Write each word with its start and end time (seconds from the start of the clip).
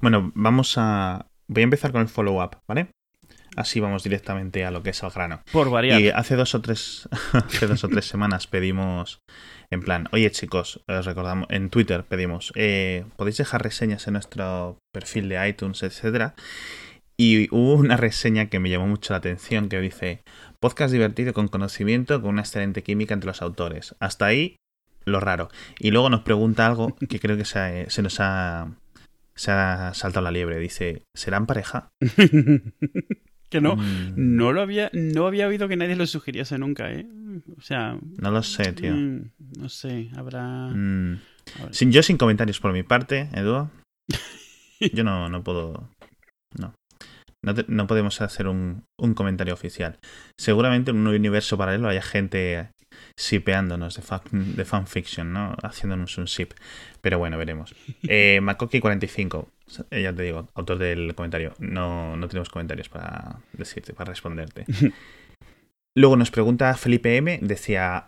Bueno, 0.00 0.32
vamos 0.34 0.74
a. 0.78 1.26
Voy 1.46 1.62
a 1.62 1.64
empezar 1.64 1.92
con 1.92 2.00
el 2.00 2.08
follow-up, 2.08 2.56
¿vale? 2.66 2.90
Así 3.56 3.80
vamos 3.80 4.02
directamente 4.02 4.64
a 4.64 4.70
lo 4.70 4.82
que 4.82 4.90
es 4.90 5.02
el 5.02 5.10
grano. 5.10 5.42
Por 5.52 5.70
variar. 5.70 6.00
Y 6.00 6.08
hace 6.08 6.36
dos 6.36 6.54
o 6.54 6.60
tres, 6.60 7.08
hace 7.32 7.66
dos 7.66 7.84
o 7.84 7.88
tres 7.88 8.06
semanas 8.06 8.46
pedimos, 8.46 9.18
en 9.70 9.80
plan, 9.80 10.08
oye 10.12 10.30
chicos, 10.30 10.82
os 10.86 11.04
recordamos, 11.04 11.48
en 11.50 11.68
Twitter 11.68 12.04
pedimos, 12.04 12.52
eh, 12.54 13.04
podéis 13.16 13.38
dejar 13.38 13.62
reseñas 13.62 14.06
en 14.06 14.14
nuestro 14.14 14.78
perfil 14.92 15.28
de 15.28 15.48
iTunes, 15.48 15.82
etcétera. 15.82 16.34
Y 17.16 17.54
hubo 17.54 17.74
una 17.74 17.98
reseña 17.98 18.46
que 18.46 18.60
me 18.60 18.70
llamó 18.70 18.86
mucho 18.86 19.12
la 19.12 19.18
atención 19.18 19.68
que 19.68 19.80
dice, 19.80 20.22
podcast 20.60 20.92
divertido 20.92 21.34
con 21.34 21.48
conocimiento, 21.48 22.22
con 22.22 22.30
una 22.30 22.42
excelente 22.42 22.82
química 22.82 23.12
entre 23.12 23.26
los 23.26 23.42
autores. 23.42 23.94
Hasta 24.00 24.26
ahí, 24.26 24.56
lo 25.04 25.20
raro. 25.20 25.50
Y 25.78 25.90
luego 25.90 26.08
nos 26.08 26.22
pregunta 26.22 26.66
algo 26.66 26.96
que 26.96 27.20
creo 27.20 27.36
que 27.36 27.44
se, 27.44 27.90
se 27.90 28.00
nos 28.00 28.20
ha, 28.20 28.70
se 29.40 29.50
ha 29.52 29.94
saltado 29.94 30.24
la 30.24 30.30
liebre. 30.30 30.58
Dice, 30.58 31.04
¿serán 31.16 31.46
pareja? 31.46 31.88
que 33.50 33.60
no, 33.60 33.76
Mm. 33.76 34.12
no 34.36 34.52
lo 34.52 34.60
había, 34.60 34.90
no 34.92 35.26
había 35.26 35.48
oído 35.48 35.66
que 35.68 35.76
nadie 35.76 35.96
lo 35.96 36.06
sugiriese 36.06 36.58
nunca, 36.58 36.92
¿eh? 36.92 37.06
O 37.56 37.60
sea, 37.62 37.98
No 38.18 38.30
lo 38.30 38.42
sé, 38.42 38.72
tío. 38.72 38.94
mm, 38.94 39.30
no 39.58 39.68
sé, 39.68 40.10
habrá... 40.16 40.68
Mm. 40.68 41.20
habrá- 41.58 41.72
Sin, 41.72 41.90
yo 41.90 42.02
sin 42.02 42.16
comentarios 42.18 42.60
por 42.60 42.72
mi 42.72 42.82
parte, 42.82 43.28
Edu. 43.34 43.68
Yo 44.94 45.04
no, 45.04 45.28
no 45.28 45.42
puedo. 45.44 45.90
No. 46.58 46.72
No, 47.44 47.54
te- 47.54 47.66
no 47.68 47.86
podemos 47.86 48.20
hacer 48.22 48.46
un, 48.48 48.84
un 48.98 49.12
comentario 49.14 49.52
oficial. 49.54 49.98
Seguramente 50.38 50.90
en 50.90 50.96
un 50.98 51.06
universo 51.08 51.58
paralelo 51.58 51.88
haya 51.88 52.00
gente 52.02 52.70
shipeándonos 53.16 53.96
de, 53.96 54.02
fan, 54.02 54.20
de 54.32 54.64
fanfiction, 54.64 55.32
¿no? 55.32 55.56
Haciéndonos 55.62 56.16
un 56.18 56.24
ship. 56.24 56.50
Pero 57.00 57.18
bueno, 57.18 57.38
veremos. 57.38 57.74
Eh, 58.02 58.40
Makoki45, 58.42 59.46
eh, 59.90 60.02
ya 60.02 60.12
te 60.12 60.22
digo, 60.22 60.48
autor 60.54 60.78
del 60.78 61.14
comentario. 61.14 61.54
No, 61.58 62.16
no 62.16 62.28
tenemos 62.28 62.48
comentarios 62.48 62.88
para 62.88 63.36
decirte, 63.52 63.92
para 63.92 64.10
responderte. 64.10 64.64
Luego 65.96 66.16
nos 66.16 66.30
pregunta 66.30 66.72
Felipe 66.76 67.16
M, 67.16 67.40
decía, 67.42 68.06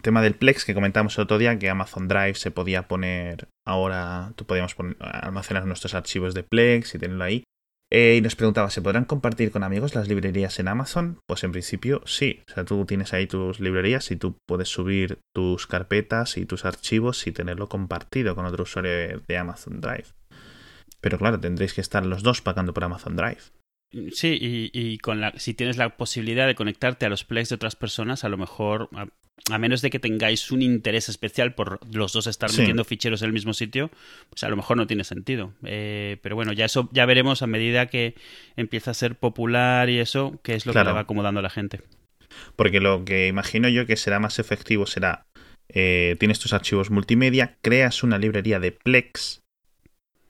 tema 0.00 0.22
del 0.22 0.34
Plex 0.34 0.64
que 0.64 0.72
comentamos 0.72 1.16
el 1.18 1.24
otro 1.24 1.36
día, 1.36 1.58
que 1.58 1.68
Amazon 1.68 2.08
Drive 2.08 2.36
se 2.36 2.50
podía 2.50 2.88
poner 2.88 3.48
ahora, 3.66 4.32
tú 4.34 4.46
podíamos 4.46 4.74
poner, 4.74 4.96
almacenar 4.98 5.66
nuestros 5.66 5.94
archivos 5.94 6.32
de 6.32 6.42
Plex 6.42 6.94
y 6.94 6.98
tenerlo 6.98 7.24
ahí. 7.24 7.44
Eh, 7.94 8.16
y 8.16 8.22
nos 8.22 8.36
preguntaba, 8.36 8.70
¿se 8.70 8.80
podrán 8.80 9.04
compartir 9.04 9.50
con 9.50 9.62
amigos 9.62 9.94
las 9.94 10.08
librerías 10.08 10.58
en 10.58 10.68
Amazon? 10.68 11.18
Pues 11.26 11.44
en 11.44 11.52
principio 11.52 12.00
sí. 12.06 12.42
O 12.48 12.54
sea, 12.54 12.64
tú 12.64 12.86
tienes 12.86 13.12
ahí 13.12 13.26
tus 13.26 13.60
librerías 13.60 14.10
y 14.10 14.16
tú 14.16 14.38
puedes 14.48 14.70
subir 14.70 15.18
tus 15.34 15.66
carpetas 15.66 16.38
y 16.38 16.46
tus 16.46 16.64
archivos 16.64 17.26
y 17.26 17.32
tenerlo 17.32 17.68
compartido 17.68 18.34
con 18.34 18.46
otro 18.46 18.62
usuario 18.62 18.90
de, 18.92 19.20
de 19.28 19.36
Amazon 19.36 19.82
Drive. 19.82 20.06
Pero 21.02 21.18
claro, 21.18 21.38
tendréis 21.38 21.74
que 21.74 21.82
estar 21.82 22.06
los 22.06 22.22
dos 22.22 22.40
pagando 22.40 22.72
por 22.72 22.84
Amazon 22.84 23.14
Drive. 23.14 23.42
Sí, 24.12 24.38
y, 24.40 24.70
y 24.72 24.98
con 24.98 25.20
la, 25.20 25.32
si 25.38 25.54
tienes 25.54 25.76
la 25.76 25.96
posibilidad 25.96 26.46
de 26.46 26.54
conectarte 26.54 27.06
a 27.06 27.08
los 27.08 27.24
plays 27.24 27.48
de 27.50 27.56
otras 27.56 27.76
personas, 27.76 28.24
a 28.24 28.28
lo 28.30 28.38
mejor, 28.38 28.88
a, 28.94 29.06
a 29.52 29.58
menos 29.58 29.82
de 29.82 29.90
que 29.90 29.98
tengáis 29.98 30.50
un 30.50 30.62
interés 30.62 31.08
especial 31.08 31.54
por 31.54 31.78
los 31.94 32.12
dos 32.12 32.26
estar 32.26 32.48
Sí. 32.50 32.60
metiendo 32.60 32.84
ficheros 32.84 33.20
en 33.22 33.26
el 33.26 33.32
mismo 33.32 33.52
sitio, 33.52 33.90
pues 34.30 34.44
a 34.44 34.48
lo 34.48 34.56
mejor 34.56 34.76
no 34.78 34.86
tiene 34.86 35.04
sentido. 35.04 35.52
Eh, 35.64 36.16
pero 36.22 36.36
bueno, 36.36 36.52
ya 36.52 36.64
eso 36.64 36.88
ya 36.92 37.04
veremos 37.06 37.42
a 37.42 37.46
medida 37.46 37.86
que 37.86 38.14
empieza 38.56 38.92
a 38.92 38.94
ser 38.94 39.16
popular 39.16 39.90
y 39.90 39.98
eso, 39.98 40.40
qué 40.42 40.54
es 40.54 40.64
lo 40.64 40.72
Claro. 40.72 40.86
que 40.86 40.90
le 40.90 40.94
va 40.94 41.00
acomodando 41.00 41.40
a 41.40 41.42
la 41.42 41.50
gente. 41.50 41.80
Porque 42.56 42.80
lo 42.80 43.04
que 43.04 43.28
imagino 43.28 43.68
yo 43.68 43.84
que 43.84 43.96
será 43.96 44.18
más 44.20 44.38
efectivo 44.38 44.86
será, 44.86 45.26
eh, 45.68 46.16
tienes 46.18 46.38
tus 46.38 46.54
archivos 46.54 46.90
multimedia, 46.90 47.58
creas 47.60 48.02
una 48.02 48.16
librería 48.18 48.58
de 48.58 48.72
Plex 48.72 49.41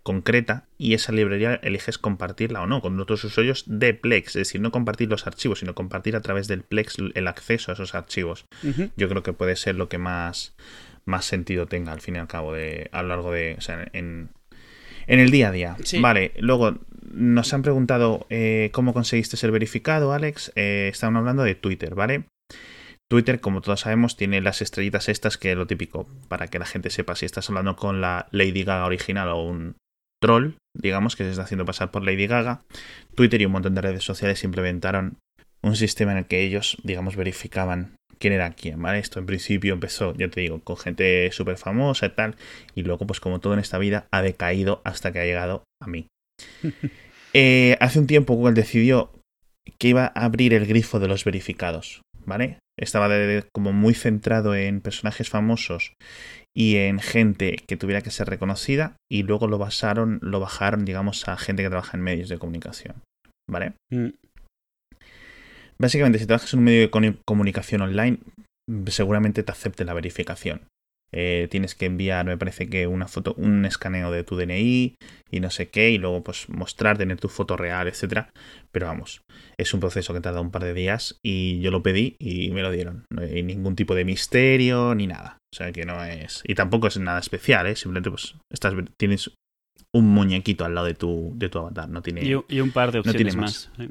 concreta 0.03 0.67
y 0.79 0.95
esa 0.95 1.13
librería 1.13 1.55
eliges 1.63 1.99
compartirla 1.99 2.63
o 2.63 2.67
no 2.67 2.81
con 2.81 2.99
otros 2.99 3.23
usuarios 3.25 3.65
de 3.67 3.95
Plex. 3.95 4.29
Es 4.29 4.49
decir, 4.49 4.61
no 4.61 4.73
compartir 4.73 5.09
los 5.09 5.27
archivos, 5.27 5.61
sino 5.61 5.75
compartir 5.75 6.17
a 6.17 6.21
través 6.21 6.49
del 6.49 6.63
Plex 6.63 6.97
el 7.15 7.29
acceso 7.29 7.71
a 7.71 7.75
esos 7.75 7.95
archivos. 7.95 8.47
Yo 8.97 9.09
creo 9.09 9.23
que 9.23 9.33
puede 9.33 9.57
ser 9.57 9.77
lo 9.77 9.89
que 9.89 9.99
más, 9.99 10.55
más 11.05 11.25
sentido 11.25 11.67
tenga 11.67 11.93
al 11.93 12.01
fin 12.01 12.17
y 12.17 12.19
al 12.19 12.29
cabo 12.29 12.53
de, 12.53 12.89
a 12.93 13.03
lo 13.03 13.09
largo 13.09 13.33
de... 13.33 13.55
O 13.59 13.61
sea, 13.61 13.89
en, 13.93 14.31
en 15.07 15.21
el 15.21 15.31
día 15.31 15.49
a 15.49 15.53
día. 15.53 15.77
Sí. 15.85 16.01
Vale, 16.01 16.33
luego 16.39 16.79
nos 17.13 17.53
han 17.53 17.63
preguntado 17.63 18.27
eh, 18.31 18.71
cómo 18.73 18.93
conseguiste 18.93 19.37
ser 19.37 19.51
verificado, 19.53 20.13
Alex. 20.13 20.53
Eh, 20.57 20.89
estaban 20.91 21.17
hablando 21.17 21.43
de 21.45 21.55
Twitter, 21.55 21.95
¿vale? 21.95 22.25
Twitter, 23.09 23.41
como 23.41 23.61
todos 23.61 23.81
sabemos, 23.81 24.17
tiene 24.17 24.41
las 24.41 24.63
estrellitas 24.63 25.11
estas 25.11 25.37
que 25.37 25.53
es 25.53 25.57
lo 25.57 25.67
típico, 25.67 26.09
para 26.29 26.49
que 26.49 26.59
la 26.59 26.65
gente 26.65 26.89
sepa 26.89 27.15
si 27.15 27.27
estás 27.27 27.51
hablando 27.51 27.77
con 27.77 28.01
la 28.01 28.27
Lady 28.31 28.65
Gaga 28.65 28.87
original 28.87 29.29
o 29.29 29.43
un 29.43 29.77
troll, 30.23 30.55
digamos, 30.75 31.17
que 31.17 31.25
se 31.25 31.31
está 31.31 31.43
haciendo 31.43 31.67
pasar 31.67 31.91
por 31.91 32.03
Lady 32.03 32.27
Gaga. 32.27 32.63
Twitter 33.15 33.43
y 33.43 33.45
un 33.45 33.53
montón 33.53 33.75
de 33.75 33.83
redes 33.83 34.05
sociales 34.05 34.43
implementaron 34.45 35.19
un 35.63 35.77
sistema 35.77 36.13
en 36.13 36.19
el 36.19 36.27
que 36.27 36.41
ellos, 36.41 36.79
digamos, 36.83 37.17
verificaban 37.17 37.97
quién 38.19 38.33
era 38.33 38.53
quién, 38.53 38.81
¿vale? 38.81 39.01
Esto 39.01 39.19
en 39.19 39.27
principio 39.27 39.75
empezó, 39.75 40.15
ya 40.15 40.29
te 40.29 40.41
digo, 40.41 40.61
con 40.61 40.77
gente 40.77 41.31
súper 41.33 41.59
famosa 41.59 42.07
y 42.07 42.11
tal, 42.11 42.37
y 42.75 42.83
luego, 42.83 43.07
pues 43.07 43.21
como 43.21 43.41
todo 43.41 43.53
en 43.53 43.59
esta 43.59 43.79
vida, 43.79 44.07
ha 44.13 44.23
decaído 44.23 44.81
hasta 44.85 45.13
que 45.13 45.19
ha 45.19 45.25
llegado 45.25 45.65
a 45.83 45.87
mí. 45.87 46.07
Eh, 47.35 47.79
hace 47.81 47.99
un 47.99 48.07
tiempo 48.07 48.35
Google 48.35 48.53
decidió 48.53 49.11
que 49.79 49.89
iba 49.89 50.13
a 50.15 50.27
abrir 50.27 50.53
el 50.53 50.67
grifo 50.67 51.01
de 51.01 51.09
los 51.09 51.25
verificados, 51.25 52.03
¿vale? 52.27 52.59
Estaba 52.79 53.09
de- 53.09 53.45
como 53.55 53.73
muy 53.73 53.95
centrado 53.95 54.55
en 54.55 54.81
personajes 54.81 55.29
famosos 55.29 55.95
y 56.57 56.77
en 56.77 57.01
gente 57.01 57.57
que 57.67 57.77
tuviera 57.77 58.03
que 58.03 58.11
ser 58.11 58.29
reconocida 58.29 58.97
y 59.11 59.23
luego 59.23 59.47
lo 59.49 59.59
basaron, 59.59 60.19
lo 60.23 60.41
bajaron, 60.41 60.85
digamos, 60.85 61.29
a 61.29 61.37
gente 61.37 61.63
que 61.63 61.69
trabaja 61.69 61.97
en 61.97 62.03
medios 62.03 62.29
de 62.29 62.39
comunicación, 62.39 62.97
¿vale? 63.51 63.75
Mm. 63.91 64.09
Básicamente, 65.79 66.19
si 66.19 66.27
trabajas 66.27 66.53
en 66.53 66.61
un 66.61 66.65
medio 66.65 66.89
de 66.89 67.17
comunicación 67.27 67.83
online, 67.83 68.19
seguramente 68.87 69.43
te 69.43 69.53
acepte 69.53 69.85
la 69.85 69.95
verificación. 69.95 70.63
Eh, 71.13 71.49
tienes 71.51 71.75
que 71.75 71.87
enviar, 71.87 72.25
me 72.25 72.39
parece 72.39 72.69
que 72.69 72.87
una 72.87 73.07
foto, 73.07 73.35
un 73.37 73.65
escaneo 73.67 74.11
de 74.11 74.25
tu 74.25 74.37
DNI 74.37 74.97
y 75.31 75.41
no 75.41 75.51
sé 75.51 75.69
qué, 75.69 75.91
y 75.91 75.99
luego 75.99 76.25
pues 76.25 76.49
mostrar, 76.49 76.97
tener 76.97 77.19
tu 77.19 77.29
foto 77.29 77.57
real, 77.57 77.87
etcétera. 77.87 78.31
Pero 78.71 78.87
vamos, 78.87 79.23
es 79.59 79.75
un 79.75 79.81
proceso 79.81 80.15
que 80.15 80.21
tarda 80.21 80.41
un 80.41 80.51
par 80.51 80.65
de 80.65 80.75
días 80.75 81.19
y 81.23 81.61
yo 81.61 81.71
lo 81.71 81.83
pedí 81.83 82.17
y 82.19 82.51
me 82.51 82.63
lo 82.63 82.71
dieron. 82.71 83.05
No 83.11 83.23
hay 83.23 83.43
ningún 83.43 83.77
tipo 83.77 83.95
de 83.95 84.05
misterio 84.05 84.95
ni 84.95 85.07
nada. 85.07 85.39
O 85.53 85.57
sea 85.57 85.71
que 85.73 85.85
no 85.85 86.03
es. 86.03 86.43
Y 86.45 86.55
tampoco 86.55 86.87
es 86.87 86.99
nada 86.99 87.21
especial, 87.21 87.67
¿eh? 87.67 87.77
Simplemente 87.77 88.11
pues 88.11 88.37
estás, 88.51 88.75
tienes 88.97 89.31
un 89.95 90.09
muñequito 90.09 90.65
al 90.65 90.75
lado 90.75 90.87
de 90.87 90.95
tu, 90.95 91.33
de 91.35 91.51
tu 91.51 91.59
avatar. 91.59 91.89
No 91.91 92.01
tiene. 92.01 92.25
Y, 92.25 92.61
un 92.61 92.71
par 92.71 92.93
de 92.93 92.99
no 92.99 93.13
tiene 93.13 93.31
opciones 93.31 93.37
más. 93.37 93.71
más. 93.77 93.89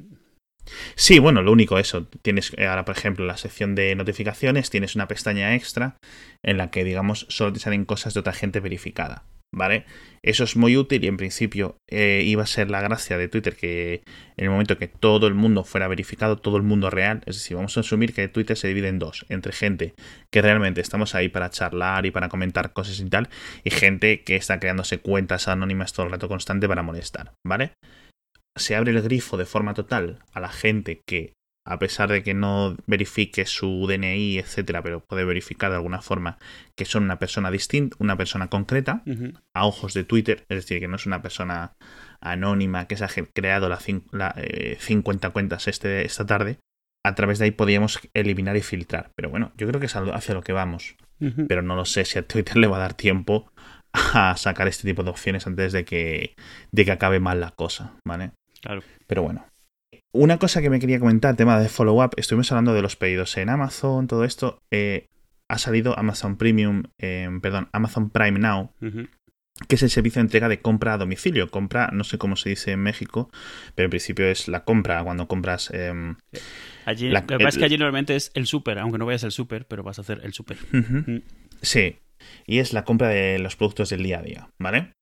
Sí, 0.95 1.19
bueno, 1.19 1.41
lo 1.41 1.51
único 1.51 1.79
eso. 1.79 2.07
Tienes 2.21 2.53
eh, 2.57 2.67
ahora, 2.67 2.85
por 2.85 2.95
ejemplo, 2.97 3.25
la 3.25 3.37
sección 3.37 3.75
de 3.75 3.95
notificaciones, 3.95 4.69
tienes 4.69 4.95
una 4.95 5.07
pestaña 5.07 5.55
extra 5.55 5.97
en 6.43 6.57
la 6.57 6.71
que, 6.71 6.83
digamos, 6.83 7.25
solo 7.29 7.53
te 7.53 7.59
salen 7.59 7.85
cosas 7.85 8.13
de 8.13 8.19
otra 8.19 8.33
gente 8.33 8.59
verificada. 8.59 9.23
¿Vale? 9.53 9.83
Eso 10.23 10.45
es 10.45 10.55
muy 10.55 10.77
útil 10.77 11.03
y 11.03 11.07
en 11.07 11.17
principio 11.17 11.75
eh, 11.89 12.23
iba 12.25 12.41
a 12.41 12.47
ser 12.47 12.71
la 12.71 12.79
gracia 12.79 13.17
de 13.17 13.27
Twitter 13.27 13.57
que 13.57 14.01
en 14.37 14.45
el 14.45 14.49
momento 14.49 14.77
que 14.77 14.87
todo 14.87 15.27
el 15.27 15.33
mundo 15.33 15.65
fuera 15.65 15.89
verificado, 15.89 16.37
todo 16.37 16.55
el 16.55 16.63
mundo 16.63 16.89
real, 16.89 17.21
es 17.25 17.35
decir, 17.35 17.57
vamos 17.57 17.75
a 17.75 17.81
asumir 17.81 18.13
que 18.13 18.29
Twitter 18.29 18.55
se 18.55 18.69
divide 18.69 18.87
en 18.87 18.97
dos, 18.97 19.25
entre 19.27 19.51
gente 19.51 19.93
que 20.31 20.41
realmente 20.41 20.79
estamos 20.79 21.15
ahí 21.15 21.27
para 21.27 21.49
charlar 21.49 22.05
y 22.05 22.11
para 22.11 22.29
comentar 22.29 22.71
cosas 22.71 22.97
y 23.01 23.09
tal, 23.09 23.27
y 23.65 23.71
gente 23.71 24.21
que 24.23 24.37
está 24.37 24.57
creándose 24.57 24.99
cuentas 24.99 25.49
anónimas 25.49 25.91
todo 25.91 26.05
el 26.05 26.13
rato 26.13 26.29
constante 26.29 26.69
para 26.69 26.81
molestar, 26.81 27.33
¿vale? 27.45 27.73
Se 28.57 28.75
abre 28.75 28.91
el 28.91 29.01
grifo 29.01 29.37
de 29.37 29.45
forma 29.45 29.73
total 29.73 30.19
a 30.33 30.39
la 30.39 30.49
gente 30.49 31.01
que, 31.07 31.33
a 31.65 31.77
pesar 31.79 32.09
de 32.11 32.23
que 32.23 32.33
no 32.33 32.75
verifique 32.87 33.45
su 33.45 33.85
DNI, 33.87 34.39
etcétera, 34.39 34.81
pero 34.83 35.03
puede 35.05 35.23
verificar 35.25 35.69
de 35.69 35.77
alguna 35.77 36.01
forma 36.01 36.37
que 36.77 36.85
son 36.85 37.03
una 37.03 37.19
persona 37.19 37.51
distinta, 37.51 37.95
una 37.99 38.17
persona 38.17 38.47
concreta, 38.49 39.03
a 39.55 39.65
ojos 39.65 39.93
de 39.93 40.03
Twitter, 40.03 40.43
es 40.49 40.57
decir, 40.57 40.79
que 40.79 40.87
no 40.87 40.95
es 40.95 41.05
una 41.05 41.21
persona 41.21 41.73
anónima 42.19 42.87
que 42.87 42.97
se 42.97 43.05
ha 43.05 43.09
creado 43.33 43.69
la, 43.69 43.77
cin- 43.79 44.05
la, 44.11 44.33
eh, 44.37 44.77
50 44.79 45.29
cuentas 45.31 45.67
este, 45.67 46.05
esta 46.05 46.25
tarde. 46.25 46.57
A 47.03 47.15
través 47.15 47.39
de 47.39 47.45
ahí 47.45 47.51
podíamos 47.51 47.99
eliminar 48.13 48.55
y 48.57 48.61
filtrar. 48.61 49.09
Pero 49.15 49.29
bueno, 49.29 49.51
yo 49.57 49.67
creo 49.67 49.79
que 49.79 49.87
es 49.87 49.95
hacia 49.95 50.35
lo 50.35 50.43
que 50.43 50.53
vamos. 50.53 50.95
Pero 51.47 51.61
no 51.63 51.75
lo 51.75 51.85
sé 51.85 52.05
si 52.05 52.19
a 52.19 52.27
Twitter 52.27 52.57
le 52.57 52.67
va 52.67 52.77
a 52.77 52.81
dar 52.81 52.93
tiempo 52.93 53.51
a 53.93 54.35
sacar 54.37 54.67
este 54.67 54.87
tipo 54.87 55.03
de 55.03 55.09
opciones 55.09 55.47
antes 55.47 55.73
de 55.73 55.83
que, 55.83 56.35
de 56.71 56.85
que 56.85 56.91
acabe 56.91 57.19
mal 57.19 57.39
la 57.39 57.51
cosa, 57.51 57.95
¿vale? 58.05 58.31
Claro. 58.61 58.81
Pero 59.07 59.23
bueno. 59.23 59.45
Una 60.13 60.37
cosa 60.39 60.61
que 60.61 60.69
me 60.69 60.79
quería 60.79 60.99
comentar, 60.99 61.35
tema 61.35 61.59
de 61.59 61.69
follow-up, 61.69 62.11
estuvimos 62.17 62.51
hablando 62.51 62.73
de 62.73 62.81
los 62.81 62.95
pedidos 62.95 63.37
en 63.37 63.49
Amazon, 63.49 64.07
todo 64.07 64.23
esto. 64.25 64.59
eh, 64.71 65.05
ha 65.49 65.57
salido 65.57 65.97
Amazon 65.99 66.37
Premium, 66.37 66.83
eh, 67.01 67.27
perdón, 67.41 67.67
Amazon 67.73 68.09
Prime 68.09 68.39
Now, 68.39 68.71
que 69.67 69.75
es 69.75 69.83
el 69.83 69.89
servicio 69.89 70.19
de 70.21 70.27
entrega 70.27 70.47
de 70.47 70.61
compra 70.61 70.93
a 70.93 70.97
domicilio. 70.97 71.49
Compra, 71.51 71.89
no 71.91 72.05
sé 72.05 72.17
cómo 72.17 72.37
se 72.37 72.47
dice 72.49 72.71
en 72.71 72.79
México, 72.79 73.29
pero 73.75 73.85
en 73.87 73.89
principio 73.89 74.25
es 74.27 74.47
la 74.47 74.63
compra 74.63 75.03
cuando 75.03 75.27
compras. 75.27 75.69
em, 75.73 76.15
Allí, 76.85 77.09
La- 77.09 77.19
lo 77.19 77.27
que 77.27 77.37
pasa 77.39 77.49
es 77.49 77.57
que 77.57 77.65
allí 77.65 77.77
normalmente 77.77 78.15
es 78.15 78.31
el 78.33 78.47
súper, 78.47 78.79
aunque 78.79 78.97
no 78.97 79.05
vayas 79.05 79.25
al 79.25 79.33
súper, 79.33 79.65
pero 79.67 79.83
vas 79.83 79.97
a 79.97 80.03
hacer 80.03 80.21
el 80.23 80.31
súper. 80.33 80.57
Mm. 80.71 81.17
Sí, 81.61 81.97
y 82.47 82.59
es 82.59 82.71
la 82.71 82.85
compra 82.85 83.09
de 83.09 83.37
los 83.39 83.57
productos 83.57 83.89
del 83.89 84.03
día 84.03 84.19
a 84.19 84.23
día, 84.23 84.49
¿vale? 84.59 84.93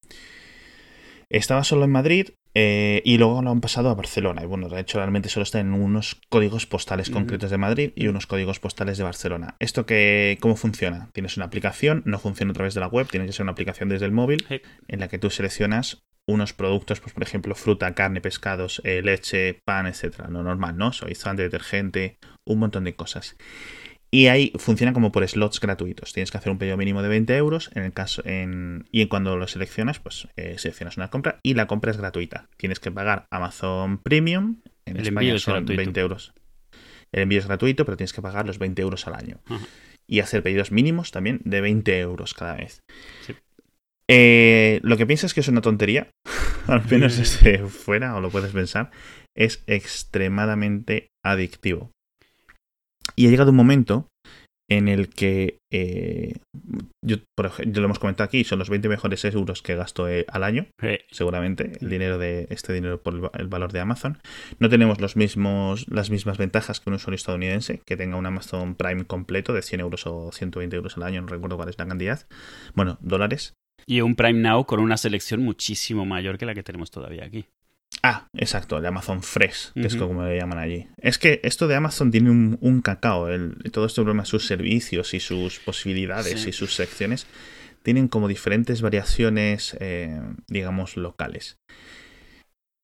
Estaba 1.30 1.64
solo 1.64 1.84
en 1.86 1.92
Madrid 1.92 2.30
eh, 2.54 3.02
y 3.06 3.18
luego 3.18 3.42
lo 3.42 3.52
han 3.52 3.62
pasado 3.62 3.90
a 3.90 3.96
Barcelona. 3.96 4.44
Y 4.44 4.46
bueno, 4.46 4.70
de 4.70 4.80
hecho, 4.80 4.98
realmente 4.98 5.30
solo 5.30 5.44
está 5.44 5.60
en 5.60 5.74
unos 5.74 6.20
códigos 6.30 6.66
postales 6.66 7.10
concretos 7.10 7.52
de 7.52 7.58
Madrid 7.58 7.92
y 7.96 8.08
unos 8.08 8.28
códigos 8.28 8.60
postales 8.60 8.98
de 8.98 9.04
Barcelona. 9.04 9.56
¿Esto 9.60 9.86
que, 9.86 10.38
cómo 10.42 10.56
funciona? 10.56 11.10
Tienes 11.14 11.38
una 11.38 11.46
aplicación, 11.46 12.02
no 12.06 12.20
funciona 12.20 12.52
a 12.52 12.56
través 12.56 12.74
de 12.74 12.80
la 12.80 12.88
web, 12.88 13.08
tiene 13.08 13.26
que 13.26 13.34
ser 13.34 13.44
una 13.44 13.52
aplicación 13.52 13.90
desde 13.90 14.06
el 14.06 14.12
móvil 14.12 14.46
en 14.88 15.00
la 15.00 15.08
que 15.08 15.20
tú 15.20 15.30
seleccionas 15.30 16.04
unos 16.30 16.54
productos, 16.54 17.00
pues 17.00 17.14
por 17.14 17.24
ejemplo, 17.24 17.56
fruta, 17.56 17.94
carne, 17.96 18.22
pescados, 18.22 18.82
eh, 18.84 19.02
leche, 19.02 19.62
pan, 19.66 19.88
etcétera. 19.88 20.30
Lo 20.30 20.44
normal, 20.44 20.78
¿no? 20.78 20.94
Suavizante, 20.94 21.42
detergente, 21.42 22.20
un 22.46 22.60
montón 22.60 22.84
de 22.84 22.96
cosas. 22.96 23.36
Y 24.12 24.28
ahí 24.28 24.52
funciona 24.58 24.94
como 24.94 25.12
por 25.12 25.28
slots 25.28 25.60
gratuitos. 25.60 26.14
Tienes 26.14 26.32
que 26.32 26.38
hacer 26.38 26.52
un 26.52 26.58
pedido 26.58 26.78
mínimo 26.78 27.04
de 27.04 27.10
20 27.10 27.36
euros 27.38 27.70
en 27.76 27.84
el 27.84 27.94
caso 27.94 28.24
en, 28.26 28.88
y 28.92 29.06
cuando 29.06 29.38
lo 29.38 29.48
seleccionas, 29.48 30.00
pues 30.00 30.28
eh, 30.36 30.56
seleccionas 30.58 30.98
una 30.98 31.10
compra 31.10 31.40
y 31.44 31.54
la 31.54 31.68
compra 31.68 31.92
es 31.92 31.98
gratuita. 31.98 32.50
Tienes 32.58 32.80
que 32.80 32.92
pagar 32.92 33.28
Amazon 33.30 34.00
Premium. 34.00 34.62
En 34.86 34.98
el 34.98 35.04
España 35.04 35.38
son 35.38 35.66
20 35.66 36.00
euros. 36.00 36.34
El 37.12 37.24
envío 37.24 37.40
es 37.40 37.46
gratuito, 37.46 37.86
pero 37.86 37.98
tienes 37.98 38.14
que 38.14 38.22
pagar 38.22 38.48
los 38.48 38.58
20 38.58 38.82
euros 38.82 39.08
al 39.08 39.16
año. 39.16 39.42
Y 40.08 40.22
hacer 40.22 40.42
pedidos 40.42 40.72
mínimos 40.72 41.12
también 41.12 41.42
de 41.44 41.62
20 41.62 42.00
euros 42.00 42.34
cada 42.34 42.56
vez. 42.56 42.82
Eh, 44.08 44.80
lo 44.82 44.98
que 44.98 45.06
piensas 45.06 45.36
que 45.36 45.42
es 45.42 45.48
una 45.48 45.62
tontería, 45.62 46.10
al 46.68 46.84
menos 46.90 47.18
desde 47.18 47.60
fuera, 47.68 48.16
o 48.16 48.22
lo 48.22 48.32
puedes 48.32 48.52
pensar, 48.52 48.90
es 49.36 49.64
extremadamente 49.68 51.10
adictivo. 51.24 51.92
Y 53.16 53.28
ha 53.28 53.30
llegado 53.30 53.52
un 53.52 53.58
momento 53.58 54.08
en 54.70 54.88
el 54.88 55.10
que 55.10 55.58
eh, 55.72 56.36
yo, 57.04 57.18
por 57.36 57.48
ejemplo, 57.48 57.82
lo 57.82 57.86
hemos 57.86 58.00
comentado 58.00 58.26
aquí, 58.26 58.44
son 58.44 58.60
los 58.60 58.70
20 58.70 58.88
mejores 58.88 59.26
euros 59.26 59.64
que 59.64 59.76
gasto 59.76 60.08
eh, 60.08 60.26
al 60.28 60.44
año, 60.44 60.68
seguramente, 61.12 61.72
el 61.82 61.90
dinero 61.90 62.20
de 62.20 62.48
este 62.52 62.72
dinero 62.72 63.02
por 63.02 63.32
el, 63.34 63.48
valor 63.48 63.72
de 63.72 63.80
Amazon. 63.80 64.20
No 64.60 64.70
tenemos 64.70 65.02
los 65.02 65.16
mismos, 65.16 65.88
las 65.90 66.12
mismas 66.12 66.38
ventajas 66.38 66.80
que 66.80 66.90
un 66.90 66.96
usuario 66.96 67.16
estadounidense 67.16 67.82
que 67.84 67.98
tenga 67.98 68.16
un 68.16 68.28
Amazon 68.28 68.76
Prime 68.76 69.06
completo 69.06 69.54
de 69.54 69.64
100 69.64 69.82
euros 69.82 70.06
o 70.06 70.32
120 70.32 70.76
euros 70.76 70.98
al 70.98 71.04
año, 71.04 71.22
no 71.22 71.28
recuerdo 71.28 71.58
cuál 71.58 71.70
es 71.70 71.78
la 71.80 71.88
cantidad. 71.88 72.28
Bueno, 72.76 73.00
dólares. 73.02 73.54
Y 73.88 74.02
un 74.02 74.16
Prime 74.16 74.40
Now 74.40 74.66
con 74.66 74.80
una 74.80 74.98
selección 74.98 75.42
muchísimo 75.42 76.06
mayor 76.06 76.38
que 76.38 76.46
la 76.46 76.54
que 76.54 76.64
tenemos 76.64 76.92
todavía 76.92 77.26
aquí. 77.26 77.46
Ah, 78.02 78.28
exacto, 78.34 78.78
el 78.78 78.86
Amazon 78.86 79.22
Fresh, 79.22 79.74
que 79.74 79.88
es 79.88 79.96
como 79.98 80.24
le 80.24 80.38
llaman 80.38 80.58
allí. 80.58 80.88
Es 80.98 81.18
que 81.18 81.42
esto 81.44 81.68
de 81.68 81.76
Amazon 81.76 82.12
tiene 82.12 82.30
un, 82.30 82.82
cacao, 82.82 83.28
el, 83.28 83.58
todo 83.72 83.86
este 83.86 84.02
problema, 84.02 84.26
sus 84.26 84.48
servicios 84.48 85.14
y 85.14 85.20
sus 85.20 85.60
posibilidades 85.60 86.48
y 86.48 86.54
sus 86.54 86.76
secciones 86.76 87.28
tienen 87.84 88.08
como 88.08 88.28
diferentes 88.28 88.82
variaciones, 88.82 89.76
eh, 89.80 90.22
digamos, 90.48 90.96
locales. 90.96 91.58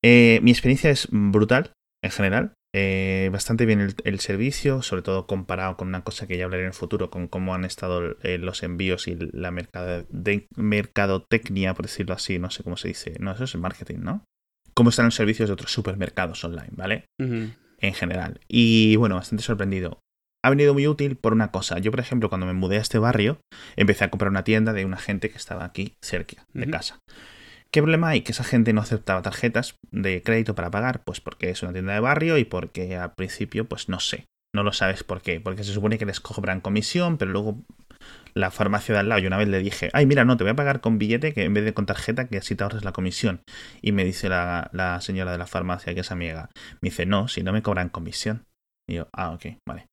Eh, 0.04 0.40
mi 0.44 0.52
experiencia 0.52 0.90
es 0.90 1.08
brutal, 1.12 1.72
en 2.04 2.12
general. 2.12 2.54
Eh, 2.78 3.30
bastante 3.32 3.66
bien 3.66 3.96
el, 4.04 4.20
servicio, 4.20 4.82
sobre 4.82 5.02
todo 5.02 5.28
comparado 5.28 5.78
con 5.78 5.88
una 5.88 6.04
cosa 6.04 6.28
que 6.28 6.38
ya 6.38 6.44
hablaré 6.44 6.64
en 6.64 6.68
el 6.68 6.74
futuro, 6.74 7.10
con 7.10 7.30
cómo 7.30 7.56
han 7.56 7.64
estado 7.64 8.02
los 8.22 8.64
envíos 8.64 9.08
y 9.08 9.16
la 9.16 9.52
de 10.10 10.48
mercadotecnia, 10.58 11.74
por 11.74 11.86
decirlo 11.86 12.14
así, 12.16 12.38
no 12.38 12.52
sé 12.52 12.64
cómo 12.64 12.76
se 12.76 12.90
dice. 12.90 13.16
No, 13.20 13.32
eso 13.32 13.46
es 13.46 13.56
el 13.56 13.62
marketing, 13.62 14.00
¿no? 14.00 14.26
Cómo 14.76 14.90
están 14.90 15.06
los 15.06 15.16
servicios 15.16 15.50
de 15.50 15.54
otros 15.54 15.72
supermercados 15.72 16.44
online, 16.44 16.72
¿vale? 16.72 17.06
En 17.18 17.94
general. 17.94 18.40
Y 18.48 18.96
bueno, 18.98 19.16
bastante 19.16 19.44
sorprendido. 19.44 20.00
Ha 20.44 20.50
venido 20.50 20.74
muy 20.74 20.88
útil 20.88 21.16
por 21.16 21.34
una 21.34 21.50
cosa. 21.50 21.80
Yo, 21.80 21.90
por 21.90 22.00
ejemplo, 22.00 22.30
cuando 22.30 22.46
me 22.46 22.54
mudé 22.54 22.78
a 22.78 22.82
este 22.82 23.00
barrio, 23.00 23.40
empecé 23.76 24.04
a 24.04 24.12
comprar 24.12 24.30
una 24.30 24.44
tienda 24.44 24.74
de 24.74 24.86
una 24.86 24.98
gente 24.98 25.30
que 25.30 25.38
estaba 25.38 25.66
aquí 25.66 25.96
cerca 26.04 26.46
de 26.54 26.70
casa. 26.70 27.00
¿Qué 27.72 27.82
problema 27.82 28.10
hay? 28.10 28.22
Que 28.22 28.32
esa 28.32 28.44
gente 28.44 28.72
no 28.72 28.82
aceptaba 28.82 29.22
tarjetas 29.22 29.76
de 29.92 30.22
crédito 30.22 30.56
para 30.56 30.72
pagar, 30.72 31.04
pues 31.04 31.20
porque 31.20 31.50
es 31.50 31.64
una 31.64 31.74
tienda 31.74 31.94
de 31.94 32.00
barrio 32.00 32.38
y 32.38 32.46
porque 32.46 32.96
al 32.96 33.16
principio, 33.16 33.66
pues 33.66 33.90
no 33.90 34.00
sé, 34.00 34.26
no 34.54 34.64
lo 34.64 34.72
sabes 34.72 35.04
por 35.04 35.22
qué, 35.22 35.42
porque 35.42 35.64
se 35.64 35.74
supone 35.74 35.98
que 35.98 36.06
les 36.06 36.20
cobran 36.20 36.62
comisión, 36.62 37.18
pero 37.18 37.32
luego 37.32 37.64
la 38.36 38.52
farmacia 38.52 38.94
de 38.94 39.00
al 39.00 39.10
lado 39.10 39.22
y 39.22 39.28
una 39.28 39.38
vez 39.38 39.48
le 39.48 39.60
dije, 39.60 39.90
ay, 39.94 40.06
mira, 40.06 40.26
no, 40.26 40.38
te 40.38 40.44
voy 40.44 40.52
a 40.52 40.56
pagar 40.56 40.82
con 40.82 40.98
billete 40.98 41.34
que 41.34 41.44
en 41.44 41.54
vez 41.54 41.64
de 41.64 41.74
con 41.74 41.86
tarjeta, 41.86 42.28
que 42.28 42.38
así 42.38 42.56
te 42.56 42.64
ahorras 42.64 42.84
la 42.84 42.92
comisión. 42.92 43.42
Y 43.82 43.92
me 43.92 44.04
dice 44.04 44.30
la, 44.30 44.70
la 44.74 45.00
señora 45.02 45.32
de 45.32 45.38
la 45.38 45.48
farmacia, 45.48 45.94
que 45.94 46.02
es 46.02 46.12
amiga, 46.12 46.50
me 46.82 46.90
dice, 46.90 47.06
no, 47.06 47.28
si 47.28 47.44
no 47.44 47.54
me 47.54 47.62
cobran 47.62 47.90
comisión. 47.90 48.46
Y 48.88 48.96
yo, 48.96 49.08
ah, 49.14 49.32
ok, 49.32 49.58
vale. 49.68 49.88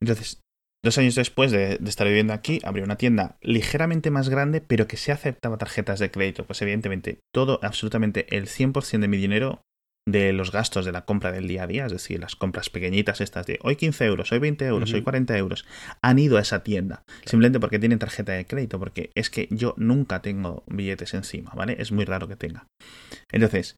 Entonces, 0.00 0.42
Dos 0.84 0.98
años 0.98 1.14
después 1.14 1.52
de, 1.52 1.78
estar 1.86 2.08
viviendo 2.08 2.32
aquí, 2.32 2.58
abrí 2.64 2.82
una 2.82 2.96
tienda 2.96 3.36
ligeramente 3.40 4.10
más 4.10 4.28
grande, 4.28 4.60
pero 4.60 4.88
que 4.88 4.96
se 4.96 5.12
aceptaba 5.12 5.56
tarjetas 5.56 6.00
de 6.00 6.10
crédito. 6.10 6.44
Pues 6.44 6.60
evidentemente, 6.60 7.20
todo, 7.32 7.60
absolutamente 7.62 8.36
el 8.36 8.48
100% 8.48 8.98
de 8.98 9.08
mi 9.08 9.16
dinero 9.16 9.62
de 10.08 10.32
los 10.32 10.50
gastos 10.50 10.84
de 10.84 10.92
la 10.92 11.04
compra 11.04 11.30
del 11.30 11.46
día 11.46 11.62
a 11.62 11.66
día, 11.66 11.86
es 11.86 11.92
decir, 11.92 12.18
las 12.18 12.34
compras 12.34 12.70
pequeñitas 12.70 13.20
estas 13.20 13.46
de 13.46 13.58
hoy 13.62 13.76
15 13.76 14.04
euros, 14.04 14.32
hoy 14.32 14.40
20 14.40 14.66
euros, 14.66 14.92
hoy 14.92 15.02
40 15.02 15.36
euros, 15.38 15.64
han 16.02 16.18
ido 16.18 16.38
a 16.38 16.40
esa 16.40 16.64
tienda, 16.64 17.04
simplemente 17.24 17.60
porque 17.60 17.78
tienen 17.78 18.00
tarjeta 18.00 18.32
de 18.32 18.46
crédito, 18.46 18.78
porque 18.80 19.10
es 19.14 19.30
que 19.30 19.48
yo 19.50 19.74
nunca 19.76 20.20
tengo 20.20 20.64
billetes 20.66 21.14
encima, 21.14 21.52
¿vale? 21.54 21.76
Es 21.78 21.92
muy 21.92 22.04
raro 22.04 22.26
que 22.26 22.36
tenga. 22.36 22.66
Entonces, 23.30 23.76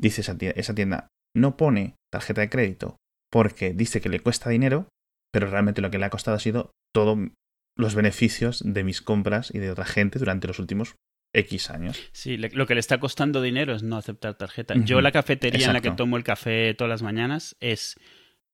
dice 0.00 0.22
esa 0.22 0.38
tienda, 0.38 0.58
esa 0.58 0.74
tienda 0.74 1.08
no 1.36 1.56
pone 1.56 1.96
tarjeta 2.10 2.40
de 2.40 2.48
crédito 2.48 2.96
porque 3.30 3.74
dice 3.74 4.00
que 4.00 4.08
le 4.08 4.20
cuesta 4.20 4.48
dinero, 4.48 4.88
pero 5.32 5.50
realmente 5.50 5.82
lo 5.82 5.90
que 5.90 5.98
le 5.98 6.06
ha 6.06 6.10
costado 6.10 6.36
ha 6.36 6.40
sido 6.40 6.70
todos 6.94 7.18
los 7.76 7.94
beneficios 7.94 8.62
de 8.64 8.84
mis 8.84 9.02
compras 9.02 9.54
y 9.54 9.58
de 9.58 9.70
otra 9.70 9.84
gente 9.84 10.18
durante 10.18 10.48
los 10.48 10.58
últimos 10.58 10.94
X 11.32 11.70
años. 11.70 11.98
Sí, 12.12 12.36
lo 12.36 12.66
que 12.66 12.74
le 12.74 12.80
está 12.80 12.98
costando 12.98 13.42
dinero 13.42 13.74
es 13.74 13.82
no 13.82 13.96
aceptar 13.96 14.34
tarjeta. 14.34 14.74
Yo 14.76 15.00
la 15.00 15.12
cafetería 15.12 15.66
en 15.66 15.72
la 15.74 15.80
que 15.80 15.90
tomo 15.90 16.16
el 16.16 16.24
café 16.24 16.74
todas 16.74 16.88
las 16.88 17.02
mañanas 17.02 17.56
es 17.60 17.96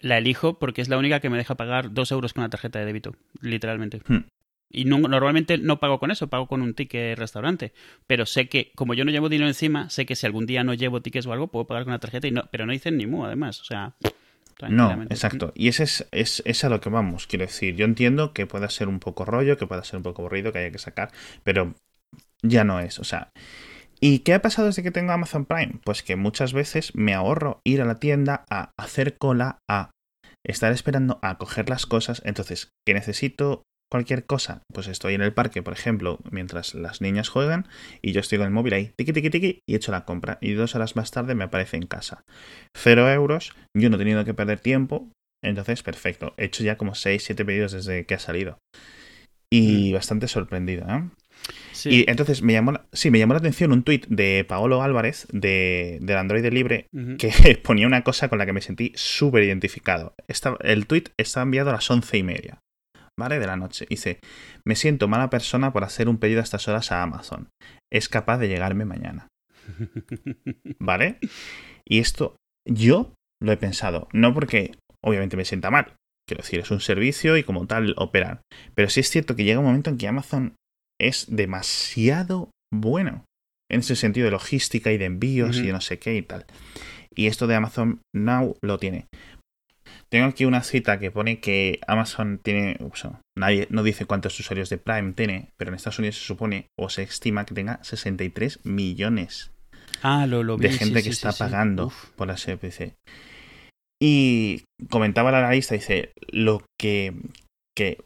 la 0.01 0.19
elijo 0.19 0.59
porque 0.59 0.83
es 0.83 0.89
la 0.89 0.99
única 0.99 1.21
que 1.21 1.31
me 1.31 1.37
deja 1.37 1.55
pagar 1.55 1.93
dos 1.93 2.11
euros 2.13 2.33
con 2.33 2.43
la 2.43 2.51
tarjeta 2.51 2.79
de 2.79 2.85
débito, 2.85 3.17
literalmente. 3.41 4.03
Hmm. 4.07 4.25
Y 4.71 4.87
normalmente 4.87 5.57
no 5.57 5.79
pago 5.79 6.01
con 6.01 6.11
eso, 6.11 6.29
pago 6.29 6.49
con 6.49 6.61
un 6.61 6.75
ticket 6.75 7.17
restaurante. 7.17 7.73
Pero 8.09 8.27
sé 8.27 8.49
que, 8.49 8.73
como 8.75 8.95
yo 8.95 9.05
no 9.05 9.13
llevo 9.13 9.29
dinero 9.29 9.47
encima, 9.47 9.89
sé 9.89 10.05
que 10.05 10.17
si 10.17 10.27
algún 10.27 10.47
día 10.47 10.65
no 10.65 10.75
llevo 10.75 11.01
tickets 11.01 11.27
o 11.27 11.33
algo, 11.33 11.47
puedo 11.47 11.67
pagar 11.67 11.85
con 11.85 11.93
la 11.93 12.01
tarjeta, 12.01 12.27
y 12.27 12.33
no, 12.33 12.49
pero 12.51 12.67
no 12.67 12.73
dicen 12.73 12.97
ni 12.97 13.07
mu, 13.07 13.25
además. 13.25 13.61
O 13.61 13.65
sea, 13.65 13.95
no, 14.69 15.05
exacto. 15.05 15.53
Y 15.55 15.69
ese 15.69 15.85
es, 15.85 16.09
es, 16.11 16.43
es, 16.45 16.65
a 16.65 16.69
lo 16.69 16.81
que 16.81 16.91
vamos. 16.91 17.29
Quiero 17.29 17.45
decir, 17.45 17.77
yo 17.77 17.85
entiendo 17.85 18.33
que 18.33 18.47
pueda 18.47 18.69
ser 18.69 18.89
un 18.89 18.99
poco 18.99 19.25
rollo, 19.25 19.57
que 19.57 19.67
pueda 19.69 19.85
ser 19.85 19.99
un 19.99 20.03
poco 20.03 20.23
aburrido, 20.23 20.53
que 20.53 20.59
haya 20.59 20.73
que 20.73 20.79
sacar, 20.79 21.13
pero 21.45 21.75
ya 22.45 22.65
no 22.65 22.81
es. 22.81 22.99
O 22.99 23.05
sea, 23.05 23.31
¿y 24.01 24.21
qué 24.21 24.35
ha 24.35 24.43
pasado 24.43 24.69
desde 24.69 24.83
que 24.83 24.91
tengo 24.91 25.13
Amazon 25.13 25.47
Prime? 25.47 25.81
Pues 25.85 26.03
que 26.03 26.17
muchas 26.17 26.53
veces 26.53 26.95
me 26.95 27.15
ahorro 27.15 27.61
ir 27.65 27.81
a 27.83 27.85
la 27.85 27.97
tienda 27.97 28.45
a 28.51 28.71
hacer 28.79 29.17
cola, 29.19 29.59
a 29.69 29.91
estar 30.47 30.73
esperando 30.73 31.19
a 31.23 31.39
coger 31.39 31.69
las 31.69 31.87
cosas. 31.87 32.23
Entonces, 32.25 32.69
que 32.87 32.95
necesito 32.95 33.63
cualquier 33.91 34.27
cosa, 34.27 34.63
pues 34.73 34.89
estoy 34.89 35.15
en 35.15 35.23
el 35.23 35.33
parque, 35.33 35.63
por 35.63 35.73
ejemplo, 35.73 36.19
mientras 36.31 36.75
las 36.75 37.01
niñas 37.01 37.29
juegan 37.29 37.69
y 38.03 38.13
yo 38.13 38.21
estoy 38.21 38.39
con 38.39 38.47
el 38.47 38.53
móvil 38.53 38.75
ahí, 38.75 38.93
tiki 38.97 39.13
tiki 39.13 39.31
tiki, 39.31 39.61
y 39.69 39.75
he 39.75 39.77
hecho 39.77 39.93
la 39.93 40.05
compra. 40.05 40.39
Y 40.41 40.53
dos 40.53 40.75
horas 40.75 40.97
más 40.97 41.11
tarde 41.11 41.35
me 41.35 41.45
aparece 41.45 41.77
en 41.77 41.87
casa. 41.87 42.23
Cero 42.77 43.11
euros, 43.11 43.55
yo 43.77 43.91
no 43.91 43.97
he 43.97 43.99
tenido 43.99 44.25
que 44.25 44.35
perder 44.35 44.61
tiempo. 44.61 45.11
Entonces, 45.43 45.83
perfecto. 45.83 46.35
He 46.39 46.47
hecho 46.47 46.65
ya 46.65 46.79
como 46.79 46.95
6, 46.95 47.23
7 47.23 47.45
pedidos 47.45 47.73
desde 47.73 48.07
que 48.07 48.15
ha 48.15 48.19
salido. 48.19 48.59
Y 49.53 49.91
mm. 49.91 49.95
bastante 49.95 50.27
sorprendido, 50.27 50.87
¿eh? 50.89 51.05
Y 51.85 52.09
entonces 52.09 52.43
me 52.43 52.53
llamó, 52.53 52.73
la, 52.73 52.87
sí, 52.93 53.11
me 53.11 53.19
llamó 53.19 53.35
la 53.35 53.41
atención 53.41 53.73
un 53.73 53.83
tuit 53.83 54.07
de 54.07 54.45
Paolo 54.49 54.83
Álvarez, 54.83 55.27
de, 55.33 55.99
del 56.01 56.17
Android 56.17 56.45
Libre, 56.47 56.87
que 57.19 57.31
ponía 57.63 57.87
una 57.87 58.05
cosa 58.05 58.29
con 58.29 58.39
la 58.39 58.47
que 58.47 58.53
me 58.53 58.61
sentí 58.61 58.93
súper 58.95 59.43
identificado. 59.43 60.15
el 60.61 60.87
tuit 60.87 61.11
está 61.19 61.43
enviado 61.43 61.71
a 61.71 61.75
las 61.75 61.91
once 61.91 62.17
y 62.17 62.23
media, 62.23 62.61
¿vale? 63.19 63.39
De 63.39 63.47
la 63.47 63.57
noche. 63.57 63.87
Dice, 63.89 64.21
me 64.65 64.77
siento 64.77 65.09
mala 65.09 65.31
persona 65.31 65.73
por 65.73 65.85
hacer 65.85 66.09
un 66.09 66.19
pedido 66.19 66.41
a 66.41 66.45
estas 66.45 66.69
horas 66.69 66.93
a 66.93 67.03
Amazon. 67.03 67.49
Es 67.93 68.09
capaz 68.09 68.39
de 68.39 68.49
llegarme 68.49 68.85
mañana. 68.85 69.29
¿Vale? 70.79 71.19
Y 71.87 71.99
esto 71.99 72.37
yo 72.67 73.13
lo 73.43 73.53
he 73.53 73.57
pensado, 73.57 74.09
no 74.13 74.33
porque 74.33 74.73
obviamente 75.03 75.37
me 75.37 75.45
sienta 75.45 75.71
mal. 75.71 75.95
Quiero 76.27 76.43
decir, 76.43 76.61
es 76.61 76.71
un 76.71 76.81
servicio 76.81 77.37
y 77.37 77.45
como 77.45 77.67
tal 77.67 77.95
operan. 77.99 78.41
Pero 78.75 78.89
sí 78.89 79.01
es 79.01 79.11
cierto 79.11 79.37
que 79.37 79.45
llega 79.45 79.61
un 79.61 79.67
momento 79.67 79.91
en 79.91 79.99
que 79.99 80.09
Amazon 80.09 80.55
es 81.01 81.27
demasiado 81.29 82.51
bueno 82.73 83.25
en 83.71 83.81
ese 83.81 83.97
sentido 83.97 84.27
de 84.27 84.31
logística 84.31 84.93
y 84.93 84.99
de 84.99 85.07
envíos 85.07 85.59
y 85.59 85.67
de 85.67 85.73
no 85.73 85.81
sé 85.81 85.99
qué 85.99 86.17
y 86.17 86.23
tal. 86.23 86.47
Y 87.15 87.27
esto 87.27 87.47
de 87.47 87.55
Amazon 87.55 88.01
Now 88.15 88.57
lo 88.63 88.79
tiene. 88.79 89.07
Tengo 90.09 90.27
aquí 90.27 90.45
una 90.45 90.63
cita 90.63 90.99
que 90.99 91.11
pone 91.11 91.41
que 91.41 91.81
Amazon 91.87 92.39
tiene, 92.39 92.79
nadie 93.37 93.67
no 93.71 93.83
dice 93.83 94.07
cuántos 94.07 94.39
usuarios 94.39 94.71
de 94.71 94.79
Prime 94.79 95.13
tiene, 95.13 95.51
pero 95.57 95.71
en 95.71 95.75
Estados 95.75 95.99
Unidos 95.99 96.19
se 96.19 96.25
supone 96.25 96.67
o 96.79 96.89
se 96.89 97.03
estima 97.03 97.45
que 97.45 97.55
tenga 97.55 97.83
63 97.83 98.65
millones 98.65 99.51
ah, 100.03 100.27
lo, 100.27 100.57
de 100.57 100.71
gente 100.71 101.03
que 101.03 101.09
está 101.09 101.33
pagando 101.33 101.93
por 102.17 102.29
la 102.29 102.37
SPC. 102.37 102.95
Y 104.01 104.65
comentaba 104.91 105.33
la 105.33 105.39
analista, 105.39 105.75
dice, 105.75 106.13
lo 106.31 106.65
que, 106.79 107.15
que 107.77 107.99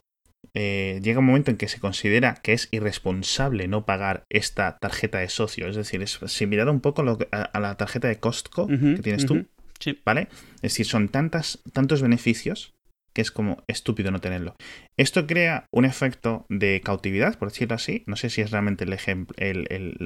eh, 0.60 0.98
llega 1.04 1.20
un 1.20 1.26
momento 1.26 1.52
en 1.52 1.56
que 1.56 1.68
se 1.68 1.78
considera 1.78 2.34
que 2.34 2.52
es 2.52 2.66
irresponsable 2.72 3.68
no 3.68 3.86
pagar 3.86 4.26
esta 4.28 4.76
tarjeta 4.78 5.18
de 5.18 5.28
socio. 5.28 5.68
Es 5.68 5.76
decir, 5.76 6.02
es 6.02 6.18
similar 6.26 6.68
un 6.68 6.80
poco 6.80 7.02
a, 7.30 7.60
la 7.60 7.76
tarjeta 7.76 8.08
de 8.08 8.18
Costco 8.18 8.66
que 8.66 9.00
tienes 9.00 9.24
tú. 9.24 9.46
¿Vale? 10.04 10.26
Es 10.56 10.72
decir, 10.72 10.86
son 10.86 11.10
tantas, 11.10 11.60
tantos 11.72 12.02
beneficios 12.02 12.74
que 13.12 13.22
es 13.22 13.30
como 13.30 13.62
estúpido 13.68 14.10
no 14.10 14.20
tenerlo. 14.20 14.56
Esto 14.96 15.28
crea 15.28 15.66
un 15.70 15.84
efecto 15.84 16.44
de 16.48 16.80
cautividad, 16.84 17.38
por 17.38 17.50
decirlo 17.50 17.76
así. 17.76 18.02
No 18.06 18.16
sé 18.16 18.28
si 18.28 18.40
es 18.40 18.50
realmente 18.50 18.82
el 18.82 18.92
ejemplo, 18.92 19.36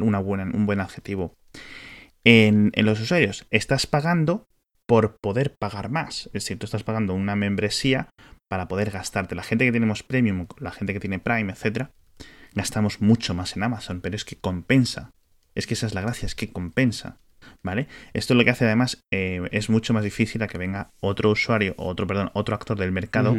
una 0.02 0.18
buena, 0.18 0.44
un 0.52 0.66
buen 0.66 0.80
adjetivo. 0.80 1.34
En, 2.24 2.72
en 2.74 2.84
los 2.84 3.00
usuarios, 3.00 3.46
estás 3.50 3.86
pagando 3.86 4.46
por 4.86 5.16
poder 5.16 5.54
pagar 5.58 5.88
más. 5.88 6.26
Es 6.26 6.44
decir, 6.44 6.58
tú 6.58 6.66
estás 6.66 6.82
pagando 6.82 7.14
una 7.14 7.36
membresía 7.36 8.10
para 8.52 8.68
poder 8.68 8.90
gastarte. 8.90 9.34
La 9.34 9.42
gente 9.42 9.64
que 9.64 9.72
tenemos 9.72 10.02
premium, 10.02 10.46
la 10.58 10.72
gente 10.72 10.92
que 10.92 11.00
tiene 11.00 11.18
Prime, 11.18 11.50
etcétera, 11.50 11.90
gastamos 12.52 13.00
mucho 13.00 13.32
más 13.32 13.56
en 13.56 13.62
Amazon, 13.62 14.02
pero 14.02 14.14
es 14.14 14.26
que 14.26 14.36
compensa. 14.36 15.10
Es 15.54 15.66
que 15.66 15.72
esa 15.72 15.86
es 15.86 15.94
la 15.94 16.02
gracia, 16.02 16.26
es 16.26 16.34
que 16.34 16.52
compensa. 16.52 17.18
¿Vale? 17.62 17.88
Esto 18.12 18.34
lo 18.34 18.44
que 18.44 18.50
hace 18.50 18.66
además 18.66 19.00
eh, 19.10 19.40
es 19.52 19.70
mucho 19.70 19.94
más 19.94 20.04
difícil 20.04 20.42
a 20.42 20.48
que 20.48 20.58
venga 20.58 20.90
otro 21.00 21.30
usuario, 21.30 21.72
otro, 21.78 22.06
perdón, 22.06 22.30
otro 22.34 22.54
actor 22.54 22.78
del 22.78 22.92
mercado 22.92 23.38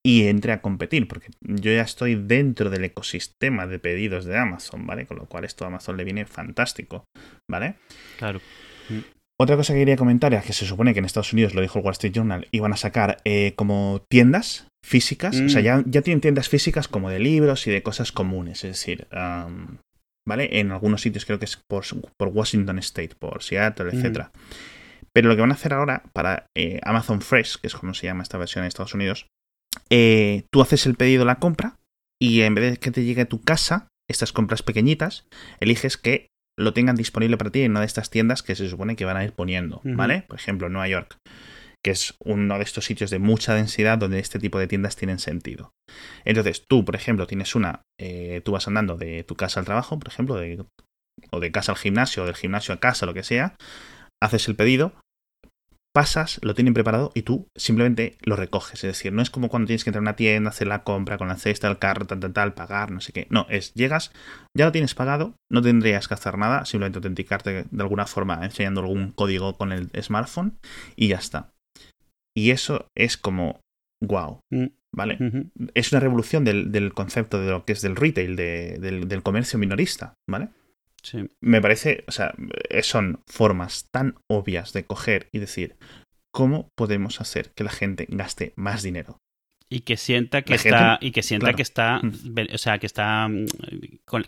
y 0.00 0.28
entre 0.28 0.52
a 0.52 0.62
competir, 0.62 1.08
porque 1.08 1.30
yo 1.40 1.72
ya 1.72 1.82
estoy 1.82 2.14
dentro 2.14 2.70
del 2.70 2.84
ecosistema 2.84 3.66
de 3.66 3.80
pedidos 3.80 4.26
de 4.26 4.38
Amazon, 4.38 4.86
¿vale? 4.86 5.06
Con 5.06 5.16
lo 5.16 5.26
cual 5.26 5.44
esto 5.44 5.64
a 5.64 5.66
Amazon 5.66 5.96
le 5.96 6.04
viene 6.04 6.24
fantástico, 6.24 7.02
¿vale? 7.50 7.74
Claro. 8.16 8.40
Otra 9.42 9.56
cosa 9.56 9.72
que 9.72 9.80
quería 9.80 9.96
comentar 9.96 10.32
es 10.34 10.44
que 10.44 10.52
se 10.52 10.66
supone 10.66 10.92
que 10.92 11.00
en 11.00 11.04
Estados 11.04 11.32
Unidos, 11.32 11.52
lo 11.52 11.62
dijo 11.62 11.80
el 11.80 11.84
Wall 11.84 11.94
Street 11.94 12.12
Journal, 12.12 12.46
iban 12.52 12.72
a 12.72 12.76
sacar 12.76 13.16
eh, 13.24 13.54
como 13.56 14.04
tiendas 14.08 14.68
físicas, 14.86 15.34
o 15.40 15.48
sea, 15.48 15.60
mm. 15.60 15.64
ya, 15.64 15.82
ya, 15.84 16.02
tienen 16.02 16.20
tiendas 16.20 16.48
físicas 16.48 16.86
como 16.86 17.10
de 17.10 17.18
libros 17.18 17.66
y 17.66 17.72
de 17.72 17.82
cosas 17.82 18.12
comunes, 18.12 18.62
es 18.62 18.70
decir, 18.70 19.08
¿vale? 19.10 20.60
En 20.60 20.70
algunos 20.70 21.02
sitios 21.02 21.24
creo 21.24 21.40
que 21.40 21.46
es 21.46 21.56
por, 21.56 21.84
Washington 22.20 22.78
State, 22.78 23.16
por 23.18 23.42
Seattle, 23.42 23.90
etc. 23.90 24.28
Pero 25.12 25.28
lo 25.28 25.34
que 25.34 25.40
van 25.40 25.50
a 25.50 25.54
hacer 25.54 25.74
ahora 25.74 26.04
para 26.12 26.46
eh, 26.56 26.78
Amazon 26.84 27.20
Fresh, 27.20 27.56
que 27.56 27.66
es 27.66 27.74
como 27.74 27.94
se 27.94 28.06
llama 28.06 28.22
esta 28.22 28.38
versión 28.38 28.62
en 28.62 28.68
Estados 28.68 28.94
Unidos, 28.94 29.26
eh, 29.90 30.44
tú 30.52 30.62
haces 30.62 30.86
el 30.86 30.94
pedido, 30.94 31.24
la 31.24 31.40
compra, 31.40 31.78
y 32.20 32.42
en 32.42 32.54
vez 32.54 32.70
de 32.70 32.76
que 32.76 32.92
te 32.92 33.02
llegue 33.02 33.22
a 33.22 33.28
tu 33.28 33.42
casa, 33.42 33.88
estas 34.08 34.32
compras 34.32 34.62
pequeñitas, 34.62 35.26
eliges 35.58 35.96
que 35.96 36.28
lo 36.62 36.72
tengan 36.72 36.96
disponible 36.96 37.36
para 37.36 37.50
ti 37.50 37.62
en 37.62 37.72
una 37.72 37.80
de 37.80 37.86
estas 37.86 38.10
tiendas 38.10 38.42
que 38.42 38.54
se 38.54 38.68
supone 38.68 38.96
que 38.96 39.04
van 39.04 39.16
a 39.16 39.24
ir 39.24 39.32
poniendo, 39.32 39.80
¿vale? 39.84 40.24
Por 40.28 40.38
ejemplo, 40.38 40.68
Nueva 40.68 40.88
York 40.88 41.18
que 41.84 41.90
es 41.90 42.14
uno 42.24 42.58
de 42.58 42.64
estos 42.64 42.84
sitios 42.84 43.10
de 43.10 43.18
mucha 43.18 43.54
densidad 43.54 43.98
donde 43.98 44.20
este 44.20 44.38
tipo 44.38 44.58
de 44.58 44.68
tiendas 44.68 44.96
tienen 44.96 45.18
sentido. 45.18 45.72
Entonces, 46.24 46.64
tú, 46.68 46.84
por 46.84 46.94
ejemplo, 46.94 47.26
tienes 47.26 47.54
una, 47.54 47.82
eh, 48.00 48.40
tú 48.44 48.52
vas 48.52 48.68
andando 48.68 48.96
de 48.96 49.24
tu 49.24 49.34
casa 49.34 49.60
al 49.60 49.66
trabajo, 49.66 49.98
por 49.98 50.08
ejemplo, 50.08 50.36
o 51.30 51.40
de 51.40 51.52
casa 51.52 51.72
al 51.72 51.78
gimnasio, 51.78 52.22
o 52.22 52.26
del 52.26 52.36
gimnasio 52.36 52.72
a 52.74 52.80
casa, 52.80 53.04
lo 53.04 53.14
que 53.14 53.24
sea, 53.24 53.56
haces 54.22 54.46
el 54.46 54.54
pedido, 54.54 54.94
pasas, 55.94 56.40
lo 56.42 56.54
tienen 56.54 56.74
preparado 56.74 57.12
y 57.14 57.22
tú 57.22 57.48
simplemente 57.56 58.16
lo 58.22 58.36
recoges. 58.36 58.84
Es 58.84 58.96
decir, 58.96 59.12
no 59.12 59.22
es 59.22 59.30
como 59.30 59.48
cuando 59.48 59.66
tienes 59.66 59.84
que 59.84 59.90
entrar 59.90 60.00
a 60.00 60.08
una 60.08 60.16
tienda, 60.16 60.50
hacer 60.50 60.66
la 60.66 60.84
compra 60.84 61.18
con 61.18 61.28
la 61.28 61.36
cesta, 61.36 61.68
el 61.68 61.78
carro, 61.78 62.06
tal, 62.06 62.20
tal, 62.20 62.32
tal, 62.32 62.54
pagar, 62.54 62.90
no 62.90 63.00
sé 63.00 63.12
qué. 63.12 63.26
No, 63.30 63.46
es 63.48 63.74
llegas, 63.74 64.12
ya 64.56 64.64
lo 64.64 64.72
tienes 64.72 64.94
pagado, 64.94 65.34
no 65.50 65.62
tendrías 65.62 66.08
que 66.08 66.14
hacer 66.14 66.38
nada, 66.38 66.64
simplemente 66.64 66.98
autenticarte 66.98 67.64
de 67.70 67.82
alguna 67.82 68.06
forma 68.06 68.44
enseñando 68.44 68.80
algún 68.80 69.12
código 69.12 69.56
con 69.56 69.72
el 69.72 69.90
smartphone 70.02 70.58
y 70.96 71.08
ya 71.08 71.16
está. 71.16 71.52
Y 72.34 72.50
eso 72.50 72.86
es 72.96 73.16
como, 73.16 73.60
wow, 74.02 74.40
mm. 74.50 74.66
¿vale? 74.94 75.18
Es 75.74 75.92
una 75.92 76.00
revolución 76.00 76.44
del, 76.44 76.92
concepto 76.94 77.40
de 77.40 77.50
lo 77.50 77.64
que 77.64 77.72
es 77.72 77.82
del 77.82 77.96
retail, 77.96 78.36
del, 78.36 79.22
comercio 79.22 79.58
minorista, 79.58 80.14
¿vale? 80.28 80.48
Sí. 81.02 81.30
Me 81.40 81.60
parece, 81.60 82.04
o 82.06 82.12
sea, 82.12 82.34
eh, 82.68 82.82
son 82.82 83.22
formas 83.26 83.88
tan 83.90 84.14
obvias 84.28 84.72
de 84.72 84.84
coger 84.84 85.28
y 85.32 85.38
decir, 85.38 85.76
¿cómo 86.32 86.68
podemos 86.76 87.20
hacer 87.20 87.50
que 87.54 87.64
la 87.64 87.70
gente 87.70 88.06
gaste 88.08 88.52
más 88.56 88.82
dinero? 88.82 89.18
y 89.72 89.80
que 89.80 89.96
sienta 89.96 90.42
que 90.42 90.54
está 90.54 90.98
y 91.00 91.12
que 91.12 91.22
sienta 91.22 91.54
que 91.54 91.62
está 91.62 92.02
o 92.52 92.58
sea 92.58 92.78
que 92.78 92.86
está 92.86 93.26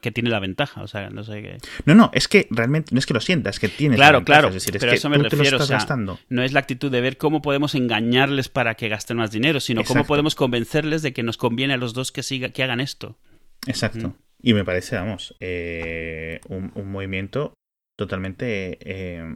que 0.01 0.11
tiene 0.11 0.31
la 0.31 0.41
ventaja 0.41 0.83
o 0.83 0.89
sea 0.89 1.11
no 1.11 1.23
sé 1.23 1.43
qué. 1.43 1.59
No 1.85 1.95
no 1.95 2.11
es 2.15 2.29
que 2.29 2.49
realmente 2.51 2.95
no 2.95 2.99
es 2.99 3.05
que 3.05 3.13
lo 3.13 3.21
sienta 3.21 3.51
es 3.51 3.61
que 3.61 3.69
tiene 3.69 3.97
claro 3.97 4.25
claro 4.25 4.49
es 4.49 4.55
decir, 4.55 4.75
es 4.75 4.83
que 4.83 4.95
eso 4.95 5.11
me 5.11 5.19
refiero 5.19 5.59
o 5.59 5.61
sea, 5.61 5.87
no 6.31 6.43
es 6.43 6.53
la 6.53 6.61
actitud 6.61 6.91
de 6.91 7.03
ver 7.03 7.19
cómo 7.19 7.43
podemos 7.43 7.75
engañarles 7.75 8.49
para 8.49 8.75
que 8.75 8.89
gasten 8.89 9.19
más 9.19 9.33
dinero 9.33 9.61
sino 9.61 9.85
cómo 9.85 10.07
podemos 10.07 10.35
convencerles 10.35 11.03
de 11.03 11.13
que 11.13 11.23
nos 11.23 11.37
conviene 11.37 11.75
a 11.75 11.77
los 11.77 11.93
dos 11.93 12.11
que 12.11 12.23
siga 12.23 12.49
que 12.49 12.63
hagan 12.63 12.81
esto. 12.81 13.19
Exacto 13.67 14.17
y 14.45 14.53
me 14.53 14.65
parece 14.65 14.97
vamos 14.97 15.35
eh, 15.41 16.41
un, 16.49 16.93
movimiento 16.93 17.55
totalmente 17.99 18.79
eh, 18.81 19.35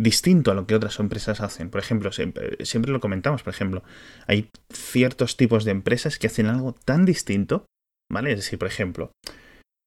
distinto 0.00 0.52
a 0.52 0.54
lo 0.54 0.66
que 0.66 0.76
otras 0.76 1.00
empresas 1.00 1.40
hacen. 1.40 1.70
Por 1.70 1.80
ejemplo, 1.80 2.12
siempre, 2.12 2.92
lo 2.92 3.00
comentamos, 3.00 3.42
por 3.42 3.52
ejemplo, 3.52 3.82
hay 4.28 4.50
ciertos 4.72 5.36
tipos 5.36 5.64
de 5.64 5.72
empresas 5.72 6.18
que 6.18 6.28
hacen 6.28 6.46
algo 6.46 6.72
tan 6.72 7.04
distinto, 7.04 7.66
¿vale? 8.10 8.30
Es 8.30 8.36
decir, 8.36 8.60
por 8.60 8.68
ejemplo, 8.68 9.10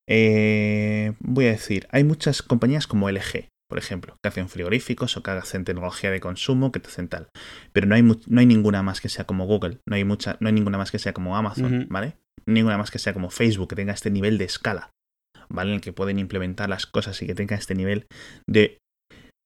eh, 0.09 1.13
voy 1.19 1.45
a 1.45 1.51
decir, 1.51 1.87
hay 1.91 2.03
muchas 2.03 2.41
compañías 2.41 2.87
como 2.87 3.09
LG, 3.09 3.47
por 3.69 3.77
ejemplo, 3.77 4.17
que 4.21 4.27
hacen 4.27 4.49
frigoríficos 4.49 5.15
o 5.15 5.23
que 5.23 5.31
hacen 5.31 5.63
tecnología 5.63 6.11
de 6.11 6.19
consumo, 6.19 6.73
que 6.73 6.81
te 6.81 6.89
hacen 6.89 7.07
tal. 7.07 7.29
Pero 7.71 7.87
no 7.87 7.95
hay, 7.95 8.01
no 8.01 8.39
hay 8.39 8.45
ninguna 8.45 8.83
más 8.83 8.99
que 8.99 9.07
sea 9.07 9.25
como 9.25 9.45
Google, 9.45 9.79
no 9.87 9.95
hay, 9.95 10.03
mucha, 10.03 10.35
no 10.41 10.47
hay 10.47 10.53
ninguna 10.53 10.77
más 10.77 10.91
que 10.91 10.99
sea 10.99 11.13
como 11.13 11.37
Amazon, 11.37 11.87
¿vale? 11.89 12.17
Ninguna 12.49 12.77
más 12.77 12.91
que 12.91 12.99
sea 12.99 13.13
como 13.13 13.29
Facebook, 13.29 13.69
que 13.69 13.75
tenga 13.75 13.93
este 13.93 14.11
nivel 14.11 14.37
de 14.37 14.45
escala, 14.45 14.91
¿vale? 15.49 15.71
En 15.71 15.75
el 15.75 15.81
que 15.81 15.93
pueden 15.93 16.19
implementar 16.19 16.69
las 16.69 16.85
cosas 16.85 17.21
y 17.21 17.27
que 17.27 17.35
tenga 17.35 17.55
este 17.55 17.75
nivel 17.75 18.07
de 18.47 18.77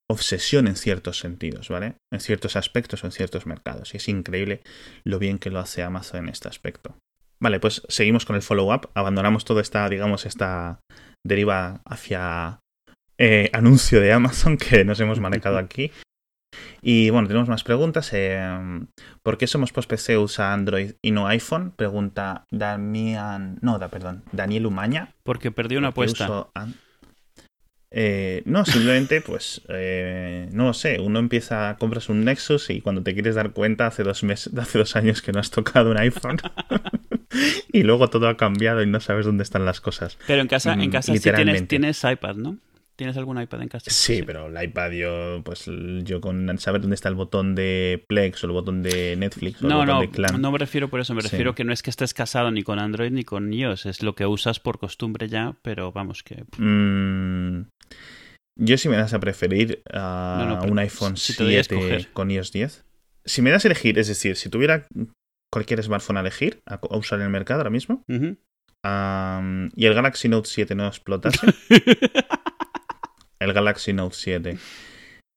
obsesión 0.09 0.67
en 0.67 0.75
ciertos 0.75 1.19
sentidos, 1.19 1.69
¿vale? 1.69 1.95
En 2.11 2.19
ciertos 2.19 2.55
aspectos 2.55 3.03
o 3.03 3.07
en 3.07 3.11
ciertos 3.11 3.45
mercados. 3.45 3.93
Y 3.93 3.97
es 3.97 4.07
increíble 4.07 4.61
lo 5.05 5.19
bien 5.19 5.39
que 5.39 5.49
lo 5.49 5.59
hace 5.59 5.83
Amazon 5.83 6.21
en 6.21 6.29
este 6.29 6.47
aspecto. 6.47 6.95
Vale, 7.41 7.59
pues 7.59 7.83
seguimos 7.89 8.25
con 8.25 8.35
el 8.35 8.41
follow-up. 8.41 8.89
Abandonamos 8.93 9.43
toda 9.43 9.61
esta, 9.61 9.89
digamos, 9.89 10.25
esta 10.25 10.79
deriva 11.25 11.81
hacia 11.85 12.59
eh, 13.17 13.49
anuncio 13.53 13.99
de 13.99 14.13
Amazon 14.13 14.57
que 14.69 14.85
nos 14.85 14.99
hemos 14.99 15.19
manejado 15.19 15.57
aquí. 15.57 15.91
Y 16.85 17.09
bueno, 17.09 17.29
tenemos 17.29 17.47
más 17.47 17.63
preguntas. 17.63 18.09
Eh, 18.11 18.41
¿Por 19.23 19.37
qué 19.37 19.47
somos 19.47 19.71
post-PC 19.71 20.17
usa 20.17 20.53
Android 20.53 20.91
y 21.01 21.11
no 21.11 21.27
iPhone? 21.27 21.71
Pregunta 21.71 22.45
Damián. 22.51 23.57
No, 23.61 23.79
da, 23.79 23.87
perdón. 23.87 24.23
Daniel 24.33 24.65
Umaña. 24.65 25.13
Porque 25.23 25.49
perdió 25.51 25.79
una 25.79 25.89
apuesta. 25.89 26.49
Eh, 27.95 28.41
no, 28.45 28.65
simplemente, 28.65 29.21
pues, 29.21 29.61
eh, 29.69 30.49
no 30.51 30.65
lo 30.65 30.73
sé, 30.73 30.99
uno 30.99 31.19
empieza, 31.19 31.77
compras 31.77 32.09
un 32.09 32.25
Nexus 32.25 32.71
y 32.71 32.81
cuando 32.81 33.03
te 33.03 33.13
quieres 33.13 33.35
dar 33.35 33.51
cuenta 33.51 33.85
hace 33.85 34.01
dos 34.01 34.23
meses, 34.23 34.51
hace 34.57 34.79
dos 34.79 34.95
años 34.95 35.21
que 35.21 35.31
no 35.31 35.39
has 35.39 35.51
tocado 35.51 35.91
un 35.91 35.99
iPhone 35.99 36.37
y 37.71 37.83
luego 37.83 38.09
todo 38.09 38.27
ha 38.27 38.35
cambiado 38.35 38.81
y 38.81 38.87
no 38.87 38.99
sabes 38.99 39.27
dónde 39.27 39.43
están 39.43 39.63
las 39.65 39.79
cosas. 39.79 40.17
Pero 40.25 40.41
en 40.41 40.47
casa, 40.47 40.73
en 40.73 40.89
mm, 40.89 40.91
casa 40.91 41.13
sí 41.13 41.19
tienes, 41.19 41.67
tienes 41.67 42.03
iPad, 42.03 42.35
¿no? 42.35 42.57
¿Tienes 43.03 43.17
algún 43.17 43.41
iPad 43.41 43.63
en 43.63 43.67
casa? 43.67 43.91
Sí, 43.91 44.23
pero 44.23 44.47
el 44.47 44.63
iPad 44.63 44.91
yo, 44.91 45.41
pues 45.43 45.69
yo 46.03 46.21
con 46.21 46.57
saber 46.57 46.79
dónde 46.79 46.95
está 46.95 47.09
el 47.09 47.15
botón 47.15 47.53
de 47.53 48.01
Plex 48.07 48.41
o 48.45 48.47
el 48.47 48.53
botón 48.53 48.81
de 48.81 49.17
Netflix 49.17 49.61
o 49.61 49.67
no, 49.67 49.81
el 49.81 49.87
botón 49.87 49.95
no, 49.95 50.01
de 50.03 50.09
Clan. 50.09 50.41
No 50.41 50.53
me 50.53 50.57
refiero 50.57 50.89
por 50.89 51.01
eso, 51.01 51.13
me 51.13 51.21
refiero 51.21 51.53
que 51.53 51.65
no 51.65 51.73
es 51.73 51.83
que 51.83 51.89
estés 51.89 52.13
casado 52.13 52.49
ni 52.49 52.63
con 52.63 52.79
Android 52.79 53.11
ni 53.11 53.25
con 53.25 53.51
iOS, 53.51 53.87
es 53.87 54.03
lo 54.03 54.15
que 54.15 54.25
usas 54.25 54.61
por 54.61 54.79
costumbre 54.79 55.27
ya, 55.27 55.57
pero 55.63 55.91
vamos 55.91 56.23
que... 56.23 56.45
Mm, 56.57 57.65
yo 58.57 58.77
si 58.77 58.87
me 58.87 58.95
das 58.95 59.13
a 59.13 59.19
preferir 59.19 59.83
a 59.91 60.63
un 60.65 60.79
iPhone 60.79 61.17
7 61.17 62.07
con 62.13 62.31
iOS 62.31 62.53
10. 62.53 62.85
Si 63.25 63.41
me 63.41 63.51
das 63.51 63.65
a 63.65 63.67
elegir, 63.67 63.99
es 63.99 64.07
decir, 64.07 64.37
si 64.37 64.47
tuviera 64.47 64.87
cualquier 65.51 65.83
smartphone 65.83 66.15
a 66.15 66.21
elegir, 66.21 66.61
a, 66.65 66.79
usar 66.91 67.19
en 67.19 67.25
el 67.25 67.31
mercado 67.31 67.59
ahora 67.59 67.69
mismo, 67.69 68.05
y 68.07 69.85
el 69.85 69.93
Galaxy 69.93 70.29
Note 70.29 70.47
7 70.49 70.73
no 70.73 70.87
explotase, 70.87 71.47
el 73.43 73.53
Galaxy 73.53 73.93
Note 73.93 74.15
7, 74.17 74.57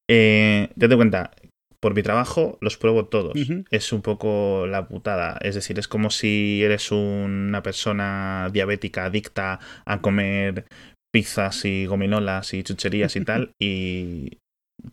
eh, 0.08 0.68
date 0.76 0.96
cuenta, 0.96 1.32
por 1.80 1.94
mi 1.94 2.02
trabajo 2.02 2.58
los 2.60 2.76
pruebo 2.76 3.06
todos. 3.06 3.34
Es 3.70 3.92
un 3.92 4.02
poco 4.02 4.66
la 4.66 4.88
putada. 4.88 5.38
Es 5.42 5.54
decir, 5.54 5.78
es 5.78 5.88
como 5.88 6.10
si 6.10 6.62
eres 6.62 6.90
una 6.90 7.62
persona 7.62 8.48
diabética 8.52 9.04
adicta 9.04 9.60
a 9.84 10.00
comer 10.00 10.64
pizzas 11.12 11.64
y 11.64 11.86
gominolas 11.86 12.52
y 12.54 12.62
chucherías 12.62 13.16
y 13.16 13.25
tal, 13.25 13.52
y 13.62 14.38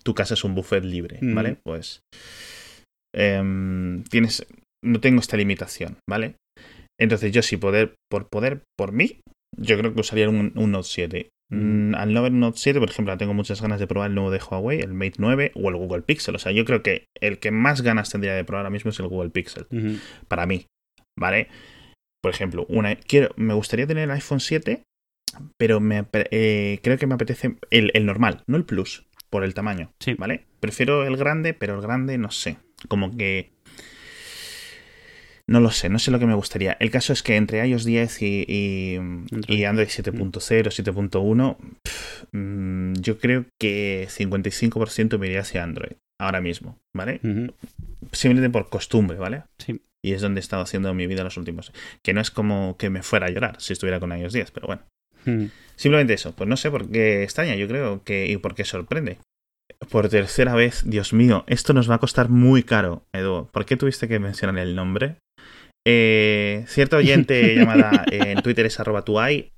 tu 0.04 0.14
casa 0.14 0.36
es 0.36 0.44
un 0.44 0.56
buffet 0.56 0.84
libre, 0.84 1.20
¿vale? 1.22 1.58
Pues 1.64 2.02
em, 3.14 4.04
tienes, 4.04 4.46
no 4.84 5.02
tengo 5.02 5.20
esta 5.20 5.38
limitación, 5.38 5.98
¿vale? 6.10 6.36
Entonces 7.00 7.32
yo 7.32 7.42
sí 7.42 7.58
poder, 7.58 7.96
por 8.10 8.30
poder, 8.30 8.64
por 8.78 8.92
mí, 8.92 9.20
yo 9.58 9.78
creo 9.78 9.94
que 9.94 10.02
usaría 10.02 10.30
un, 10.30 10.54
Note 10.56 10.88
7. 10.88 11.30
Mm, 11.54 11.96
al 11.96 12.14
no 12.14 12.20
haber 12.20 12.32
un 12.32 12.40
Note 12.40 12.58
7, 12.58 12.80
por 12.80 12.90
ejemplo, 12.90 13.18
tengo 13.18 13.34
muchas 13.34 13.62
ganas 13.62 13.80
de 13.80 13.88
probar 13.88 14.10
el 14.10 14.16
nuevo 14.16 14.32
de 14.32 14.40
Huawei, 14.40 14.80
el 14.80 14.94
Mate 14.94 15.14
9 15.18 15.52
o 15.56 15.70
el 15.70 15.76
Google 15.76 16.02
Pixel. 16.02 16.36
O 16.36 16.40
sea, 16.40 16.52
yo 16.52 16.66
creo 16.66 16.82
que 16.82 17.06
el 17.20 17.40
que 17.40 17.52
más 17.52 17.82
ganas 17.82 18.10
tendría 18.10 18.34
de 18.34 18.44
probar 18.44 18.66
ahora 18.66 18.72
mismo 18.72 18.90
es 18.90 19.00
el 19.00 19.08
Google 19.08 19.30
Pixel. 19.30 19.68
Para 20.28 20.46
mí, 20.46 20.66
¿vale? 21.18 21.48
por 22.24 22.32
ejemplo, 22.32 22.66
una, 22.70 22.96
quiero, 22.96 23.34
me 23.36 23.54
gustaría 23.54 23.86
tener 23.86 24.06
el 24.06 24.12
iPhone 24.12 24.40
7, 24.40 24.84
pero 25.58 25.82
me, 25.82 26.06
eh, 26.14 26.80
creo 26.82 26.98
que 26.98 27.06
me 27.06 27.16
apetece 27.16 27.58
el, 27.70 27.92
el, 27.94 28.06
normal, 28.06 28.44
no 28.48 28.56
el 28.56 28.64
Plus, 28.64 29.06
por 29.30 29.44
el 29.44 29.54
tamaño. 29.54 29.92
Sí. 30.00 30.14
¿Vale? 30.14 30.46
Prefiero 30.62 31.06
el 31.06 31.18
grande, 31.18 31.54
pero 31.54 31.76
el 31.76 31.82
grande 31.82 32.18
no 32.18 32.32
sé. 32.32 32.60
Como 32.88 33.18
que 33.18 33.52
no 35.50 35.60
lo 35.60 35.72
sé, 35.72 35.90
no 35.90 36.00
sé 36.00 36.12
lo 36.12 36.20
que 36.20 36.26
me 36.26 36.36
gustaría. 36.36 36.78
El 36.80 36.90
caso 36.90 37.12
es 37.12 37.22
que 37.22 37.36
entre 37.36 37.66
iOS 37.68 37.84
10 37.84 38.22
y, 38.22 38.46
y, 38.48 39.64
Android 39.66 39.88
7.0, 39.88 40.32
7.1, 40.32 41.58
mm, 42.32 42.94
yo 43.02 43.18
creo 43.20 43.46
que 43.60 44.08
55% 44.10 45.18
me 45.18 45.28
iría 45.28 45.42
hacia 45.42 45.64
Android 45.64 45.94
ahora 46.20 46.40
mismo, 46.40 46.80
¿vale? 46.94 47.20
Simplemente 48.12 48.50
por 48.50 48.70
costumbre, 48.70 49.18
¿vale? 49.18 49.44
Sí. 49.58 49.82
Y 50.06 50.14
es 50.14 50.22
donde 50.22 50.40
he 50.40 50.44
estado 50.44 50.64
haciendo 50.64 50.94
mi 50.94 51.08
vida 51.08 51.24
los 51.24 51.38
últimos. 51.38 51.72
Que 52.02 52.14
no 52.14 52.22
es 52.22 52.32
como 52.32 52.78
que 52.78 52.90
me 52.90 53.04
fuera 53.04 53.28
a 53.28 53.30
llorar 53.30 53.56
si 53.60 53.74
estuviera 53.74 54.00
con 54.00 54.18
iOS 54.18 54.34
10, 54.34 54.52
pero 54.52 54.68
bueno. 54.68 54.84
Simplemente 55.76 56.14
eso. 56.14 56.34
Pues 56.36 56.50
no 56.50 56.58
sé 56.58 56.70
por 56.70 56.90
qué 56.90 57.24
extraña, 57.24 57.56
yo 57.56 57.68
creo 57.68 58.04
que. 58.04 58.28
y 58.28 58.38
por 58.38 58.56
qué 58.56 58.66
sorprende 58.66 59.20
por 59.90 60.10
tercera 60.10 60.56
vez, 60.56 60.84
Dios 60.86 61.14
mío, 61.14 61.44
esto 61.48 61.74
nos 61.74 61.90
va 61.90 61.96
a 61.96 62.00
costar 62.00 62.30
muy 62.30 62.64
caro, 62.64 63.04
Edu. 63.14 63.48
¿Por 63.52 63.66
qué 63.66 63.78
tuviste 63.78 64.08
que 64.08 64.20
mencionar 64.20 64.58
el 64.60 64.76
nombre? 64.76 65.18
Eh, 65.86 66.64
cierta 66.68 66.98
oyente 66.98 67.56
llamada 67.56 68.06
en 68.12 68.42
Twitter 68.42 68.66
es 68.66 68.80
arroba 68.80 69.04
tuay, 69.04 69.52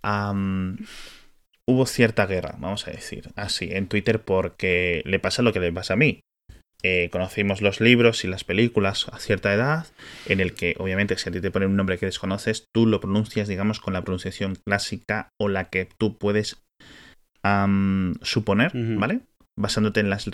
hubo 1.67 1.85
cierta 1.85 2.25
guerra, 2.25 2.55
vamos 2.59 2.87
a 2.87 2.91
decir, 2.91 3.29
así, 3.35 3.69
en 3.71 3.87
Twitter 3.87 4.21
porque 4.21 5.01
le 5.05 5.19
pasa 5.19 5.41
lo 5.41 5.53
que 5.53 5.59
le 5.59 5.71
pasa 5.71 5.93
a 5.93 5.97
mí. 5.97 6.21
Eh, 6.83 7.09
conocimos 7.11 7.61
los 7.61 7.81
libros 7.81 8.23
y 8.25 8.27
las 8.27 8.43
películas 8.43 9.07
a 9.11 9.17
cierta 9.17 9.51
edad, 9.53 9.87
en 10.27 10.39
el 10.39 10.53
que 10.53 10.75
obviamente 10.77 11.17
si 11.17 11.29
a 11.29 11.31
ti 11.31 11.41
te 11.41 11.49
ponen 11.49 11.69
un 11.69 11.77
nombre 11.77 11.97
que 11.97 12.05
desconoces, 12.05 12.65
tú 12.75 12.85
lo 12.85 12.99
pronuncias, 12.99 13.47
digamos, 13.47 13.79
con 13.79 13.93
la 13.93 14.03
pronunciación 14.03 14.55
clásica 14.55 15.29
o 15.41 15.47
la 15.47 15.69
que 15.69 15.87
tú 15.97 16.17
puedes 16.17 16.61
suponer, 18.23 18.71
¿vale? 18.73 19.21
basándote 19.57 19.99
en 19.99 20.09
las, 20.09 20.29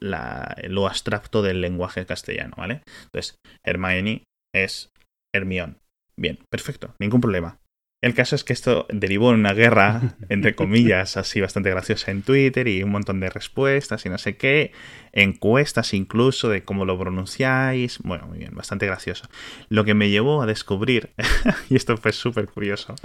lo 0.00 0.86
abstracto 0.86 1.42
del 1.42 1.60
lenguaje 1.60 2.06
castellano, 2.06 2.54
¿vale? 2.56 2.82
Entonces, 3.04 3.36
Hermione 3.64 4.24
es 4.54 4.90
Hermione. 5.32 5.76
Bien, 6.16 6.38
perfecto, 6.50 6.94
ningún 6.98 7.20
problema. 7.20 7.58
El 8.02 8.14
caso 8.14 8.34
es 8.34 8.42
que 8.42 8.52
esto 8.52 8.86
derivó 8.90 9.30
en 9.30 9.38
una 9.38 9.54
guerra, 9.54 10.16
entre 10.28 10.54
comillas, 10.56 11.16
así 11.16 11.40
bastante 11.40 11.70
graciosa 11.70 12.10
en 12.10 12.22
Twitter 12.22 12.66
y 12.66 12.82
un 12.82 12.90
montón 12.90 13.20
de 13.20 13.30
respuestas 13.30 14.04
y 14.04 14.08
no 14.08 14.18
sé 14.18 14.36
qué, 14.36 14.72
encuestas 15.12 15.94
incluso 15.94 16.48
de 16.48 16.64
cómo 16.64 16.84
lo 16.84 16.98
pronunciáis. 16.98 18.00
Bueno, 18.00 18.26
muy 18.26 18.38
bien, 18.38 18.56
bastante 18.56 18.86
gracioso. 18.86 19.28
Lo 19.68 19.84
que 19.84 19.94
me 19.94 20.10
llevó 20.10 20.42
a 20.42 20.46
descubrir, 20.46 21.12
y 21.70 21.76
esto 21.76 21.96
fue 21.96 22.12
súper 22.12 22.46
curioso, 22.48 22.96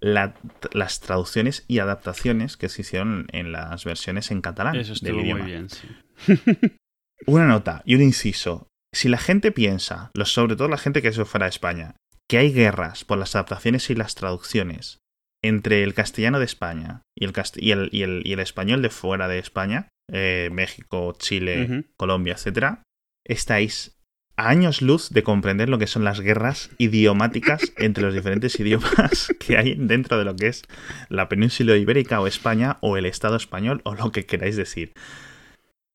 las 0.00 1.00
traducciones 1.00 1.64
y 1.66 1.78
adaptaciones 1.78 2.58
que 2.58 2.68
se 2.68 2.82
hicieron 2.82 3.26
en 3.32 3.52
las 3.52 3.86
versiones 3.86 4.30
en 4.30 4.42
catalán. 4.42 4.76
Eso 4.76 4.92
estuvo 4.92 5.16
del 5.16 5.34
muy 5.34 5.42
bien, 5.42 5.70
sí. 5.70 5.88
Una 7.26 7.46
nota 7.46 7.82
y 7.86 7.94
un 7.94 8.02
inciso. 8.02 8.69
Si 8.92 9.08
la 9.08 9.18
gente 9.18 9.52
piensa, 9.52 10.10
sobre 10.24 10.56
todo 10.56 10.68
la 10.68 10.78
gente 10.78 11.02
que 11.02 11.08
es 11.08 11.20
fuera 11.22 11.46
de 11.46 11.50
España, 11.50 11.94
que 12.28 12.38
hay 12.38 12.52
guerras 12.52 13.04
por 13.04 13.18
las 13.18 13.34
adaptaciones 13.34 13.90
y 13.90 13.94
las 13.94 14.14
traducciones 14.14 14.98
entre 15.42 15.82
el 15.82 15.94
castellano 15.94 16.38
de 16.38 16.44
España 16.44 17.02
y 17.16 17.24
el, 17.24 17.32
y 17.56 17.72
el, 18.02 18.22
y 18.24 18.32
el, 18.32 18.40
español 18.40 18.82
de 18.82 18.90
fuera 18.90 19.26
de 19.26 19.38
España, 19.38 19.88
eh, 20.12 20.50
México, 20.52 21.14
Chile, 21.18 21.86
Colombia, 21.96 22.34
etc., 22.34 22.80
estáis 23.24 23.98
a 24.36 24.48
años 24.48 24.80
luz 24.80 25.10
de 25.10 25.22
comprender 25.22 25.68
lo 25.68 25.78
que 25.78 25.86
son 25.86 26.04
las 26.04 26.20
guerras 26.20 26.70
idiomáticas 26.78 27.72
entre 27.78 28.04
los 28.04 28.14
diferentes 28.14 28.58
idiomas 28.60 29.28
que 29.38 29.56
hay 29.56 29.74
dentro 29.74 30.18
de 30.18 30.24
lo 30.24 30.36
que 30.36 30.48
es 30.48 30.62
la 31.08 31.28
península 31.28 31.76
ibérica 31.76 32.20
o 32.20 32.26
España 32.26 32.78
o 32.80 32.96
el 32.96 33.06
Estado 33.06 33.36
español 33.36 33.80
o 33.84 33.94
lo 33.94 34.12
que 34.12 34.26
queráis 34.26 34.56
decir. 34.56 34.94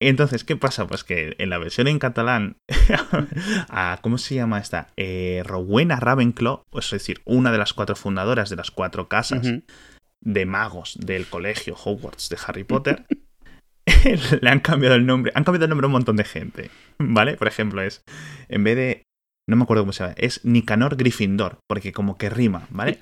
Entonces, 0.10 0.44
¿qué 0.44 0.56
pasa? 0.56 0.86
Pues 0.86 1.04
que 1.04 1.36
en 1.40 1.50
la 1.50 1.58
versión 1.58 1.88
en 1.88 1.98
catalán, 1.98 2.58
¿cómo 4.02 4.20
se 4.20 4.36
llama 4.36 4.60
esta? 4.60 4.90
Eh, 4.98 5.42
Rowena 5.44 6.00
Ravenclaw, 6.00 6.64
es 6.74 6.92
decir, 6.92 7.22
una 7.26 7.52
de 7.52 7.58
las 7.58 7.74
cuatro 7.74 7.96
fundadoras 7.96 8.52
de 8.52 8.56
las 8.56 8.70
cuatro 8.70 9.08
casas 9.08 9.52
de 10.22 10.46
magos 10.46 10.98
del 11.00 11.26
colegio 11.26 11.76
Hogwarts 11.76 12.30
de 12.30 12.38
Harry 12.46 12.64
Potter, 12.64 13.06
le 14.42 14.50
han 14.50 14.60
cambiado 14.60 14.94
el 14.94 15.08
nombre. 15.08 15.32
Han 15.34 15.44
cambiado 15.44 15.66
el 15.66 15.70
nombre 15.70 15.86
a 15.86 15.88
un 15.88 15.94
montón 15.94 16.18
de 16.18 16.24
gente, 16.24 16.70
¿vale? 17.00 17.36
Por 17.36 17.48
ejemplo, 17.48 17.82
es, 17.82 18.04
en 18.48 18.64
vez 18.64 18.76
de, 18.76 19.04
no 19.48 19.56
me 19.56 19.64
acuerdo 19.64 19.84
cómo 19.84 19.94
se 19.94 20.04
llama, 20.04 20.16
es 20.18 20.46
Nicanor 20.46 20.98
Gryffindor, 20.98 21.58
porque 21.68 21.94
como 21.94 22.20
que 22.20 22.30
rima, 22.30 22.68
¿vale? 22.70 23.00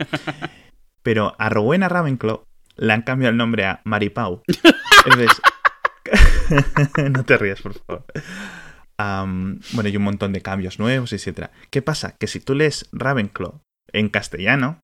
Pero 1.02 1.36
a 1.38 1.50
Rowena 1.50 1.89
Ravenclaw 1.89 2.44
le 2.78 2.94
han 2.94 3.02
cambiado 3.02 3.32
el 3.32 3.38
nombre 3.38 3.66
a 3.66 3.82
Maripau. 3.84 4.42
Entonces, 5.06 5.42
no 7.12 7.26
te 7.26 7.38
rías, 7.38 7.62
por 7.62 7.74
favor. 7.74 8.06
bueno, 8.98 9.88
hay 9.88 9.98
un 9.98 10.04
montón 10.04 10.34
de 10.34 10.42
cambios 10.42 10.80
nuevos, 10.80 11.13
etc. 11.13 11.50
¿Qué 11.70 11.82
pasa? 11.82 12.16
Que 12.20 12.28
si 12.28 12.39
tú 12.39 12.56
lees 12.56 12.88
Ravenclaw 12.92 13.62
en 13.92 14.10
castellano, 14.10 14.80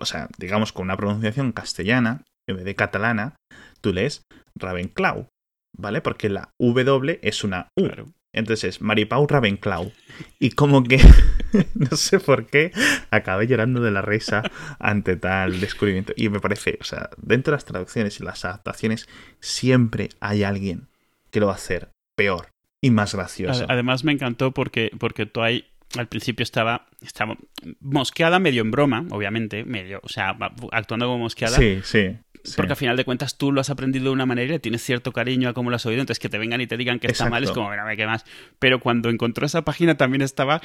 o 0.00 0.04
sea, 0.04 0.28
digamos 0.38 0.72
con 0.72 0.84
una 0.84 0.96
pronunciación 0.96 1.52
castellana, 1.52 2.22
en 2.48 2.56
vez 2.56 2.64
de 2.64 2.74
catalana, 2.74 3.36
tú 3.80 3.92
lees 3.92 4.22
Ravenclaw, 4.56 5.28
¿vale? 5.76 6.00
Porque 6.00 6.28
la 6.28 6.50
W 6.58 7.20
es 7.22 7.44
una 7.44 7.68
U. 7.76 8.12
Entonces, 8.34 8.80
Maripau 8.80 9.26
Ravenclaw. 9.26 9.92
Y 10.38 10.50
como 10.52 10.82
que, 10.84 10.98
no 11.74 11.96
sé 11.96 12.18
por 12.18 12.46
qué, 12.46 12.72
acabé 13.10 13.46
llorando 13.46 13.80
de 13.80 13.90
la 13.90 14.02
risa 14.02 14.42
ante 14.78 15.16
tal 15.16 15.60
descubrimiento. 15.60 16.12
Y 16.16 16.28
me 16.30 16.40
parece, 16.40 16.78
o 16.80 16.84
sea, 16.84 17.10
dentro 17.18 17.52
de 17.52 17.56
las 17.56 17.66
traducciones 17.66 18.18
y 18.20 18.24
las 18.24 18.44
adaptaciones, 18.44 19.08
siempre 19.40 20.10
hay 20.20 20.44
alguien 20.44 20.88
que 21.32 21.40
lo 21.40 21.46
va 21.46 21.52
a 21.52 21.56
hacer 21.56 21.90
peor 22.14 22.52
y 22.80 22.90
más 22.90 23.14
gracioso. 23.14 23.64
Además, 23.68 24.04
me 24.04 24.12
encantó 24.12 24.52
porque, 24.52 24.90
porque 24.98 25.26
tú 25.26 25.42
ahí 25.42 25.66
al 25.98 26.08
principio 26.08 26.42
estaba, 26.42 26.86
estaba 27.00 27.36
mosqueada 27.80 28.38
medio 28.38 28.62
en 28.62 28.70
broma, 28.70 29.06
obviamente, 29.10 29.64
medio, 29.64 30.00
o 30.02 30.08
sea, 30.08 30.36
actuando 30.70 31.06
como 31.06 31.18
mosqueada. 31.18 31.56
Sí, 31.56 31.80
sí. 31.82 32.16
Porque 32.56 32.72
al 32.72 32.76
final 32.76 32.96
de 32.96 33.04
cuentas 33.04 33.38
tú 33.38 33.52
lo 33.52 33.60
has 33.60 33.70
aprendido 33.70 34.06
de 34.06 34.10
una 34.10 34.26
manera 34.26 34.48
y 34.48 34.52
le 34.52 34.58
tienes 34.58 34.82
cierto 34.82 35.12
cariño 35.12 35.48
a 35.48 35.52
cómo 35.52 35.70
lo 35.70 35.76
has 35.76 35.86
oído, 35.86 36.00
entonces 36.00 36.18
que 36.18 36.28
te 36.28 36.38
vengan 36.38 36.60
y 36.60 36.66
te 36.66 36.76
digan 36.76 36.98
que 36.98 37.06
está 37.06 37.28
mal 37.28 37.44
es 37.44 37.52
como, 37.52 37.70
mira, 37.70 37.84
¿qué 37.94 38.06
más? 38.06 38.24
Pero 38.58 38.80
cuando 38.80 39.10
encontró 39.10 39.46
esa 39.46 39.62
página 39.62 39.96
también 39.96 40.22
estaba 40.22 40.60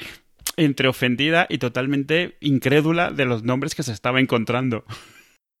entre 0.56 0.88
ofendida 0.88 1.46
y 1.48 1.58
totalmente 1.58 2.36
incrédula 2.40 3.10
de 3.10 3.26
los 3.26 3.44
nombres 3.44 3.76
que 3.76 3.84
se 3.84 3.92
estaba 3.92 4.18
encontrando. 4.18 4.84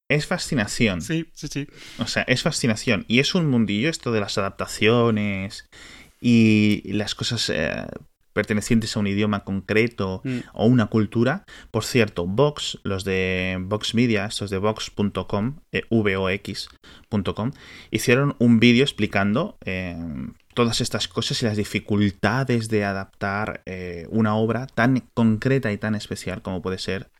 Es 0.08 0.26
fascinación. 0.26 1.02
Sí, 1.02 1.26
sí, 1.34 1.48
sí. 1.48 1.66
O 1.98 2.06
sea, 2.06 2.22
es 2.22 2.42
fascinación. 2.42 3.04
Y 3.08 3.18
es 3.18 3.34
un 3.34 3.46
mundillo 3.48 3.90
esto 3.90 4.10
de 4.12 4.20
las 4.20 4.38
adaptaciones 4.38 5.68
y 6.20 6.82
las 6.92 7.14
cosas 7.14 7.50
eh, 7.50 7.86
pertenecientes 8.38 8.96
a 8.96 9.00
un 9.00 9.08
idioma 9.08 9.42
concreto 9.42 10.22
mm. 10.22 10.38
o 10.52 10.66
una 10.66 10.86
cultura. 10.86 11.44
Por 11.72 11.84
cierto, 11.84 12.24
Vox, 12.24 12.78
los 12.84 13.02
de 13.02 13.58
Vox 13.60 13.96
Media, 13.96 14.26
estos 14.26 14.48
de 14.48 14.58
Vox.com, 14.58 15.56
eh, 15.72 15.82
vox.com, 15.90 17.50
hicieron 17.90 18.36
un 18.38 18.60
vídeo 18.60 18.84
explicando 18.84 19.58
eh, 19.64 19.96
todas 20.54 20.80
estas 20.80 21.08
cosas 21.08 21.42
y 21.42 21.46
las 21.46 21.56
dificultades 21.56 22.68
de 22.68 22.84
adaptar 22.84 23.62
eh, 23.66 24.06
una 24.10 24.36
obra 24.36 24.68
tan 24.68 25.04
concreta 25.14 25.72
y 25.72 25.78
tan 25.78 25.96
especial 25.96 26.40
como 26.40 26.62
puede 26.62 26.78
ser 26.78 27.10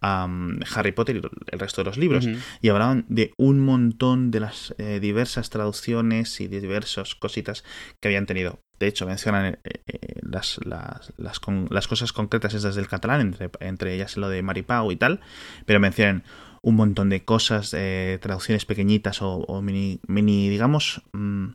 Harry 0.00 0.92
Potter 0.92 1.16
y 1.16 1.52
el 1.52 1.58
resto 1.58 1.82
de 1.82 1.86
los 1.86 1.98
libros. 1.98 2.28
Y 2.60 2.68
hablaban 2.68 3.04
de 3.08 3.32
un 3.36 3.60
montón 3.60 4.30
de 4.30 4.40
las 4.40 4.74
diversas 5.00 5.50
traducciones 5.50 6.40
y 6.40 6.48
diversas 6.48 7.14
cositas 7.14 7.64
que 8.00 8.08
habían 8.08 8.26
tenido. 8.26 8.60
De 8.78 8.86
hecho, 8.86 9.06
mencionan 9.06 9.46
eh, 9.46 9.58
eh, 9.86 10.20
las, 10.22 10.60
las, 10.64 11.12
las, 11.16 11.88
cosas 11.88 12.12
concretas 12.12 12.54
esas 12.54 12.74
del 12.76 12.88
catalán, 12.88 13.20
entre, 13.20 13.50
entre 13.60 13.94
ellas 13.94 14.16
lo 14.16 14.28
de 14.28 14.42
Maripau 14.42 14.92
y 14.92 14.96
tal, 14.96 15.20
pero 15.66 15.80
mencionan 15.80 16.22
un 16.62 16.76
montón 16.76 17.08
de 17.08 17.24
cosas, 17.24 17.74
eh, 17.74 18.18
traducciones 18.20 18.64
pequeñitas 18.66 19.18
o, 19.20 19.62
mini, 19.62 20.00
mini, 20.06 20.48
digamos, 20.48 21.02
mm, 21.12 21.46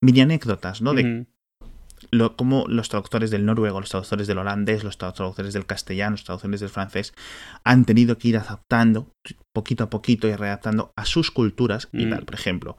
mini 0.00 0.20
anécdotas, 0.20 0.82
¿no? 0.82 0.94
De 0.94 1.26
lo, 2.12 2.36
cómo 2.36 2.66
los 2.68 2.88
traductores 2.88 3.30
del 3.30 3.46
noruego, 3.46 3.80
los 3.80 3.90
traductores 3.90 4.26
del 4.26 4.38
holandés, 4.38 4.84
los 4.84 4.98
traductores 4.98 5.52
del 5.54 5.66
castellano, 5.66 6.12
los 6.12 6.24
traductores 6.24 6.60
del 6.60 6.68
francés, 6.68 7.14
han 7.64 7.84
tenido 7.84 8.18
que 8.18 8.28
ir 8.28 8.36
adaptando 8.36 9.08
poquito 9.54 9.84
a 9.84 9.90
poquito 9.90 10.28
y 10.28 10.36
readaptando 10.36 10.92
a 10.96 11.04
sus 11.04 11.30
culturas 11.30 11.88
y 11.92 12.06
mm. 12.06 12.10
tal. 12.10 12.24
Por 12.24 12.34
ejemplo, 12.34 12.76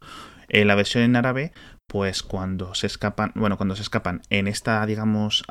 en 0.49 0.67
la 0.67 0.75
versión 0.75 1.03
en 1.03 1.15
árabe 1.15 1.51
pues 1.87 2.23
cuando 2.23 2.73
se 2.73 2.87
escapan, 2.87 3.31
bueno, 3.35 3.57
cuando 3.57 3.75
se 3.75 3.83
escapan 3.83 4.21
en 4.29 4.47
esta, 4.47 4.83
digamos, 4.85 5.43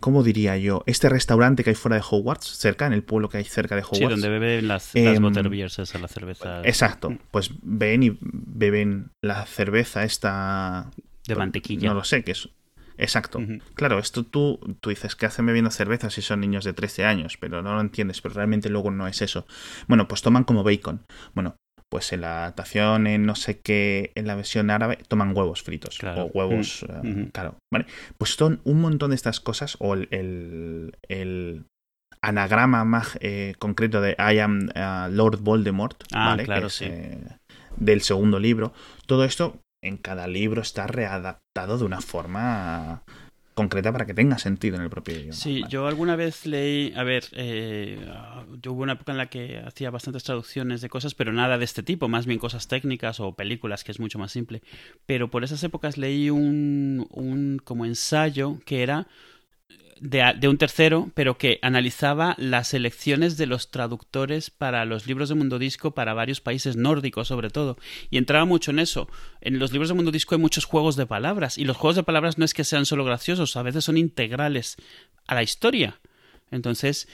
¿cómo 0.00 0.22
diría 0.24 0.56
yo? 0.56 0.82
Este 0.86 1.08
restaurante 1.08 1.62
que 1.62 1.70
hay 1.70 1.76
fuera 1.76 1.96
de 1.96 2.02
Hogwarts, 2.08 2.58
cerca, 2.58 2.86
en 2.86 2.92
el 2.92 3.04
pueblo 3.04 3.28
que 3.28 3.38
hay 3.38 3.44
cerca 3.44 3.76
de 3.76 3.82
Hogwarts. 3.82 3.98
Sí, 3.98 4.06
donde 4.06 4.28
beben 4.28 4.66
las, 4.66 4.92
las 4.94 5.16
em, 5.16 5.22
butterbeers, 5.22 5.78
esa, 5.78 5.98
la 5.98 6.08
cerveza. 6.08 6.62
Exacto, 6.64 7.10
mm. 7.10 7.18
pues 7.30 7.50
ven 7.62 8.02
y 8.02 8.18
beben 8.20 9.10
la 9.22 9.46
cerveza 9.46 10.04
esta... 10.04 10.90
De 11.26 11.34
mantequilla. 11.34 11.88
No 11.88 11.94
lo 11.94 12.04
sé, 12.04 12.24
que 12.24 12.32
es... 12.32 12.48
Exacto. 12.98 13.40
Claro, 13.74 13.98
esto 13.98 14.24
tú, 14.24 14.60
tú 14.80 14.90
dices 14.90 15.16
que 15.16 15.26
hacen 15.26 15.46
bebiendo 15.46 15.70
cerveza 15.70 16.10
si 16.10 16.20
son 16.22 16.40
niños 16.40 16.64
de 16.64 16.72
13 16.72 17.04
años, 17.04 17.38
pero 17.40 17.62
no 17.62 17.74
lo 17.74 17.80
entiendes, 17.80 18.20
pero 18.20 18.34
realmente 18.34 18.68
luego 18.68 18.90
no 18.90 19.08
es 19.08 19.22
eso. 19.22 19.46
Bueno, 19.88 20.06
pues 20.08 20.22
toman 20.22 20.44
como 20.44 20.62
bacon. 20.62 21.04
Bueno, 21.34 21.56
pues 21.88 22.12
en 22.12 22.22
la 22.22 22.38
adaptación 22.38 23.06
en 23.06 23.26
no 23.26 23.34
sé 23.34 23.60
qué, 23.60 24.12
en 24.14 24.26
la 24.26 24.34
versión 24.34 24.70
árabe, 24.70 24.98
toman 25.08 25.36
huevos 25.36 25.62
fritos. 25.62 25.98
O 26.02 26.26
huevos, 26.26 26.86
eh, 26.88 27.28
claro. 27.32 27.56
¿vale? 27.70 27.86
Pues 28.18 28.34
son 28.34 28.60
un 28.64 28.80
montón 28.80 29.10
de 29.10 29.16
estas 29.16 29.40
cosas, 29.40 29.76
o 29.78 29.94
el, 29.94 30.96
el, 31.08 31.64
anagrama 32.22 32.84
más 32.84 33.18
eh, 33.20 33.54
concreto 33.58 34.00
de 34.00 34.16
I 34.18 34.38
am 34.38 34.70
uh, 34.74 35.12
Lord 35.12 35.40
Voldemort, 35.40 36.04
ah, 36.14 36.38
Claro, 36.42 36.70
sí. 36.70 36.86
Eh, 36.86 37.18
del 37.76 38.00
segundo 38.00 38.38
libro. 38.38 38.72
Todo 39.06 39.24
esto 39.24 39.60
en 39.82 39.96
cada 39.96 40.26
libro 40.26 40.62
está 40.62 40.86
readaptado 40.86 41.76
de 41.76 41.84
una 41.84 42.00
forma 42.00 43.02
concreta 43.54 43.92
para 43.92 44.06
que 44.06 44.14
tenga 44.14 44.38
sentido 44.38 44.76
en 44.76 44.82
el 44.82 44.90
propio 44.90 45.14
idioma. 45.14 45.34
Sí, 45.34 45.62
yo 45.68 45.86
alguna 45.86 46.16
vez 46.16 46.46
leí, 46.46 46.92
a 46.96 47.02
ver, 47.02 47.24
eh, 47.32 47.98
yo 48.62 48.72
hubo 48.72 48.82
una 48.82 48.94
época 48.94 49.12
en 49.12 49.18
la 49.18 49.26
que 49.26 49.58
hacía 49.58 49.90
bastantes 49.90 50.24
traducciones 50.24 50.80
de 50.80 50.88
cosas, 50.88 51.14
pero 51.14 51.32
nada 51.32 51.58
de 51.58 51.64
este 51.64 51.82
tipo, 51.82 52.08
más 52.08 52.24
bien 52.24 52.38
cosas 52.38 52.68
técnicas 52.68 53.20
o 53.20 53.34
películas, 53.34 53.84
que 53.84 53.92
es 53.92 54.00
mucho 54.00 54.18
más 54.18 54.32
simple. 54.32 54.62
Pero 55.04 55.30
por 55.30 55.44
esas 55.44 55.62
épocas 55.64 55.98
leí 55.98 56.30
un, 56.30 57.06
un 57.10 57.60
como 57.62 57.84
ensayo 57.84 58.58
que 58.64 58.82
era 58.82 59.06
de, 60.02 60.48
un 60.48 60.58
tercero, 60.58 61.10
pero 61.14 61.38
que 61.38 61.60
analizaba 61.62 62.34
las 62.36 62.74
elecciones 62.74 63.36
de 63.36 63.46
los 63.46 63.70
traductores 63.70 64.50
para 64.50 64.84
los 64.84 65.06
libros 65.06 65.28
de 65.28 65.36
Mundo 65.36 65.60
Disco 65.60 65.92
para 65.92 66.12
varios 66.12 66.40
países 66.40 66.76
nórdicos, 66.76 67.28
sobre 67.28 67.50
todo. 67.50 67.78
Y 68.10 68.18
entraba 68.18 68.44
mucho 68.44 68.72
en 68.72 68.80
eso. 68.80 69.08
En 69.40 69.60
los 69.60 69.70
libros 69.70 69.88
de 69.88 69.94
Mundo 69.94 70.10
Disco 70.10 70.34
hay 70.34 70.40
muchos 70.40 70.64
juegos 70.64 70.96
de 70.96 71.06
palabras, 71.06 71.56
y 71.56 71.64
los 71.64 71.76
juegos 71.76 71.96
de 71.96 72.02
palabras 72.02 72.36
no 72.36 72.44
es 72.44 72.52
que 72.52 72.64
sean 72.64 72.84
solo 72.84 73.04
graciosos, 73.04 73.56
a 73.56 73.62
veces 73.62 73.84
son 73.84 73.96
integrales 73.96 74.76
a 75.28 75.36
la 75.36 75.44
historia. 75.44 76.00
Entonces, 76.50 77.08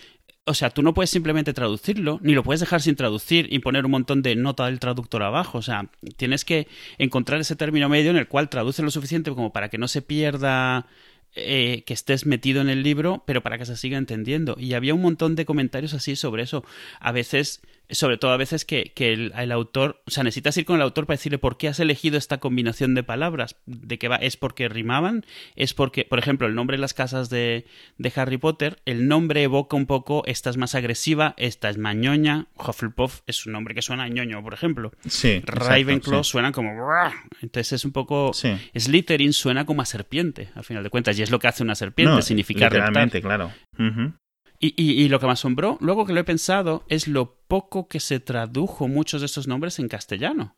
o 0.47 0.55
sea, 0.55 0.71
tú 0.71 0.83
no 0.83 0.95
puedes 0.95 1.11
simplemente 1.11 1.53
traducirlo, 1.53 2.21
ni 2.23 2.33
lo 2.33 2.43
puedes 2.43 2.61
dejar 2.61 2.81
sin 2.81 2.97
traducir 2.97 3.53
y 3.53 3.59
poner 3.59 3.85
un 3.85 3.91
montón 3.91 4.23
de 4.23 4.35
nota 4.35 4.65
del 4.65 4.81
traductor 4.81 5.23
abajo. 5.23 5.59
O 5.59 5.63
sea, 5.63 5.91
tienes 6.17 6.47
que 6.47 6.69
encontrar 6.97 7.39
ese 7.39 7.55
término 7.55 7.91
medio 7.91 8.11
en 8.11 8.17
el 8.17 8.29
cual 8.29 8.49
traduce 8.49 8.83
lo 8.83 8.91
suficiente 8.91 9.31
como 9.31 9.53
para 9.53 9.69
que 9.69 9.77
no 9.77 9.89
se 9.89 10.01
pierda 10.01 10.87
eh, 11.35 11.83
que 11.87 11.95
estés 11.95 12.27
metido 12.27 12.61
en 12.61 12.69
el 12.69 12.83
libro, 12.83 13.23
pero 13.27 13.43
para 13.43 13.59
que 13.59 13.67
se 13.67 13.77
siga 13.77 13.99
entendiendo. 13.99 14.57
Y 14.59 14.75
había 14.75 14.95
un 14.95 15.03
montón 15.03 15.37
de 15.37 15.45
comentarios 15.45 15.95
así 15.95 16.17
sobre 16.17 16.43
eso. 16.43 16.65
A 17.01 17.13
veces 17.13 17.61
sobre 17.91 18.19
todo 18.19 18.33
a 18.33 18.37
veces 18.37 18.65
que, 18.65 18.93
el, 18.97 19.53
autor, 19.53 20.03
o 20.07 20.11
sea, 20.11 20.23
necesitas 20.23 20.57
ir 20.57 20.65
con 20.65 20.77
el 20.77 20.83
autor 20.83 21.07
para 21.07 21.17
decirle 21.17 21.39
por 21.39 21.57
qué 21.57 21.69
has 21.69 21.81
elegido 21.81 22.19
esta 22.19 22.39
combinación 22.39 22.95
de 22.95 23.03
palabras, 23.03 23.57
de 23.67 23.99
que 23.99 24.09
va, 24.09 24.17
es 24.17 24.37
porque 24.37 24.69
rimaban, 24.69 25.25
es 25.57 25.75
porque, 25.75 26.05
por 26.05 26.19
ejemplo, 26.19 26.47
el 26.47 26.55
nombre 26.55 26.77
de 26.77 26.81
las 26.81 26.95
casas 26.95 27.31
de, 27.31 27.67
de 27.97 28.13
Harry 28.17 28.37
Potter, 28.37 28.81
el 28.85 29.09
nombre 29.09 29.43
evoca 29.43 29.77
un 29.77 29.87
poco, 29.87 30.23
esta 30.27 30.51
es 30.51 30.57
más 30.57 30.75
agresiva, 30.75 31.35
esta 31.37 31.71
es 31.71 31.79
mañoña, 31.79 32.47
Hufflepuff 32.57 33.21
es 33.27 33.47
un 33.47 33.53
nombre 33.53 33.75
que 33.75 33.83
suena 33.83 34.05
a 34.05 34.09
ñoño, 34.09 34.43
por 34.43 34.55
ejemplo. 34.55 34.93
Sí. 35.07 35.43
Ravenclaw 35.45 36.25
suena 36.25 36.53
como... 36.53 36.71
Entonces 37.41 37.73
es 37.73 37.85
un 37.85 37.93
poco... 37.93 38.33
Sí. 38.35 38.51
Slytherin 38.77 39.33
suena 39.33 39.65
como 39.65 39.83
a 39.83 39.87
serpiente, 39.87 40.51
al 40.55 40.65
final 40.65 40.83
de 40.83 40.91
cuentas, 40.91 41.19
y 41.19 41.23
es 41.23 41.31
lo 41.31 41.39
que 41.39 41.49
hace 41.49 41.63
una 41.63 41.75
serpiente, 41.75 42.15
no, 42.15 42.23
significa 42.23 42.69
Realmente, 42.69 43.23
claro. 43.23 43.53
Y, 44.61 44.75
y, 44.77 45.09
lo 45.09 45.21
que 45.21 45.27
me 45.27 45.33
asombró, 45.33 45.79
luego 45.81 46.05
que 46.05 46.13
lo 46.13 46.19
he 46.19 46.25
pensado, 46.25 46.85
es 46.89 47.07
lo 47.07 47.37
poco 47.47 47.87
que 47.87 48.01
se 48.01 48.19
tradujo 48.19 48.89
muchos 48.89 49.21
de 49.21 49.27
estos 49.27 49.47
nombres 49.47 49.79
en 49.79 49.87
castellano, 49.87 50.57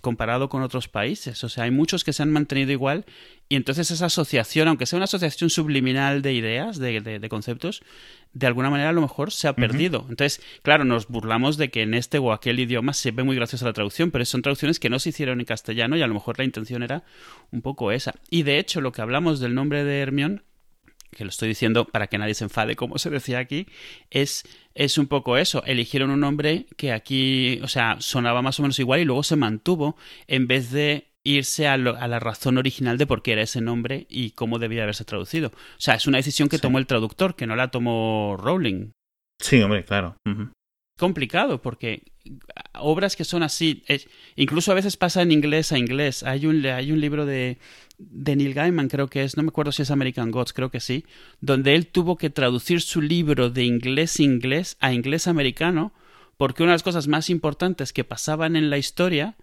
comparado 0.00 0.48
con 0.48 0.62
otros 0.62 0.86
países. 0.86 1.42
O 1.42 1.48
sea, 1.48 1.64
hay 1.64 1.72
muchos 1.72 2.04
que 2.04 2.12
se 2.12 2.22
han 2.22 2.30
mantenido 2.30 2.70
igual 2.70 3.04
y 3.48 3.56
entonces 3.56 3.90
esa 3.90 4.06
asociación, 4.06 4.68
aunque 4.68 4.86
sea 4.86 4.96
una 4.98 5.04
asociación 5.04 5.50
subliminal 5.50 6.22
de 6.22 6.34
ideas, 6.34 6.78
de, 6.78 7.00
de, 7.00 7.28
conceptos, 7.28 7.82
de 8.32 8.46
alguna 8.46 8.70
manera 8.70 8.90
a 8.90 8.92
lo 8.92 9.00
mejor 9.00 9.32
se 9.32 9.48
ha 9.48 9.56
perdido. 9.56 10.06
Entonces, 10.08 10.40
claro, 10.62 10.84
nos 10.84 11.08
burlamos 11.08 11.56
de 11.56 11.70
que 11.70 11.82
en 11.82 11.94
este 11.94 12.18
o 12.18 12.32
aquel 12.32 12.60
idioma 12.60 12.92
se 12.92 13.10
ve 13.10 13.24
muy 13.24 13.34
graciosa 13.34 13.64
la 13.64 13.72
traducción, 13.72 14.12
pero 14.12 14.24
son 14.24 14.42
traducciones 14.42 14.78
que 14.78 14.88
no 14.88 15.00
se 15.00 15.08
hicieron 15.08 15.40
en 15.40 15.46
castellano 15.46 15.96
y 15.96 16.02
a 16.02 16.06
lo 16.06 16.14
mejor 16.14 16.38
la 16.38 16.44
intención 16.44 16.84
era 16.84 17.02
un 17.50 17.60
poco 17.60 17.90
esa. 17.90 18.14
Y 18.30 18.44
de 18.44 18.60
hecho, 18.60 18.80
lo 18.80 18.92
que 18.92 19.02
hablamos 19.02 19.40
del 19.40 19.54
nombre 19.54 19.82
de 19.82 19.98
Hermión 19.98 20.44
que 21.10 21.24
lo 21.24 21.30
estoy 21.30 21.48
diciendo 21.48 21.86
para 21.86 22.06
que 22.06 22.18
nadie 22.18 22.34
se 22.34 22.44
enfade, 22.44 22.76
como 22.76 22.98
se 22.98 23.10
decía 23.10 23.38
aquí, 23.38 23.66
es, 24.10 24.44
es 24.74 24.98
un 24.98 25.06
poco 25.06 25.36
eso. 25.36 25.62
Eligieron 25.64 26.10
un 26.10 26.20
nombre 26.20 26.66
que 26.76 26.92
aquí, 26.92 27.60
o 27.62 27.68
sea, 27.68 27.96
sonaba 28.00 28.42
más 28.42 28.58
o 28.58 28.62
menos 28.62 28.78
igual 28.78 29.00
y 29.00 29.04
luego 29.04 29.22
se 29.22 29.36
mantuvo 29.36 29.96
en 30.26 30.46
vez 30.46 30.70
de 30.70 31.08
irse 31.26 31.66
a, 31.66 31.76
la 31.76 32.20
razón 32.20 32.56
original 32.56 32.98
de 32.98 33.06
por 33.06 33.22
qué 33.22 33.32
era 33.32 33.42
ese 33.42 33.60
nombre 33.60 34.06
y 34.08 34.30
cómo 34.30 34.58
debía 34.58 34.84
haberse 34.84 35.04
traducido. 35.04 35.48
O 35.48 35.80
sea, 35.80 35.94
es 35.94 36.06
una 36.06 36.18
decisión 36.18 36.48
que 36.48 36.58
tomó 36.58 36.78
el 36.78 36.86
traductor, 36.86 37.34
que 37.34 37.46
no 37.46 37.56
la 37.56 37.70
tomó 37.70 38.36
Rowling. 38.38 38.92
Sí, 39.40 39.60
hombre, 39.60 39.84
claro. 39.84 40.16
Complicado, 40.96 41.60
porque 41.60 42.02
obras 42.74 43.16
que 43.16 43.24
son 43.24 43.42
así, 43.42 43.84
incluso 44.36 44.72
a 44.72 44.74
veces 44.74 44.96
pasa 44.96 45.22
en 45.22 45.32
inglés 45.32 45.72
a 45.72 45.78
inglés. 45.78 46.22
Hay 46.22 46.46
un, 46.46 46.64
hay 46.66 46.92
un 46.92 47.00
libro 47.00 47.26
de, 47.26 47.58
Neil 47.98 48.54
Gaiman, 48.54 48.88
creo 48.88 49.08
que 49.08 49.22
es, 49.22 49.36
no 49.36 49.42
me 49.42 49.48
acuerdo 49.48 49.72
si 49.72 49.82
es 49.82 49.90
American 49.90 50.30
Gods, 50.30 50.52
creo 50.52 50.70
que 50.70 50.80
sí, 50.80 51.04
donde 51.40 51.74
él 51.74 51.86
tuvo 51.86 52.16
que 52.16 52.30
traducir 52.30 52.80
su 52.80 53.00
libro 53.00 53.50
de 53.50 53.64
inglés-inglés 53.64 54.76
a 54.80 54.92
inglés-americano, 54.92 55.92
porque 56.36 56.62
una 56.62 56.72
de 56.72 56.76
las 56.76 56.82
cosas 56.82 57.08
más 57.08 57.30
importantes 57.30 57.92
que 57.92 58.04
pasaban 58.04 58.56
en 58.56 58.70
la 58.70 58.78
historia 58.78 59.36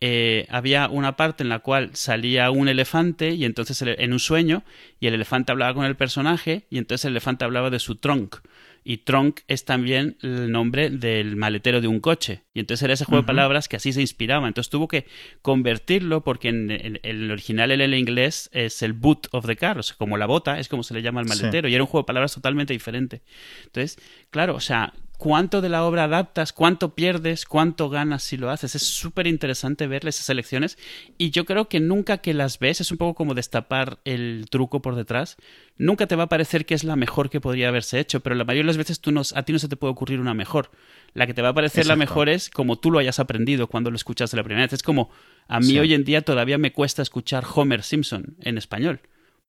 eh, 0.00 0.46
había 0.48 0.88
una 0.88 1.16
parte 1.16 1.42
en 1.42 1.48
la 1.48 1.58
cual 1.58 1.90
salía 1.94 2.52
un 2.52 2.68
elefante 2.68 3.34
y 3.34 3.44
entonces 3.44 3.82
en 3.82 4.12
un 4.12 4.20
sueño 4.20 4.62
y 5.00 5.08
el 5.08 5.14
elefante 5.14 5.50
hablaba 5.50 5.74
con 5.74 5.84
el 5.84 5.96
personaje 5.96 6.66
y 6.70 6.78
entonces 6.78 7.06
el 7.06 7.12
elefante 7.12 7.44
hablaba 7.44 7.68
de 7.70 7.80
su 7.80 7.96
trunk 7.96 8.36
y 8.84 8.98
trunk 8.98 9.40
es 9.48 9.64
también 9.64 10.16
el 10.22 10.50
nombre 10.50 10.90
del 10.90 11.36
maletero 11.36 11.80
de 11.80 11.88
un 11.88 12.00
coche. 12.00 12.44
Y 12.54 12.60
entonces 12.60 12.82
era 12.82 12.94
ese 12.94 13.04
juego 13.04 13.22
de 13.22 13.26
palabras 13.26 13.68
que 13.68 13.76
así 13.76 13.92
se 13.92 14.00
inspiraba. 14.00 14.48
Entonces 14.48 14.70
tuvo 14.70 14.88
que 14.88 15.06
convertirlo 15.42 16.24
porque 16.24 16.48
en, 16.48 16.98
el 17.02 17.30
original 17.30 17.70
en 17.70 17.80
el 17.80 17.94
inglés 17.94 18.50
es 18.52 18.82
el 18.82 18.92
boot 18.92 19.28
of 19.32 19.46
the 19.46 19.56
car, 19.56 19.78
o 19.78 19.82
sea, 19.82 19.96
como 19.96 20.16
la 20.16 20.26
bota, 20.26 20.58
es 20.58 20.68
como 20.68 20.82
se 20.82 20.94
le 20.94 21.02
llama 21.02 21.20
al 21.20 21.26
maletero. 21.26 21.68
Y 21.68 21.74
era 21.74 21.82
un 21.82 21.88
juego 21.88 22.04
de 22.04 22.06
palabras 22.06 22.34
totalmente 22.34 22.72
diferente. 22.72 23.22
Entonces, 23.64 23.98
claro, 24.30 24.54
o 24.54 24.60
sea, 24.60 24.92
cuánto 25.18 25.60
de 25.60 25.68
la 25.68 25.84
obra 25.84 26.04
adaptas, 26.04 26.52
cuánto 26.52 26.94
pierdes, 26.94 27.44
cuánto 27.44 27.90
ganas 27.90 28.22
si 28.22 28.36
lo 28.36 28.50
haces. 28.50 28.74
Es 28.76 28.84
súper 28.84 29.26
interesante 29.26 29.86
ver 29.88 30.06
esas 30.06 30.30
elecciones 30.30 30.78
y 31.18 31.30
yo 31.30 31.44
creo 31.44 31.68
que 31.68 31.80
nunca 31.80 32.18
que 32.18 32.32
las 32.32 32.58
ves, 32.58 32.80
es 32.80 32.92
un 32.92 32.98
poco 32.98 33.14
como 33.14 33.34
destapar 33.34 33.98
el 34.04 34.46
truco 34.48 34.80
por 34.80 34.94
detrás, 34.94 35.36
nunca 35.76 36.06
te 36.06 36.16
va 36.16 36.24
a 36.24 36.28
parecer 36.28 36.64
que 36.64 36.74
es 36.74 36.84
la 36.84 36.96
mejor 36.96 37.28
que 37.28 37.40
podría 37.40 37.68
haberse 37.68 37.98
hecho, 37.98 38.20
pero 38.20 38.36
la 38.36 38.44
mayoría 38.44 38.62
de 38.62 38.68
las 38.68 38.76
veces 38.76 39.00
tú 39.00 39.12
a 39.34 39.42
ti 39.42 39.52
no 39.52 39.58
se 39.58 39.68
te 39.68 39.76
puede 39.76 39.92
ocurrir 39.92 40.20
una 40.20 40.34
mejor. 40.34 40.70
La 41.14 41.26
que 41.26 41.34
te 41.34 41.42
va 41.42 41.48
a 41.48 41.54
parecer 41.54 41.86
la 41.86 41.96
mejor 41.96 42.28
es 42.28 42.48
como 42.48 42.78
tú 42.78 42.92
lo 42.92 43.00
hayas 43.00 43.18
aprendido 43.18 43.66
cuando 43.66 43.90
lo 43.90 43.96
escuchaste 43.96 44.36
la 44.36 44.44
primera 44.44 44.66
vez. 44.66 44.72
Es 44.72 44.82
como 44.84 45.10
a 45.48 45.58
mí 45.58 45.78
hoy 45.78 45.94
en 45.94 46.04
día 46.04 46.22
todavía 46.22 46.58
me 46.58 46.72
cuesta 46.72 47.02
escuchar 47.02 47.44
Homer 47.52 47.82
Simpson 47.82 48.36
en 48.40 48.56
español, 48.56 49.00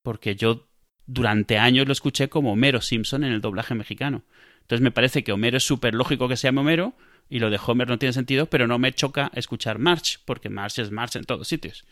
porque 0.02 0.36
yo 0.36 0.68
durante 1.06 1.60
años 1.60 1.86
lo 1.86 1.94
escuché 1.94 2.30
como 2.30 2.54
Homero 2.54 2.82
Simpson 2.82 3.24
en 3.24 3.34
el 3.34 3.42
doblaje 3.42 3.76
mexicano. 3.76 4.24
Entonces 4.70 4.84
me 4.84 4.92
parece 4.92 5.24
que 5.24 5.32
Homero 5.32 5.58
es 5.58 5.64
súper 5.64 5.96
lógico 5.96 6.28
que 6.28 6.38
se 6.38 6.48
llame 6.48 6.62
Homero 6.62 6.94
y 7.28 7.40
lo 7.40 7.50
de 7.50 7.60
Homer 7.66 7.88
no 7.88 7.98
tiene 7.98 8.14
sentido, 8.14 8.46
pero 8.46 8.68
no 8.68 8.78
me 8.78 8.94
choca 8.94 9.32
escuchar 9.34 9.80
March, 9.80 10.20
porque 10.26 10.50
March 10.50 10.78
es 10.78 10.92
March 10.92 11.16
en 11.16 11.24
todos 11.24 11.48
sitios. 11.48 11.86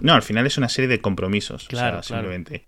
No, 0.00 0.12
al 0.12 0.22
final 0.22 0.44
es 0.48 0.58
una 0.58 0.68
serie 0.68 0.88
de 0.88 1.00
compromisos. 1.00 1.68
Claro, 1.68 2.02
simplemente. 2.02 2.64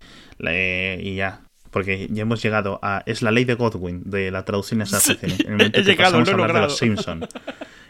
Eh, 0.47 1.01
y 1.03 1.15
ya. 1.15 1.41
Porque 1.69 2.07
ya 2.09 2.21
hemos 2.21 2.41
llegado 2.41 2.79
a. 2.81 3.03
Es 3.05 3.21
la 3.21 3.31
ley 3.31 3.43
de 3.43 3.55
Godwin, 3.55 4.03
de 4.05 4.31
la 4.31 4.45
traducción 4.45 4.81
esa 4.83 5.01
En 5.21 5.31
el 5.31 5.49
momento 5.49 5.83
que 5.83 5.95
pasamos 5.95 6.29
a 6.29 6.31
hablar 6.31 6.53
de 6.53 6.59
los 6.61 6.77
Simpson. 6.77 7.27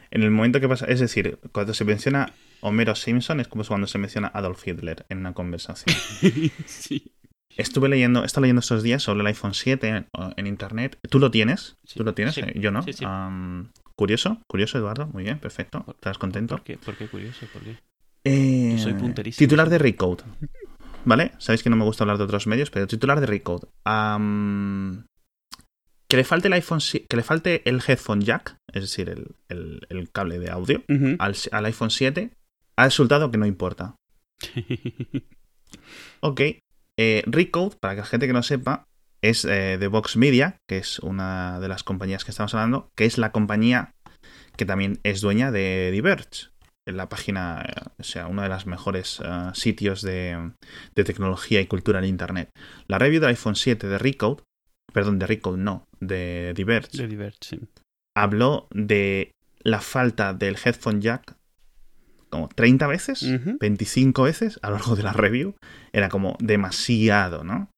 En 0.09 0.23
el 0.23 0.31
momento 0.31 0.59
que 0.59 0.67
pasa. 0.67 0.87
Es 0.87 0.99
decir, 0.99 1.37
cuando 1.51 1.75
se 1.75 1.85
menciona 1.85 2.33
Homero 2.61 2.95
Simpson 2.95 3.39
es 3.39 3.47
como 3.47 3.63
cuando 3.63 3.85
se 3.85 3.99
menciona 3.99 4.31
Adolf 4.33 4.67
Hitler 4.67 5.05
en 5.09 5.19
una 5.19 5.33
conversación. 5.33 5.95
sí. 6.65 7.13
Estuve 7.59 7.89
leyendo, 7.89 8.23
he 8.23 8.25
estado 8.25 8.43
leyendo 8.43 8.61
estos 8.61 8.83
días 8.83 9.03
sobre 9.03 9.19
el 9.19 9.27
iPhone 9.27 9.53
7 9.53 10.05
en, 10.37 10.47
internet. 10.47 10.97
¿Tú 11.09 11.19
lo 11.19 11.29
tienes? 11.29 11.75
¿Tú 11.93 12.05
lo 12.05 12.13
tienes? 12.13 12.37
Eh, 12.37 12.53
yo 12.55 12.71
no. 12.71 12.85
curioso, 13.95 14.41
curioso, 14.47 14.77
Eduardo. 14.77 15.07
Muy 15.07 15.23
bien, 15.23 15.39
perfecto. 15.39 15.83
¿Estás 15.89 16.17
contento? 16.17 16.55
¿Por 16.55 16.63
qué, 16.63 16.77
¿Por 16.77 16.95
qué 16.95 17.07
curioso? 17.07 17.45
¿Por 17.51 17.61
qué? 17.63 17.75
Eh, 18.23 18.77
soy 18.79 18.93
punterísimo. 18.93 19.45
Titular 19.45 19.69
de 19.69 19.77
Recode. 19.77 20.23
¿Vale? 21.03 21.33
Sabéis 21.37 21.61
que 21.61 21.69
no 21.69 21.75
me 21.75 21.83
gusta 21.83 22.05
hablar 22.05 22.17
de 22.17 22.23
otros 22.23 22.47
medios, 22.47 22.71
pero 22.71 22.87
titular 22.87 23.19
de 23.19 23.25
Recode. 23.25 23.67
que 26.07 26.15
le 26.15 26.23
falte 26.23 26.47
el 26.47 26.53
iPhone 26.53 26.79
que 27.09 27.17
le 27.17 27.23
falte 27.23 27.69
el 27.69 27.81
headphone 27.85 28.21
jack, 28.21 28.55
es 28.71 28.83
decir, 28.83 29.09
el, 29.49 30.09
cable 30.13 30.39
de 30.39 30.49
audio, 30.49 30.81
al, 31.19 31.35
al, 31.51 31.65
iPhone 31.65 31.91
7, 31.91 32.31
ha 32.77 32.85
resultado 32.85 33.31
que 33.31 33.37
no 33.37 33.45
importa. 33.45 33.97
ok, 36.21 36.41
eh, 37.01 37.23
Recode, 37.25 37.77
para 37.79 37.95
que 37.95 38.01
la 38.01 38.05
gente 38.05 38.27
que 38.27 38.33
no 38.33 38.43
sepa, 38.43 38.85
es 39.21 39.45
eh, 39.45 39.77
de 39.77 39.87
Vox 39.87 40.17
Media, 40.17 40.57
que 40.67 40.77
es 40.77 40.99
una 40.99 41.61
de 41.61 41.69
las 41.69 41.83
compañías 41.83 42.25
que 42.25 42.31
estamos 42.31 42.53
hablando, 42.53 42.89
que 42.97 43.05
es 43.05 43.17
la 43.17 43.31
compañía 43.31 43.93
que 44.57 44.65
también 44.65 44.99
es 45.03 45.21
dueña 45.21 45.49
de 45.49 45.91
Diverge. 45.91 46.49
la 46.85 47.07
página, 47.07 47.65
o 47.97 48.03
sea, 48.03 48.27
uno 48.27 48.41
de 48.41 48.49
los 48.49 48.65
mejores 48.65 49.21
uh, 49.21 49.53
sitios 49.53 50.01
de, 50.01 50.51
de, 50.95 51.03
tecnología 51.05 51.61
y 51.61 51.67
cultura 51.67 51.99
en 51.99 52.05
Internet. 52.05 52.49
La 52.87 52.99
review 52.99 53.21
del 53.21 53.29
iPhone 53.29 53.55
7 53.55 53.87
de 53.87 53.97
Recode, 53.97 54.43
perdón, 54.91 55.19
de 55.19 55.27
Recode 55.27 55.57
no, 55.57 55.85
de 56.01 56.53
Diverge, 56.53 56.97
de 56.97 57.07
Diverge 57.07 57.37
sí. 57.41 57.59
habló 58.17 58.67
de 58.71 59.31
la 59.61 59.79
falta 59.79 60.33
del 60.33 60.57
headphone 60.61 60.99
jack 60.99 61.38
como 62.29 62.49
30 62.49 62.87
veces, 62.87 63.25
25 63.59 64.23
veces 64.23 64.59
a 64.61 64.69
lo 64.69 64.77
largo 64.77 64.95
de 64.95 65.03
la 65.03 65.13
review. 65.13 65.55
Era 65.93 66.09
como 66.09 66.37
demasiado, 66.39 67.43
¿no? 67.43 67.69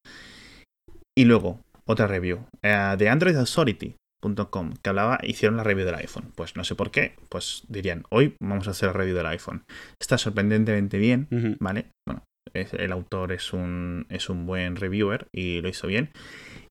Y 1.18 1.26
luego, 1.26 1.62
otra 1.86 2.08
review 2.08 2.46
uh, 2.64 2.98
de 2.98 3.10
Android 3.10 3.36
Authority 3.36 3.96
que 4.82 4.90
hablaba, 4.90 5.20
hicieron 5.24 5.58
la 5.58 5.64
review 5.64 5.86
del 5.86 5.96
iPhone. 5.96 6.32
Pues 6.36 6.56
no 6.56 6.64
sé 6.64 6.76
por 6.76 6.92
qué, 6.92 7.16
pues 7.30 7.64
dirían, 7.68 8.04
hoy 8.10 8.36
vamos 8.40 8.68
a 8.68 8.72
hacer 8.72 8.88
la 8.88 8.94
review 8.94 9.16
del 9.16 9.26
iPhone. 9.26 9.64
Está 10.00 10.18
sorprendentemente 10.18 10.98
bien, 10.98 11.28
¿vale? 11.60 11.88
Bueno, 12.08 12.24
el 12.54 12.92
autor 12.92 13.32
es 13.32 13.54
un, 13.54 14.06
es 14.10 14.30
un 14.30 14.46
buen 14.46 14.76
reviewer 14.76 15.28
y 15.34 15.62
lo 15.62 15.70
hizo 15.70 15.88
bien. 15.88 16.12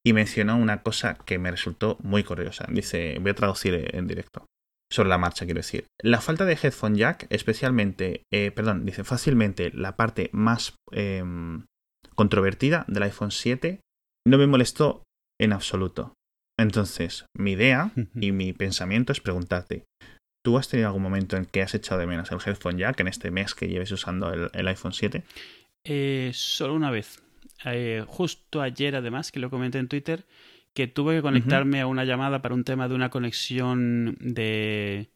Y 0.06 0.12
mencionó 0.12 0.56
una 0.56 0.82
cosa 0.82 1.14
que 1.14 1.38
me 1.38 1.50
resultó 1.50 1.98
muy 2.02 2.24
curiosa. 2.24 2.66
Dice, 2.70 3.18
voy 3.20 3.32
a 3.32 3.34
traducir 3.34 3.90
en 3.94 4.06
directo. 4.06 4.46
Sobre 4.92 5.09
la 5.09 5.18
marcha, 5.18 5.44
quiero 5.44 5.61
decir. 5.61 5.87
La 6.03 6.20
falta 6.20 6.44
de 6.44 6.59
headphone 6.61 6.96
jack, 6.96 7.26
especialmente, 7.31 8.24
eh, 8.33 8.50
perdón, 8.50 8.85
dice 8.85 9.05
fácilmente 9.05 9.70
la 9.72 9.96
parte 9.96 10.31
más 10.33 10.74
eh, 10.90 11.22
controvertida 12.16 12.85
del 12.88 13.05
iPhone 13.05 13.31
7, 13.31 13.81
no 14.26 14.38
me 14.38 14.46
molestó 14.46 15.05
en 15.40 15.53
absoluto. 15.53 16.14
Entonces, 16.59 17.24
mi 17.35 17.53
idea 17.53 17.92
y 18.14 18.33
mi 18.33 18.53
pensamiento 18.53 19.12
es 19.12 19.20
preguntarte, 19.20 19.85
¿tú 20.44 20.59
has 20.59 20.68
tenido 20.68 20.88
algún 20.88 21.03
momento 21.03 21.37
en 21.37 21.46
que 21.46 21.62
has 21.62 21.74
echado 21.74 22.00
de 22.00 22.07
menos 22.07 22.31
el 22.31 22.40
headphone 22.44 22.76
jack 22.76 23.00
en 23.00 23.09
este 23.09 23.31
mes 23.31 23.55
que 23.55 23.68
lleves 23.68 23.90
usando 23.92 24.50
el, 24.53 24.68
iPhone 24.68 24.92
7? 24.92 25.22
Eh, 25.85 26.31
solo 26.35 26.74
una 26.74 26.90
vez. 26.90 27.22
Eh, 27.64 28.05
justo 28.07 28.61
ayer, 28.61 28.96
además, 28.96 29.33
que 29.33 29.40
lo 29.40 29.48
comenté 29.48 29.79
en 29.79 29.88
Twitter, 29.88 30.26
que 30.72 30.87
tuve 30.87 31.16
que 31.16 31.22
conectarme 31.22 31.80
a 31.80 31.87
una 31.87 32.04
llamada 32.04 32.42
para 32.42 32.54
un 32.54 32.64
tema 32.64 32.88
de 32.88 32.94
una 32.94 33.11
conexión 33.11 34.16
de, 34.20 35.11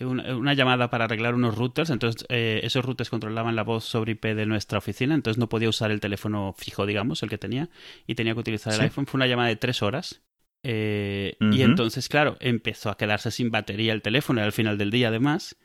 una, 0.00 0.54
llamada 0.54 0.90
para 0.90 1.04
arreglar 1.04 1.34
unos 1.34 1.56
routers. 1.56 1.90
Entonces, 1.90 2.26
eh, 2.28 2.60
esos 2.62 2.84
routers 2.84 3.10
controlaban 3.10 3.56
la 3.56 3.62
voz 3.62 3.84
sobre 3.84 4.12
IP 4.12 4.26
de 4.26 4.46
nuestra 4.46 4.78
oficina. 4.78 5.14
Entonces, 5.14 5.38
no 5.38 5.48
podía 5.48 5.68
usar 5.68 5.90
el 5.90 6.00
teléfono 6.00 6.54
fijo, 6.56 6.86
digamos, 6.86 7.22
el 7.22 7.28
que 7.28 7.38
tenía, 7.38 7.70
y 8.06 8.14
tenía 8.14 8.34
que 8.34 8.40
utilizar 8.40 8.72
el 8.74 8.80
iPhone. 8.80 9.06
Fue 9.06 9.18
una 9.18 9.26
llamada 9.26 9.48
de 9.48 9.56
tres 9.56 9.82
horas. 9.82 10.22
Eh, 10.62 11.36
y 11.40 11.62
entonces, 11.62 12.08
claro, 12.08 12.36
empezó 12.40 12.90
a 12.90 12.96
quedarse 12.96 13.30
sin 13.30 13.50
batería 13.50 13.92
el 13.92 14.02
teléfono 14.02 14.42
al 14.42 14.52
final 14.52 14.78
del 14.78 14.90
día, 14.90 15.08
además. 15.08 15.56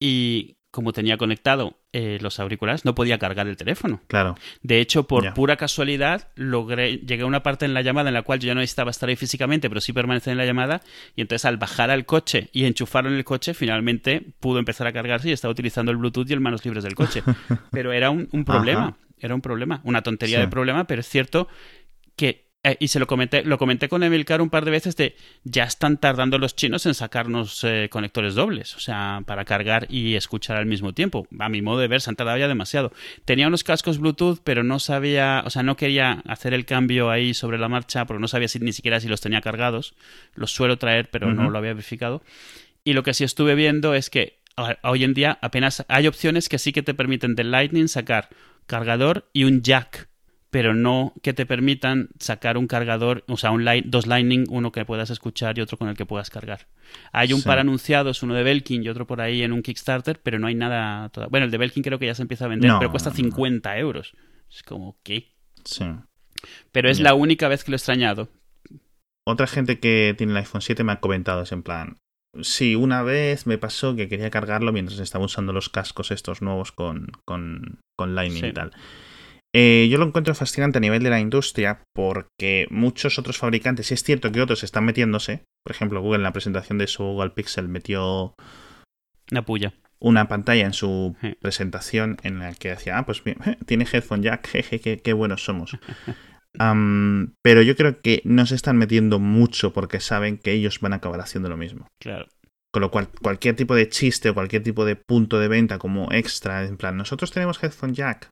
Y 0.00 0.57
como 0.70 0.92
tenía 0.92 1.16
conectado 1.16 1.78
eh, 1.92 2.18
los 2.20 2.38
auriculares, 2.40 2.84
no 2.84 2.94
podía 2.94 3.18
cargar 3.18 3.48
el 3.48 3.56
teléfono. 3.56 4.02
Claro. 4.06 4.36
De 4.62 4.80
hecho, 4.80 5.04
por 5.04 5.32
pura 5.32 5.56
casualidad, 5.56 6.28
logré, 6.34 6.98
llegué 6.98 7.22
a 7.22 7.26
una 7.26 7.42
parte 7.42 7.64
en 7.64 7.72
la 7.72 7.80
llamada 7.80 8.10
en 8.10 8.14
la 8.14 8.22
cual 8.22 8.38
yo 8.38 8.48
ya 8.48 8.54
no 8.54 8.60
necesitaba 8.60 8.90
estar 8.90 9.08
ahí 9.08 9.16
físicamente, 9.16 9.68
pero 9.68 9.80
sí 9.80 9.94
permanecer 9.94 10.32
en 10.32 10.38
la 10.38 10.44
llamada. 10.44 10.82
Y 11.16 11.22
entonces, 11.22 11.46
al 11.46 11.56
bajar 11.56 11.90
al 11.90 12.04
coche 12.04 12.50
y 12.52 12.64
enchufarlo 12.64 13.10
en 13.10 13.16
el 13.16 13.24
coche, 13.24 13.54
finalmente 13.54 14.34
pudo 14.40 14.58
empezar 14.58 14.86
a 14.86 14.92
cargarse 14.92 15.30
y 15.30 15.32
estaba 15.32 15.52
utilizando 15.52 15.90
el 15.90 15.96
Bluetooth 15.96 16.28
y 16.28 16.34
el 16.34 16.40
manos 16.40 16.64
libres 16.64 16.84
del 16.84 16.94
coche. 16.94 17.22
pero 17.70 17.92
era 17.92 18.10
un, 18.10 18.26
problema. 18.44 18.98
Era 19.18 19.34
un 19.34 19.40
problema. 19.40 19.80
Una 19.84 20.02
tontería 20.02 20.38
de 20.38 20.48
problema, 20.48 20.86
pero 20.86 21.00
es 21.00 21.08
cierto 21.08 21.48
que 22.14 22.47
eh, 22.68 22.76
y 22.80 22.88
se 22.88 22.98
lo 22.98 23.06
comenté, 23.06 23.44
lo 23.44 23.58
comenté 23.58 23.88
con 23.88 24.02
Emilcar 24.02 24.40
un 24.40 24.50
par 24.50 24.64
de 24.64 24.70
veces 24.70 24.96
de 24.96 25.16
ya 25.44 25.64
están 25.64 25.98
tardando 25.98 26.38
los 26.38 26.54
chinos 26.56 26.86
en 26.86 26.94
sacarnos 26.94 27.64
eh, 27.64 27.88
conectores 27.90 28.34
dobles, 28.34 28.76
o 28.76 28.80
sea, 28.80 29.22
para 29.26 29.44
cargar 29.44 29.86
y 29.90 30.14
escuchar 30.14 30.56
al 30.56 30.66
mismo 30.66 30.92
tiempo. 30.92 31.26
A 31.38 31.48
mi 31.48 31.62
modo 31.62 31.78
de 31.78 31.88
ver, 31.88 32.00
se 32.00 32.10
han 32.10 32.16
tardado 32.16 32.38
ya 32.38 32.48
demasiado. 32.48 32.92
Tenía 33.24 33.48
unos 33.48 33.64
cascos 33.64 33.98
Bluetooth, 33.98 34.40
pero 34.44 34.62
no 34.62 34.78
sabía, 34.78 35.42
o 35.46 35.50
sea, 35.50 35.62
no 35.62 35.76
quería 35.76 36.22
hacer 36.26 36.54
el 36.54 36.64
cambio 36.64 37.10
ahí 37.10 37.34
sobre 37.34 37.58
la 37.58 37.68
marcha 37.68 38.04
porque 38.06 38.20
no 38.20 38.28
sabía 38.28 38.48
si, 38.48 38.58
ni 38.58 38.72
siquiera 38.72 39.00
si 39.00 39.08
los 39.08 39.20
tenía 39.20 39.40
cargados. 39.40 39.94
Los 40.34 40.52
suelo 40.52 40.78
traer, 40.78 41.10
pero 41.10 41.32
no 41.32 41.50
lo 41.50 41.58
había 41.58 41.74
verificado. 41.74 42.22
Y 42.84 42.92
lo 42.92 43.02
que 43.02 43.14
sí 43.14 43.24
estuve 43.24 43.54
viendo 43.54 43.94
es 43.94 44.10
que 44.10 44.38
hoy 44.82 45.04
en 45.04 45.14
día 45.14 45.38
apenas 45.42 45.84
hay 45.88 46.06
opciones 46.06 46.48
que 46.48 46.58
sí 46.58 46.72
que 46.72 46.82
te 46.82 46.94
permiten 46.94 47.34
del 47.34 47.50
Lightning 47.50 47.88
sacar 47.88 48.28
cargador 48.66 49.28
y 49.32 49.44
un 49.44 49.62
jack 49.62 50.07
pero 50.50 50.74
no 50.74 51.12
que 51.22 51.34
te 51.34 51.46
permitan 51.46 52.08
sacar 52.18 52.56
un 52.56 52.66
cargador, 52.66 53.24
o 53.28 53.36
sea, 53.36 53.50
un 53.50 53.66
dos 53.86 54.06
Lightning, 54.06 54.46
uno 54.48 54.72
que 54.72 54.84
puedas 54.84 55.10
escuchar 55.10 55.58
y 55.58 55.60
otro 55.60 55.76
con 55.76 55.88
el 55.88 55.96
que 55.96 56.06
puedas 56.06 56.30
cargar. 56.30 56.68
Hay 57.12 57.32
un 57.32 57.42
par 57.42 57.58
anunciados, 57.58 58.22
uno 58.22 58.34
de 58.34 58.42
Belkin 58.42 58.82
y 58.82 58.88
otro 58.88 59.06
por 59.06 59.20
ahí 59.20 59.42
en 59.42 59.52
un 59.52 59.62
Kickstarter, 59.62 60.20
pero 60.22 60.38
no 60.38 60.46
hay 60.46 60.54
nada. 60.54 61.10
Bueno, 61.30 61.44
el 61.44 61.50
de 61.50 61.58
Belkin 61.58 61.82
creo 61.82 61.98
que 61.98 62.06
ya 62.06 62.14
se 62.14 62.22
empieza 62.22 62.46
a 62.46 62.48
vender, 62.48 62.72
pero 62.78 62.90
cuesta 62.90 63.10
50 63.10 63.78
euros. 63.78 64.14
Es 64.50 64.62
como, 64.62 64.98
¿qué? 65.02 65.34
Sí. 65.64 65.84
Pero 66.72 66.88
es 66.88 67.00
la 67.00 67.14
única 67.14 67.48
vez 67.48 67.64
que 67.64 67.70
lo 67.70 67.74
he 67.74 67.78
extrañado. 67.78 68.30
Otra 69.26 69.46
gente 69.46 69.78
que 69.78 70.14
tiene 70.16 70.32
el 70.32 70.38
iPhone 70.38 70.62
7 70.62 70.82
me 70.84 70.92
ha 70.92 71.00
comentado, 71.00 71.42
es 71.42 71.52
en 71.52 71.62
plan, 71.62 71.98
sí, 72.40 72.74
una 72.74 73.02
vez 73.02 73.46
me 73.46 73.58
pasó 73.58 73.94
que 73.94 74.08
quería 74.08 74.30
cargarlo 74.30 74.72
mientras 74.72 74.98
estaba 75.00 75.26
usando 75.26 75.52
los 75.52 75.68
cascos 75.68 76.10
estos 76.10 76.40
nuevos 76.40 76.72
con, 76.72 77.08
con, 77.26 77.80
con 77.96 78.14
Lightning 78.14 78.46
y 78.46 78.52
tal. 78.52 78.72
Eh, 79.60 79.88
yo 79.90 79.98
lo 79.98 80.06
encuentro 80.06 80.36
fascinante 80.36 80.78
a 80.78 80.80
nivel 80.80 81.02
de 81.02 81.10
la 81.10 81.18
industria 81.18 81.82
porque 81.92 82.68
muchos 82.70 83.18
otros 83.18 83.38
fabricantes, 83.38 83.90
y 83.90 83.94
es 83.94 84.04
cierto 84.04 84.30
que 84.30 84.40
otros 84.40 84.62
están 84.62 84.84
metiéndose, 84.84 85.42
por 85.64 85.74
ejemplo 85.74 86.00
Google 86.00 86.18
en 86.18 86.22
la 86.22 86.32
presentación 86.32 86.78
de 86.78 86.86
su 86.86 87.02
Google 87.02 87.30
Pixel 87.30 87.66
metió 87.66 88.36
una 89.32 89.42
puya. 89.44 89.74
Una 89.98 90.28
pantalla 90.28 90.64
en 90.64 90.74
su 90.74 91.16
presentación 91.40 92.18
en 92.22 92.38
la 92.38 92.54
que 92.54 92.68
decía, 92.68 92.98
ah, 92.98 93.04
pues 93.04 93.20
tiene 93.66 93.84
headphone 93.92 94.22
jack, 94.22 94.46
jeje, 94.62 95.00
qué, 95.00 95.12
buenos 95.12 95.42
somos. 95.42 95.76
pero 97.42 97.62
yo 97.62 97.74
creo 97.74 98.00
que 98.00 98.22
no 98.24 98.46
se 98.46 98.54
están 98.54 98.76
metiendo 98.76 99.18
mucho 99.18 99.72
porque 99.72 99.98
saben 99.98 100.38
que 100.38 100.52
ellos 100.52 100.78
van 100.78 100.92
a 100.92 100.96
acabar 100.96 101.20
haciendo 101.20 101.48
lo 101.48 101.56
mismo. 101.56 101.88
Claro. 102.00 102.28
Con 102.72 102.82
lo 102.82 102.92
cual, 102.92 103.08
cualquier 103.08 103.56
tipo 103.56 103.74
de 103.74 103.88
chiste 103.88 104.30
o 104.30 104.34
cualquier 104.34 104.62
tipo 104.62 104.84
de 104.84 104.94
punto 104.94 105.40
de 105.40 105.48
venta 105.48 105.78
como 105.78 106.12
extra, 106.12 106.64
en 106.64 106.76
plan, 106.76 106.96
nosotros 106.96 107.32
tenemos 107.32 107.60
headphone 107.60 107.94
jack, 107.94 108.28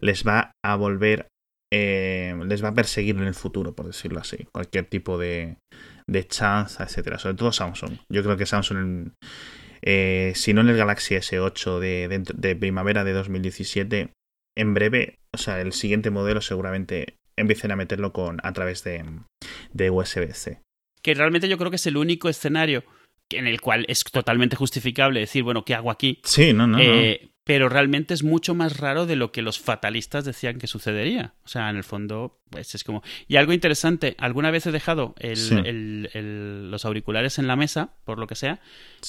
les 0.00 0.26
va 0.26 0.52
a 0.64 0.76
volver, 0.76 1.28
eh, 1.72 2.34
les 2.46 2.62
va 2.62 2.68
a 2.68 2.74
perseguir 2.74 3.16
en 3.16 3.24
el 3.24 3.34
futuro, 3.34 3.74
por 3.74 3.86
decirlo 3.86 4.20
así. 4.20 4.46
Cualquier 4.52 4.86
tipo 4.86 5.18
de, 5.18 5.56
de 6.08 6.26
chanza, 6.26 6.84
etcétera. 6.84 7.18
Sobre 7.18 7.36
todo 7.36 7.52
Samsung. 7.52 7.98
Yo 8.10 8.22
creo 8.22 8.36
que 8.36 8.46
Samsung, 8.46 9.10
eh, 9.82 10.32
si 10.34 10.54
no 10.54 10.62
en 10.62 10.70
el 10.70 10.76
Galaxy 10.76 11.14
S8 11.14 11.78
de, 11.78 12.24
de, 12.34 12.56
primavera 12.56 13.04
de 13.04 13.12
2017, 13.12 14.10
en 14.56 14.74
breve, 14.74 15.18
o 15.32 15.38
sea, 15.38 15.60
el 15.60 15.72
siguiente 15.72 16.10
modelo 16.10 16.40
seguramente 16.40 17.16
empiecen 17.36 17.70
a 17.70 17.76
meterlo 17.76 18.12
con 18.12 18.38
a 18.42 18.52
través 18.52 18.82
de, 18.82 19.04
de 19.72 19.90
USB-C. 19.90 20.60
Que 21.02 21.14
realmente 21.14 21.48
yo 21.48 21.58
creo 21.58 21.70
que 21.70 21.76
es 21.76 21.86
el 21.86 21.96
único 21.96 22.28
escenario 22.28 22.84
en 23.30 23.46
el 23.46 23.60
cual 23.60 23.84
es 23.88 24.02
totalmente 24.04 24.56
justificable 24.56 25.20
decir, 25.20 25.42
bueno, 25.42 25.64
¿qué 25.64 25.74
hago 25.74 25.90
aquí? 25.90 26.18
Sí, 26.24 26.52
no, 26.52 26.66
no. 26.66 26.78
Eh, 26.80 27.28
pero 27.48 27.70
realmente 27.70 28.12
es 28.12 28.22
mucho 28.22 28.54
más 28.54 28.76
raro 28.76 29.06
de 29.06 29.16
lo 29.16 29.32
que 29.32 29.40
los 29.40 29.58
fatalistas 29.58 30.26
decían 30.26 30.58
que 30.58 30.66
sucedería. 30.66 31.32
O 31.46 31.48
sea, 31.48 31.70
en 31.70 31.76
el 31.76 31.82
fondo, 31.82 32.42
pues 32.50 32.74
es 32.74 32.84
como... 32.84 33.02
Y 33.26 33.36
algo 33.36 33.54
interesante, 33.54 34.16
alguna 34.18 34.50
vez 34.50 34.66
he 34.66 34.70
dejado 34.70 35.14
los 35.22 36.84
auriculares 36.84 37.38
en 37.38 37.46
la 37.46 37.56
mesa, 37.56 37.94
por 38.04 38.18
lo 38.18 38.26
que 38.26 38.34
sea, 38.34 38.60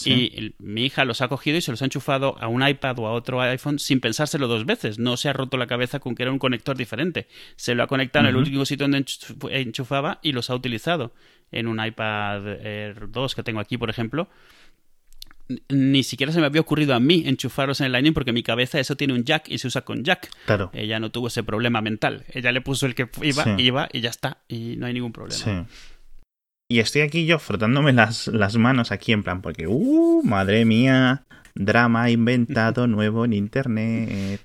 y 0.06 0.56
mi 0.58 0.86
hija 0.86 1.04
los 1.04 1.20
ha 1.20 1.28
cogido 1.28 1.58
y 1.58 1.62
se 1.62 1.72
los 1.72 1.82
ha 1.82 1.86
enchufado 1.86 2.38
a 2.40 2.48
un 2.48 2.66
iPad 2.66 3.00
o 3.00 3.08
a 3.08 3.12
otro 3.12 3.42
iPhone 3.42 3.78
sin 3.78 4.00
pensárselo 4.00 4.48
dos 4.48 4.66
veces. 4.66 5.00
No 5.00 5.18
se 5.18 5.28
ha 5.28 5.34
roto 5.34 5.58
la 5.58 5.68
cabeza 5.68 6.00
con 6.00 6.16
que 6.16 6.24
era 6.24 6.32
un 6.32 6.40
conector 6.40 6.78
diferente. 6.78 7.28
Se 7.58 7.76
lo 7.76 7.84
ha 7.84 7.88
conectado 7.88 8.24
en 8.24 8.30
el 8.30 8.38
último 8.38 8.64
sitio 8.64 8.86
donde 8.86 9.06
enchufaba 9.52 10.20
y 10.22 10.32
los 10.32 10.50
ha 10.50 10.56
utilizado. 10.56 11.14
En 11.52 11.68
un 11.68 11.84
iPad 11.84 12.48
Air 12.66 13.12
2 13.12 13.36
que 13.36 13.44
tengo 13.44 13.60
aquí, 13.60 13.78
por 13.78 13.90
ejemplo, 13.90 14.30
ni 15.68 16.04
siquiera 16.04 16.32
se 16.32 16.40
me 16.40 16.46
había 16.46 16.62
ocurrido 16.62 16.94
a 16.94 17.00
mí 17.00 17.24
enchufarlos 17.26 17.80
en 17.80 17.88
el 17.88 17.92
Lightning 17.92 18.14
porque 18.14 18.32
mi 18.34 18.44
cabeza 18.44 18.80
eso 18.80 18.96
tiene 18.96 19.14
un 19.14 19.24
jack 19.24 19.50
y 19.50 19.58
se 19.58 19.68
usa 19.68 19.82
con 19.82 20.04
jack. 20.04 20.30
Claro. 20.46 20.70
Ella 20.74 21.00
no 21.00 21.12
tuvo 21.12 21.28
ese 21.28 21.44
problema 21.44 21.82
mental. 21.82 22.24
Ella 22.32 22.52
le 22.52 22.62
puso 22.62 22.86
el 22.86 22.96
que 22.96 23.10
iba, 23.22 23.56
iba 23.58 23.90
y 23.92 24.02
ya 24.02 24.10
está. 24.10 24.38
Y 24.48 24.76
no 24.78 24.86
hay 24.86 24.94
ningún 24.94 25.12
problema. 25.12 25.40
Sí. 25.40 25.52
Y 26.72 26.80
estoy 26.80 27.02
aquí 27.02 27.26
yo 27.26 27.40
frotándome 27.40 27.94
las, 27.94 28.28
las 28.28 28.56
manos 28.58 28.92
aquí 28.92 29.12
en 29.12 29.24
plan 29.24 29.42
porque, 29.42 29.66
¡uh! 29.68 30.22
Madre 30.24 30.66
mía, 30.66 31.24
drama 31.56 32.12
inventado 32.12 32.86
nuevo 32.88 33.26
en 33.26 33.34
internet. 33.34 34.42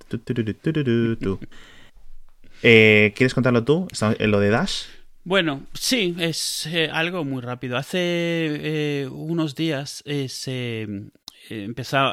Eh, 2.63 3.13
¿Quieres 3.15 3.35
contarlo 3.35 3.63
tú? 3.65 3.89
¿Lo 4.21 4.41
de 4.41 4.49
Dash? 4.49 4.85
Bueno, 5.25 5.67
sí, 5.73 6.15
es 6.19 6.67
eh, 6.67 6.91
algo 6.93 7.25
muy 7.25 7.41
rápido. 7.41 7.79
Hace 7.79 7.99
eh, 7.99 9.09
unos 9.11 9.55
días 9.55 10.03
eh, 10.05 10.29
se 10.29 10.87
empezó, 11.49 12.13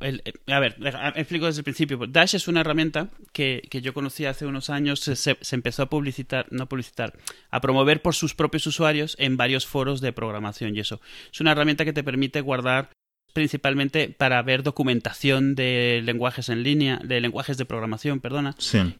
el, 0.00 0.22
a 0.48 0.58
ver, 0.58 0.76
explico 1.14 1.46
desde 1.46 1.60
el 1.60 1.64
principio. 1.64 1.98
Dash 2.08 2.34
es 2.34 2.48
una 2.48 2.62
herramienta 2.62 3.08
que, 3.32 3.62
que 3.70 3.80
yo 3.82 3.94
conocí 3.94 4.26
hace 4.26 4.46
unos 4.46 4.68
años, 4.68 4.98
se, 4.98 5.14
se, 5.14 5.36
empezó 5.52 5.84
a 5.84 5.90
publicitar, 5.90 6.46
no 6.50 6.68
publicitar, 6.68 7.16
a 7.50 7.60
promover 7.60 8.02
por 8.02 8.16
sus 8.16 8.34
propios 8.34 8.66
usuarios 8.66 9.14
en 9.20 9.36
varios 9.36 9.64
foros 9.64 10.00
de 10.00 10.12
programación 10.12 10.74
y 10.74 10.80
eso. 10.80 11.00
Es 11.32 11.40
una 11.40 11.52
herramienta 11.52 11.84
que 11.84 11.92
te 11.92 12.02
permite 12.02 12.40
guardar 12.40 12.90
principalmente 13.34 14.08
para 14.08 14.40
ver 14.42 14.62
documentación 14.62 15.54
de 15.56 16.00
lenguajes 16.04 16.48
en 16.48 16.62
línea, 16.62 17.00
de 17.04 17.20
lenguajes 17.20 17.58
de 17.58 17.66
programación, 17.66 18.20
perdona, 18.20 18.54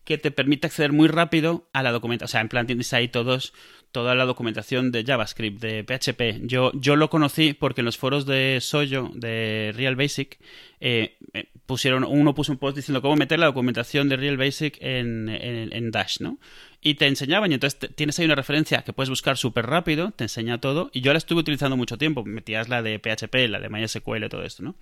que 0.04 0.18
te 0.18 0.30
permite 0.30 0.66
acceder 0.66 0.92
muy 0.92 1.08
rápido 1.08 1.68
a 1.72 1.82
la 1.82 1.92
documentación. 1.92 2.26
O 2.26 2.30
sea, 2.32 2.40
en 2.42 2.48
plan 2.48 2.66
tienes 2.66 2.92
ahí 2.92 3.08
todos, 3.08 3.54
toda 3.94 4.16
la 4.16 4.24
documentación 4.24 4.90
de 4.90 5.04
JavaScript, 5.04 5.62
de 5.62 5.84
PHP. 5.84 6.48
Yo, 6.48 6.72
yo 6.74 6.96
lo 6.96 7.08
conocí 7.08 7.54
porque 7.54 7.80
en 7.80 7.84
los 7.84 7.96
foros 7.96 8.26
de 8.26 8.58
Soyo, 8.60 9.08
de 9.14 9.72
Real 9.76 9.94
Basic, 9.94 10.36
eh, 10.80 11.16
pusieron, 11.64 12.02
uno 12.02 12.34
puso 12.34 12.50
un 12.50 12.58
post 12.58 12.74
diciendo 12.76 13.00
cómo 13.00 13.14
meter 13.14 13.38
la 13.38 13.46
documentación 13.46 14.08
de 14.08 14.16
Real 14.16 14.36
Basic 14.36 14.78
en, 14.80 15.28
en, 15.28 15.90
Dash, 15.92 16.18
¿no? 16.18 16.38
Y 16.82 16.94
te 16.94 17.06
enseñaban, 17.06 17.52
y 17.52 17.54
entonces 17.54 17.88
tienes 17.94 18.18
ahí 18.18 18.24
una 18.24 18.34
referencia 18.34 18.82
que 18.82 18.92
puedes 18.92 19.10
buscar 19.10 19.38
súper 19.38 19.66
rápido, 19.66 20.10
te 20.10 20.24
enseña 20.24 20.58
todo, 20.58 20.90
y 20.92 21.00
yo 21.00 21.12
la 21.12 21.18
estuve 21.18 21.40
utilizando 21.40 21.76
mucho 21.76 21.96
tiempo, 21.96 22.24
metías 22.24 22.68
la 22.68 22.82
de 22.82 22.98
PHP, 22.98 23.48
la 23.48 23.60
de 23.60 23.68
MySQL, 23.68 24.26
todo 24.28 24.42
esto, 24.42 24.64
¿no? 24.64 24.74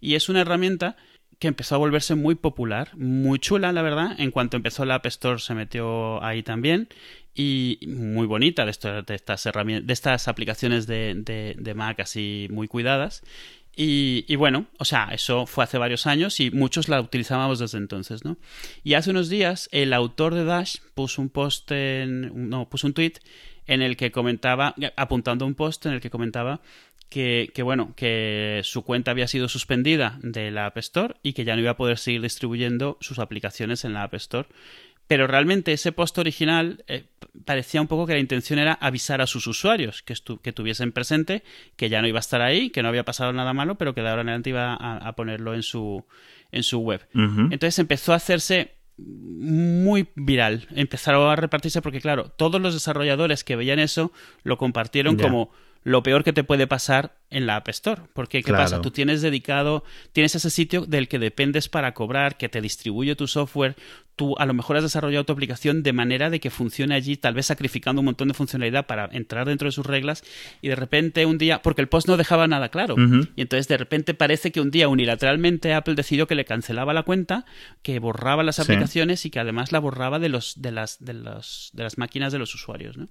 Y 0.00 0.14
es 0.14 0.28
una 0.28 0.42
herramienta 0.42 0.96
que 1.40 1.48
empezó 1.48 1.74
a 1.74 1.78
volverse 1.78 2.14
muy 2.14 2.36
popular, 2.36 2.96
muy 2.96 3.40
chula, 3.40 3.72
la 3.72 3.82
verdad. 3.82 4.14
En 4.18 4.30
cuanto 4.30 4.56
empezó 4.56 4.84
la 4.84 4.94
App 4.94 5.06
Store 5.06 5.40
se 5.40 5.54
metió 5.54 6.22
ahí 6.22 6.44
también 6.44 6.86
y 7.34 7.78
muy 7.86 8.26
bonita 8.26 8.64
de, 8.66 9.02
de 9.06 9.14
estas 9.14 9.46
herramientas, 9.46 9.86
de 9.86 9.92
estas 9.92 10.28
aplicaciones 10.28 10.86
de, 10.86 11.54
de, 11.56 11.74
Mac 11.74 12.00
así 12.00 12.48
muy 12.50 12.68
cuidadas. 12.68 13.22
Y, 13.74 14.36
bueno, 14.36 14.66
o 14.78 14.84
sea, 14.84 15.08
eso 15.12 15.46
fue 15.46 15.64
hace 15.64 15.78
varios 15.78 16.06
años 16.06 16.40
y 16.40 16.50
muchos 16.50 16.90
la 16.90 17.00
utilizábamos 17.00 17.58
desde 17.58 17.78
entonces, 17.78 18.22
¿no? 18.22 18.36
Y 18.84 18.94
hace 18.94 19.10
unos 19.10 19.30
días 19.30 19.70
el 19.72 19.94
autor 19.94 20.34
de 20.34 20.44
Dash 20.44 20.76
puso 20.94 21.22
un 21.22 21.30
post 21.30 21.70
en, 21.72 22.50
no, 22.50 22.68
puso 22.68 22.86
un 22.86 22.92
tweet 22.92 23.14
en 23.66 23.80
el 23.80 23.96
que 23.96 24.12
comentaba, 24.12 24.74
apuntando 24.96 25.46
un 25.46 25.54
post 25.54 25.86
en 25.86 25.94
el 25.94 26.00
que 26.02 26.10
comentaba 26.10 26.60
que, 27.08 27.50
que, 27.54 27.62
bueno, 27.62 27.94
que 27.96 28.60
su 28.62 28.82
cuenta 28.82 29.10
había 29.10 29.26
sido 29.26 29.48
suspendida 29.48 30.18
de 30.22 30.50
la 30.50 30.66
App 30.66 30.76
Store 30.78 31.14
y 31.22 31.32
que 31.32 31.44
ya 31.44 31.54
no 31.54 31.62
iba 31.62 31.70
a 31.70 31.76
poder 31.76 31.96
seguir 31.96 32.20
distribuyendo 32.20 32.98
sus 33.00 33.18
aplicaciones 33.18 33.86
en 33.86 33.94
la 33.94 34.02
App 34.02 34.14
Store 34.14 34.48
pero 35.12 35.26
realmente 35.26 35.74
ese 35.74 35.92
post 35.92 36.16
original 36.16 36.84
eh, 36.88 37.04
parecía 37.44 37.82
un 37.82 37.86
poco 37.86 38.06
que 38.06 38.14
la 38.14 38.18
intención 38.18 38.58
era 38.58 38.72
avisar 38.72 39.20
a 39.20 39.26
sus 39.26 39.46
usuarios 39.46 40.02
que, 40.02 40.14
que 40.40 40.54
tuviesen 40.54 40.90
presente 40.90 41.42
que 41.76 41.90
ya 41.90 42.00
no 42.00 42.08
iba 42.08 42.18
a 42.18 42.20
estar 42.20 42.40
ahí, 42.40 42.70
que 42.70 42.82
no 42.82 42.88
había 42.88 43.04
pasado 43.04 43.30
nada 43.34 43.52
malo, 43.52 43.76
pero 43.76 43.94
que 43.94 44.00
de 44.00 44.08
ahora 44.08 44.22
en 44.22 44.30
adelante 44.30 44.48
iba 44.48 44.72
a, 44.72 45.12
ponerlo 45.14 45.52
en 45.52 45.62
su, 45.62 46.06
en 46.50 46.62
su 46.62 46.78
web. 46.78 47.06
Entonces 47.12 47.78
empezó 47.78 48.14
a 48.14 48.16
hacerse 48.16 48.78
muy 48.96 50.08
viral. 50.14 50.66
Empezaron 50.70 51.30
a 51.30 51.36
repartirse 51.36 51.82
porque, 51.82 52.00
claro, 52.00 52.30
todos 52.30 52.58
los 52.58 52.72
desarrolladores 52.72 53.44
que 53.44 53.54
veían 53.54 53.80
eso 53.80 54.12
lo 54.44 54.56
compartieron 54.56 55.18
como 55.18 55.50
lo 55.84 56.02
peor 56.02 56.24
que 56.24 56.32
te 56.32 56.44
puede 56.44 56.66
pasar 56.66 57.16
en 57.32 57.46
la 57.46 57.56
App 57.56 57.68
Store. 57.70 58.02
Porque, 58.12 58.42
¿qué 58.42 58.52
pasa? 58.52 58.80
Tú 58.80 58.90
tienes 58.90 59.22
dedicado, 59.22 59.84
tienes 60.12 60.34
ese 60.34 60.50
sitio 60.50 60.86
del 60.86 61.08
que 61.08 61.18
dependes 61.18 61.68
para 61.68 61.94
cobrar, 61.94 62.36
que 62.36 62.48
te 62.48 62.60
distribuye 62.60 63.16
tu 63.16 63.26
software. 63.26 63.74
Tú 64.14 64.36
a 64.38 64.44
lo 64.44 64.52
mejor 64.52 64.76
has 64.76 64.82
desarrollado 64.82 65.24
tu 65.24 65.32
aplicación 65.32 65.82
de 65.82 65.94
manera 65.94 66.28
de 66.28 66.38
que 66.38 66.50
funcione 66.50 66.94
allí, 66.94 67.16
tal 67.16 67.32
vez 67.32 67.46
sacrificando 67.46 68.00
un 68.00 68.04
montón 68.04 68.28
de 68.28 68.34
funcionalidad 68.34 68.86
para 68.86 69.08
entrar 69.10 69.46
dentro 69.46 69.66
de 69.66 69.72
sus 69.72 69.86
reglas 69.86 70.22
y 70.60 70.68
de 70.68 70.76
repente 70.76 71.24
un 71.24 71.38
día, 71.38 71.62
porque 71.62 71.80
el 71.80 71.88
post 71.88 72.08
no 72.08 72.18
dejaba 72.18 72.46
nada 72.46 72.68
claro, 72.68 72.94
y 73.36 73.40
entonces 73.40 73.68
de 73.68 73.78
repente 73.78 74.12
parece 74.12 74.52
que 74.52 74.60
un 74.60 74.70
día 74.70 74.88
unilateralmente 74.88 75.72
Apple 75.72 75.94
decidió 75.94 76.26
que 76.26 76.34
le 76.34 76.44
cancelaba 76.44 76.92
la 76.92 77.04
cuenta, 77.04 77.46
que 77.80 77.98
borraba 78.00 78.42
las 78.42 78.58
aplicaciones 78.58 79.24
y 79.24 79.30
que 79.30 79.40
además 79.40 79.72
la 79.72 79.78
borraba 79.78 80.18
de 80.18 80.28
los 80.28 80.60
de 80.60 80.72
las 80.72 81.02
de 81.02 81.14
los 81.14 81.70
de 81.72 81.82
las 81.82 81.96
máquinas 81.96 82.34
de 82.34 82.38
los 82.38 82.54
usuarios, 82.54 82.98
¿no? 82.98 83.08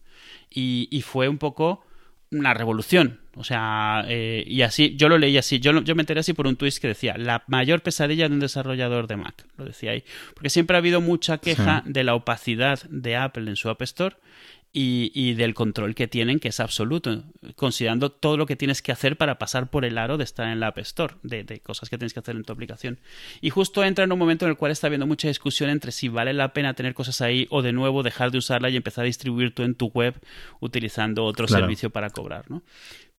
Y, 0.52 0.88
y 0.92 1.02
fue 1.02 1.28
un 1.28 1.40
poco 1.40 1.84
una 2.32 2.54
revolución. 2.54 3.20
O 3.36 3.44
sea, 3.44 4.04
eh, 4.08 4.44
y 4.46 4.62
así, 4.62 4.96
yo 4.98 5.08
lo 5.08 5.18
leí 5.18 5.38
así, 5.38 5.60
yo, 5.60 5.82
yo 5.82 5.96
me 5.96 6.02
enteré 6.02 6.20
así 6.20 6.34
por 6.34 6.48
un 6.48 6.58
twist 6.58 6.82
que 6.82 6.90
decía, 6.90 7.18
la 7.18 7.44
mayor 7.48 7.82
pesadilla 7.82 8.28
de 8.28 8.34
un 8.34 8.42
desarrollador 8.42 9.08
de 9.08 9.16
Mac, 9.16 9.46
lo 9.58 9.66
decía 9.66 9.92
ahí. 9.92 10.04
Porque 10.34 10.50
siempre 10.50 10.76
ha 10.76 10.80
habido 10.80 11.00
mucha 11.00 11.38
queja 11.38 11.84
de 11.86 12.04
la 12.04 12.16
opacidad 12.16 12.82
de 12.90 13.16
Apple 13.16 13.50
en 13.50 13.56
su 13.56 13.70
App 13.70 13.82
Store 13.84 14.16
y, 14.74 15.34
del 15.34 15.54
control 15.54 15.96
que 15.96 16.08
tienen, 16.08 16.40
que 16.40 16.48
es 16.48 16.60
absoluto, 16.60 17.24
considerando 17.56 18.12
todo 18.12 18.38
lo 18.38 18.46
que 18.46 18.56
tienes 18.56 18.82
que 18.82 18.92
hacer 18.92 19.18
para 19.18 19.38
pasar 19.38 19.70
por 19.70 19.84
el 19.84 19.98
aro 19.98 20.18
de 20.18 20.24
estar 20.24 20.48
en 20.48 20.60
la 20.60 20.68
App 20.68 20.78
Store, 20.80 21.16
de, 21.24 21.60
cosas 21.60 21.90
que 21.90 21.98
tienes 21.98 22.14
que 22.14 22.22
hacer 22.22 22.36
en 22.36 22.44
tu 22.44 22.54
aplicación. 22.54 23.00
Y 23.42 23.50
justo 23.50 23.84
entra 23.84 24.06
en 24.06 24.12
un 24.12 24.20
momento 24.20 24.46
en 24.46 24.52
el 24.52 24.58
cual 24.58 24.72
está 24.72 24.88
habiendo 24.88 25.08
mucha 25.08 25.28
discusión 25.28 25.70
entre 25.70 25.92
si 25.92 26.08
vale 26.08 26.34
la 26.34 26.54
pena 26.54 26.74
tener 26.74 26.94
cosas 26.94 27.20
ahí 27.22 27.48
o 27.50 27.62
de 27.62 27.74
nuevo 27.74 28.04
dejar 28.04 28.32
de 28.32 28.38
usarla 28.38 28.70
y 28.70 28.78
empezar 28.78 29.04
a 29.04 29.08
distribuir 29.08 29.54
tú 29.54 29.64
en 29.64 29.76
tu 29.76 29.88
web 29.88 30.16
utilizando 30.62 31.26
otro 31.26 31.48
servicio 31.48 31.90
para 31.90 32.10
cobrar, 32.10 32.50
¿no? 32.50 32.64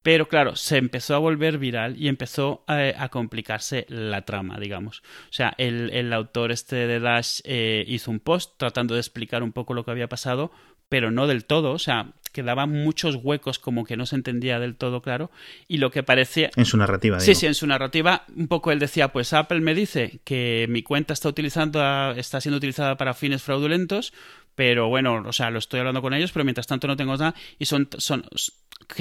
Pero 0.02 0.26
claro, 0.26 0.56
se 0.56 0.78
empezó 0.78 1.14
a 1.14 1.18
volver 1.18 1.58
viral 1.58 1.96
y 1.96 2.08
empezó 2.08 2.64
a, 2.66 3.08
complicarse 3.08 3.86
la 3.88 4.22
trama, 4.22 4.58
digamos. 4.58 5.00
O 5.30 5.32
sea, 5.32 5.54
el, 5.58 6.12
autor 6.12 6.50
este 6.50 6.74
de 6.74 6.98
Dash 6.98 7.40
eh, 7.44 7.84
hizo 7.86 8.10
un 8.10 8.18
post 8.18 8.54
tratando 8.56 8.94
de 8.94 9.00
explicar 9.00 9.44
un 9.44 9.52
poco 9.52 9.74
lo 9.74 9.84
que 9.84 9.92
había 9.92 10.08
pasado, 10.08 10.50
pero 10.92 11.10
no 11.10 11.26
del 11.26 11.46
todo, 11.46 11.72
o 11.72 11.78
sea, 11.78 12.12
quedaban 12.32 12.68
muchos 12.68 13.16
huecos 13.16 13.58
como 13.58 13.86
que 13.86 13.96
no 13.96 14.04
se 14.04 14.14
entendía 14.14 14.58
del 14.58 14.76
todo 14.76 15.00
claro 15.00 15.30
y 15.66 15.78
lo 15.78 15.90
que 15.90 16.02
parecía 16.02 16.50
en 16.54 16.66
su 16.66 16.76
narrativa 16.76 17.18
sí 17.18 17.34
sí 17.34 17.46
en 17.46 17.54
su 17.54 17.66
narrativa 17.66 18.24
un 18.36 18.46
poco 18.46 18.72
él 18.72 18.78
decía 18.78 19.08
pues 19.08 19.32
Apple 19.32 19.60
me 19.60 19.74
dice 19.74 20.20
que 20.24 20.66
mi 20.68 20.82
cuenta 20.82 21.14
está 21.14 21.30
utilizando 21.30 21.80
está 22.12 22.42
siendo 22.42 22.58
utilizada 22.58 22.96
para 22.96 23.14
fines 23.14 23.42
fraudulentos 23.42 24.12
pero 24.54 24.88
bueno 24.88 25.22
o 25.26 25.32
sea 25.32 25.50
lo 25.50 25.58
estoy 25.58 25.80
hablando 25.80 26.02
con 26.02 26.14
ellos 26.14 26.32
pero 26.32 26.44
mientras 26.44 26.66
tanto 26.66 26.86
no 26.86 26.96
tengo 26.96 27.16
nada 27.16 27.34
y 27.58 27.66
son, 27.66 27.88
son 27.98 28.24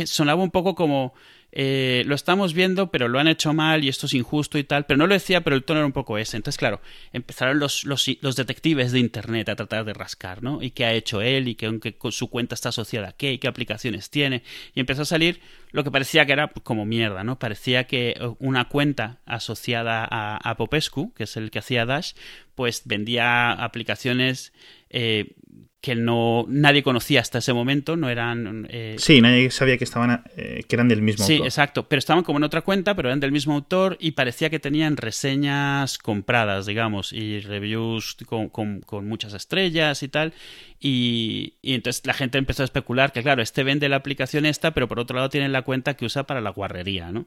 sonaba 0.05 0.43
un 0.43 0.51
poco 0.51 0.75
como 0.75 1.13
eh, 1.53 2.03
lo 2.05 2.15
estamos 2.15 2.53
viendo, 2.53 2.91
pero 2.91 3.09
lo 3.09 3.19
han 3.19 3.27
hecho 3.27 3.53
mal 3.53 3.83
y 3.83 3.89
esto 3.89 4.05
es 4.05 4.13
injusto 4.13 4.57
y 4.57 4.63
tal, 4.63 4.85
pero 4.85 4.97
no 4.97 5.07
lo 5.07 5.13
decía, 5.13 5.41
pero 5.41 5.55
el 5.55 5.63
tono 5.63 5.79
era 5.79 5.85
un 5.85 5.91
poco 5.91 6.17
ese. 6.17 6.37
Entonces, 6.37 6.57
claro, 6.57 6.81
empezaron 7.11 7.59
los, 7.59 7.83
los, 7.83 8.35
detectives 8.35 8.93
de 8.93 8.99
Internet 8.99 9.49
a 9.49 9.55
tratar 9.55 9.83
de 9.83 9.93
rascar, 9.93 10.41
¿no? 10.43 10.61
Y 10.61 10.71
qué 10.71 10.85
ha 10.85 10.93
hecho 10.93 11.21
él 11.21 11.49
y 11.49 11.55
que, 11.55 11.95
su 12.11 12.29
cuenta 12.29 12.55
está 12.55 12.69
asociada 12.69 13.09
a 13.09 13.11
qué 13.13 13.33
y 13.33 13.37
qué 13.37 13.47
aplicaciones 13.47 14.09
tiene. 14.09 14.43
Y 14.73 14.79
empezó 14.79 15.01
a 15.01 15.05
salir 15.05 15.41
lo 15.71 15.83
que 15.83 15.91
parecía 15.91 16.25
que 16.25 16.33
era 16.33 16.47
como 16.47 16.85
mierda, 16.85 17.23
¿no? 17.23 17.37
Parecía 17.37 17.85
que 17.85 18.11
eh, 18.11 18.35
una 18.39 18.69
cuenta 18.69 19.19
asociada 19.25 20.07
a, 20.09 20.37
a 20.37 20.55
Popescu, 20.55 21.13
que 21.13 21.25
es 21.25 21.35
el 21.35 21.51
que 21.51 21.59
hacía 21.59 21.85
Dash, 21.85 22.13
pues 22.55 22.83
vendía 22.85 23.51
aplicaciones 23.51 24.53
eh, 24.89 25.35
que 25.81 25.95
no 25.95 26.45
nadie 26.47 26.83
conocía 26.83 27.21
hasta 27.21 27.39
ese 27.39 27.53
momento, 27.53 27.97
no 27.97 28.07
eran... 28.09 28.67
Eh... 28.69 28.95
Sí, 28.99 29.19
nadie 29.19 29.49
sabía 29.49 29.79
que 29.79 29.83
estaban 29.83 30.23
eh, 30.37 30.63
que 30.67 30.75
eran 30.75 30.87
del 30.87 31.01
mismo 31.01 31.23
autor. 31.23 31.37
Sí, 31.37 31.43
exacto, 31.43 31.87
pero 31.89 31.97
estaban 31.97 32.23
como 32.23 32.37
en 32.37 32.43
otra 32.43 32.61
cuenta, 32.61 32.95
pero 32.95 33.09
eran 33.09 33.19
del 33.19 33.31
mismo 33.31 33.55
autor 33.55 33.97
y 33.99 34.11
parecía 34.11 34.51
que 34.51 34.59
tenían 34.59 34.95
reseñas 34.95 35.97
compradas, 35.97 36.67
digamos, 36.67 37.11
y 37.13 37.39
reviews 37.39 38.15
con, 38.27 38.49
con, 38.49 39.07
muchas 39.07 39.33
estrellas 39.33 40.03
y 40.03 40.07
tal, 40.07 40.33
y, 40.79 41.55
y, 41.63 41.73
entonces 41.73 42.05
la 42.05 42.13
gente 42.13 42.37
empezó 42.37 42.61
a 42.61 42.65
especular 42.65 43.11
que, 43.11 43.23
claro, 43.23 43.41
este 43.41 43.63
vende 43.63 43.89
la 43.89 43.95
aplicación 43.95 44.45
esta, 44.45 44.75
pero 44.75 44.87
por 44.87 44.99
otro 44.99 45.15
lado 45.15 45.29
tiene 45.29 45.49
la 45.49 45.63
cuenta 45.63 45.95
que 45.95 46.05
usa 46.05 46.27
para 46.27 46.41
la 46.41 46.51
guarrería, 46.51 47.11
¿no? 47.11 47.25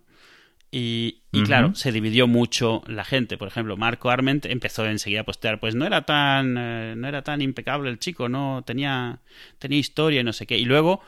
Y, 0.76 1.20
claro, 1.44 1.76
se 1.76 1.92
dividió 1.92 2.26
mucho 2.26 2.82
la 2.88 3.04
gente. 3.04 3.38
Por 3.38 3.46
ejemplo, 3.46 3.76
Marco 3.76 4.10
Arment 4.10 4.44
empezó 4.46 4.84
enseguida 4.84 5.20
a 5.20 5.24
postear, 5.24 5.60
pues 5.60 5.76
no 5.76 5.86
era 5.86 6.02
tan, 6.02 6.56
eh, 6.58 6.94
no 6.96 7.06
era 7.06 7.22
tan 7.22 7.42
impecable 7.42 7.90
el 7.90 8.00
chico, 8.00 8.28
no 8.28 8.64
tenía, 8.66 9.20
tenía 9.60 9.78
historia 9.78 10.22
y 10.22 10.24
no 10.24 10.32
sé 10.32 10.48
qué. 10.48 10.58
Y 10.58 10.64
luego 10.64 11.00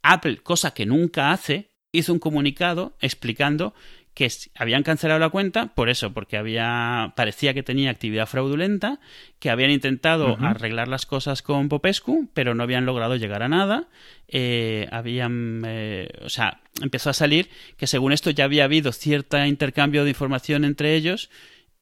Apple, 0.00 0.38
cosa 0.38 0.72
que 0.72 0.86
nunca 0.86 1.32
hace, 1.32 1.68
hizo 1.92 2.14
un 2.14 2.18
comunicado 2.18 2.96
explicando 2.98 3.74
que 4.14 4.28
habían 4.54 4.82
cancelado 4.82 5.20
la 5.20 5.30
cuenta 5.30 5.74
por 5.74 5.88
eso, 5.88 6.12
porque 6.12 6.36
había 6.36 7.12
parecía 7.16 7.54
que 7.54 7.62
tenía 7.62 7.90
actividad 7.90 8.26
fraudulenta, 8.26 9.00
que 9.38 9.50
habían 9.50 9.70
intentado 9.70 10.36
arreglar 10.40 10.88
las 10.88 11.06
cosas 11.06 11.42
con 11.42 11.68
Popescu, 11.68 12.28
pero 12.34 12.54
no 12.54 12.62
habían 12.62 12.86
logrado 12.86 13.16
llegar 13.16 13.42
a 13.42 13.48
nada. 13.48 13.88
Eh, 14.28 14.88
habían, 14.90 15.62
eh, 15.66 16.08
o 16.22 16.28
sea, 16.28 16.60
empezó 16.82 17.10
a 17.10 17.14
salir 17.14 17.50
que 17.76 17.86
según 17.86 18.12
esto 18.12 18.30
ya 18.30 18.44
había 18.44 18.64
habido 18.64 18.92
cierto 18.92 19.44
intercambio 19.44 20.04
de 20.04 20.10
información 20.10 20.64
entre 20.64 20.94
ellos 20.94 21.30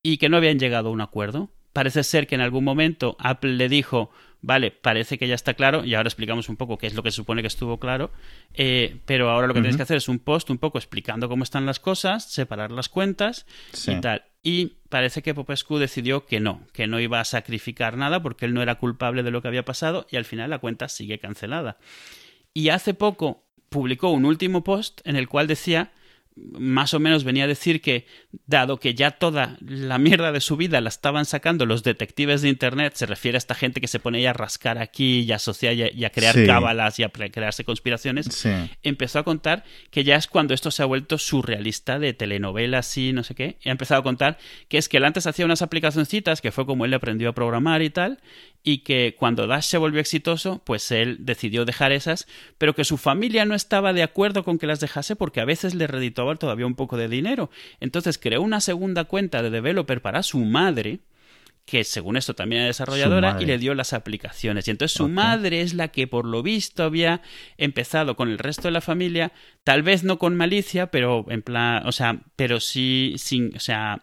y 0.03 0.19
que 0.19 0.29
no 0.29 0.37
habían 0.37 0.59
llegado 0.59 0.89
a 0.89 0.93
un 0.93 1.01
acuerdo. 1.01 1.51
Parece 1.73 2.03
ser 2.03 2.27
que 2.27 2.35
en 2.35 2.41
algún 2.41 2.65
momento 2.65 3.17
Apple 3.19 3.55
le 3.55 3.69
dijo 3.69 4.11
vale, 4.41 4.71
parece 4.71 5.19
que 5.19 5.27
ya 5.27 5.35
está 5.35 5.55
claro, 5.55 5.85
y 5.85 5.95
ahora 5.95 6.09
explicamos 6.09 6.49
un 6.49 6.57
poco 6.57 6.79
qué 6.79 6.87
es 6.87 6.95
lo 6.95 7.03
que 7.03 7.11
se 7.11 7.17
supone 7.17 7.43
que 7.43 7.49
estuvo 7.49 7.79
claro, 7.79 8.11
eh, 8.55 9.01
pero 9.05 9.31
ahora 9.31 9.47
lo 9.47 9.55
que 9.55 9.61
tienes 9.61 9.77
que 9.77 9.83
hacer 9.83 9.97
es 9.97 10.09
un 10.09 10.19
post 10.19 10.51
un 10.51 10.59
poco 10.59 10.79
explicando 10.79 11.29
cómo 11.29 11.45
están 11.45 11.67
las 11.67 11.81
cosas, 11.81 12.31
separar 12.31 12.71
las 12.71 12.89
cuentas 12.89 13.47
y 13.87 14.01
tal. 14.01 14.25
Y 14.43 14.79
parece 14.89 15.23
que 15.23 15.35
Popescu 15.35 15.79
decidió 15.79 16.25
que 16.25 16.41
no, 16.41 16.67
que 16.73 16.87
no 16.87 17.01
iba 17.01 17.21
a 17.21 17.25
sacrificar 17.25 17.97
nada 17.97 18.23
porque 18.23 18.47
él 18.47 18.55
no 18.55 18.63
era 18.63 18.77
culpable 18.77 19.23
de 19.23 19.31
lo 19.31 19.43
que 19.43 19.49
había 19.49 19.65
pasado 19.65 20.07
y 20.11 20.17
al 20.17 20.25
final 20.25 20.51
la 20.51 20.59
cuenta 20.59 20.89
sigue 20.89 21.19
cancelada. 21.19 21.79
Y 22.55 22.69
hace 22.71 22.95
poco 22.95 23.45
publicó 23.69 24.11
un 24.11 24.25
último 24.25 24.65
post 24.65 25.01
en 25.05 25.17
el 25.17 25.29
cual 25.29 25.47
decía 25.47 25.93
más 26.53 26.95
o 26.95 27.01
menos 27.01 27.25
venía 27.25 27.45
a 27.45 27.47
decir 27.47 27.81
que, 27.81 28.07
dado 28.47 28.79
que 28.79 28.95
ya 28.95 29.13
toda 29.13 29.57
la 29.61 29.99
mierda 29.99 30.33
de 30.33 30.41
su 30.41 30.57
vida 30.57 30.81
la 30.81 30.89
estaban 30.89 31.25
sacando 31.25 31.67
los 31.67 31.83
detectives 31.83 32.43
de 32.43 32.49
Internet, 32.49 32.95
se 32.97 33.07
refiere 33.07 33.37
a 33.37 33.39
esta 33.39 33.55
gente 33.55 33.81
que 33.81 33.89
se 33.89 34.01
pone 34.01 34.27
a 34.27 34.33
rascar 34.33 34.79
aquí 34.79 35.21
y 35.21 35.33
a 35.33 35.37
asociar 35.37 35.75
y 35.75 36.05
a, 36.05 36.11
crear 36.11 36.35
cábalas 36.47 36.99
y 36.99 37.05
a 37.05 37.09
crearse 37.11 37.65
conspiraciones, 37.65 38.47
empezó 38.83 39.19
a 39.19 39.25
contar 39.25 39.65
que 39.91 40.05
ya 40.05 40.17
es 40.17 40.27
cuando 40.27 40.55
esto 40.55 40.71
se 40.71 40.83
ha 40.83 40.87
vuelto 40.87 41.19
surrealista 41.19 41.99
de 41.99 42.13
telenovelas 42.15 42.97
y 42.97 43.13
no 43.13 43.25
sé 43.25 43.35
qué, 43.35 43.57
y 43.63 43.69
ha 43.69 43.73
empezado 43.73 44.01
a 44.01 44.05
contar 44.05 44.39
que 44.69 44.79
es 44.79 44.89
que 44.89 44.99
él 44.99 45.05
antes 45.05 45.27
hacía 45.27 45.45
unas 45.45 45.63
aplicacioncitas, 45.63 46.41
que 46.41 46.53
fue 46.53 46.67
como 46.67 46.85
él 46.85 46.95
aprendió 46.95 47.31
a 47.31 47.35
programar 47.35 47.83
y 47.83 47.91
tal, 47.91 48.21
y 48.63 48.79
que 48.79 49.15
cuando 49.19 49.47
Dash 49.47 49.65
se 49.65 49.79
volvió 49.79 50.01
exitoso, 50.01 50.61
pues 50.65 50.91
él 50.91 51.19
decidió 51.21 51.65
dejar 51.65 51.93
esas, 51.93 52.27
pero 52.59 52.75
que 52.75 52.85
su 52.85 52.97
familia 52.99 53.45
no 53.45 53.55
estaba 53.55 53.93
de 53.93 54.03
acuerdo 54.03 54.45
con 54.45 54.59
que 54.59 54.67
las 54.67 54.81
dejase 54.81 55.17
porque 55.17 55.41
a 55.41 55.45
veces 55.45 55.75
le 55.75 55.87
reditaba 55.87 56.35
todavía 56.37 56.67
un 56.67 56.75
poco 56.75 56.97
de 56.97 57.09
dinero. 57.09 57.51
Entonces 57.81 58.19
creó 58.19 58.43
una 58.43 58.61
segunda 58.61 59.05
cuenta 59.05 59.43
de 59.43 59.51
developer 59.51 60.03
para 60.03 60.23
su 60.23 60.41
madre, 60.41 61.01
que 61.65 61.85
según 61.85 62.17
esto 62.17 62.35
también 62.35 62.63
era 62.63 62.69
desarrolladora, 62.69 63.37
y 63.41 63.47
le 63.47 63.59
dio 63.59 63.75
las 63.75 63.93
aplicaciones. 63.93 64.67
Y 64.67 64.71
entonces 64.71 64.97
su 64.97 65.09
madre 65.09 65.61
es 65.61 65.75
la 65.75 65.89
que 65.89 66.07
por 66.07 66.25
lo 66.25 66.43
visto 66.43 66.83
había 66.83 67.21
empezado 67.59 68.17
con 68.17 68.31
el 68.31 68.39
resto 68.39 68.69
de 68.69 68.73
la 68.73 68.81
familia, 68.81 69.33
tal 69.65 69.83
vez 69.83 70.03
no 70.03 70.19
con 70.19 70.35
malicia, 70.35 70.91
pero 70.91 71.27
en 71.29 71.43
plan, 71.43 71.87
o 71.87 71.93
sea, 71.93 72.21
pero 72.37 72.59
sí, 72.59 73.15
sin, 73.19 73.55
o 73.55 73.61
sea, 73.61 74.03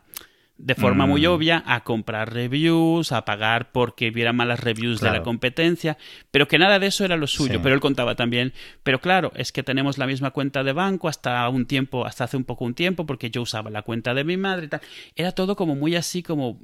de 0.58 0.76
forma 0.76 1.06
muy 1.06 1.28
mm. 1.28 1.30
obvia 1.30 1.64
a 1.66 1.84
comprar 1.84 2.34
reviews, 2.34 3.12
a 3.12 3.26
pagar 3.26 3.72
porque 3.72 4.10
viera 4.10 4.32
malas 4.32 4.60
reviews 4.60 5.01
de 5.01 5.12
la 5.12 5.22
competencia, 5.22 5.97
pero 6.32 6.47
que 6.47 6.58
nada 6.58 6.80
de 6.80 6.88
eso 6.88 7.03
era 7.03 7.18
lo 7.18 7.28
suyo. 7.28 7.62
Pero 7.62 7.76
él 7.76 7.82
contaba 7.82 8.16
también, 8.16 8.53
pero 8.84 9.01
claro, 9.01 9.32
es 9.36 9.51
que 9.51 9.64
tenemos 9.64 9.97
la 9.97 10.08
misma 10.08 10.32
cuenta 10.32 10.64
de 10.64 10.72
banco 10.74 11.10
hasta 11.10 11.47
un 11.49 11.66
tiempo, 11.66 12.06
hasta 12.06 12.24
hace 12.24 12.38
un 12.38 12.45
poco 12.45 12.66
un 12.66 12.74
tiempo, 12.74 13.06
porque 13.06 13.30
yo 13.30 13.41
usaba 13.41 13.70
la 13.70 13.82
cuenta 13.82 14.14
de 14.14 14.24
mi 14.24 14.38
madre 14.38 14.66
y 14.66 14.70
tal. 14.70 14.82
Era 15.16 15.34
todo 15.34 15.56
como 15.56 15.76
muy 15.76 15.95
así, 15.95 16.24
como 16.24 16.62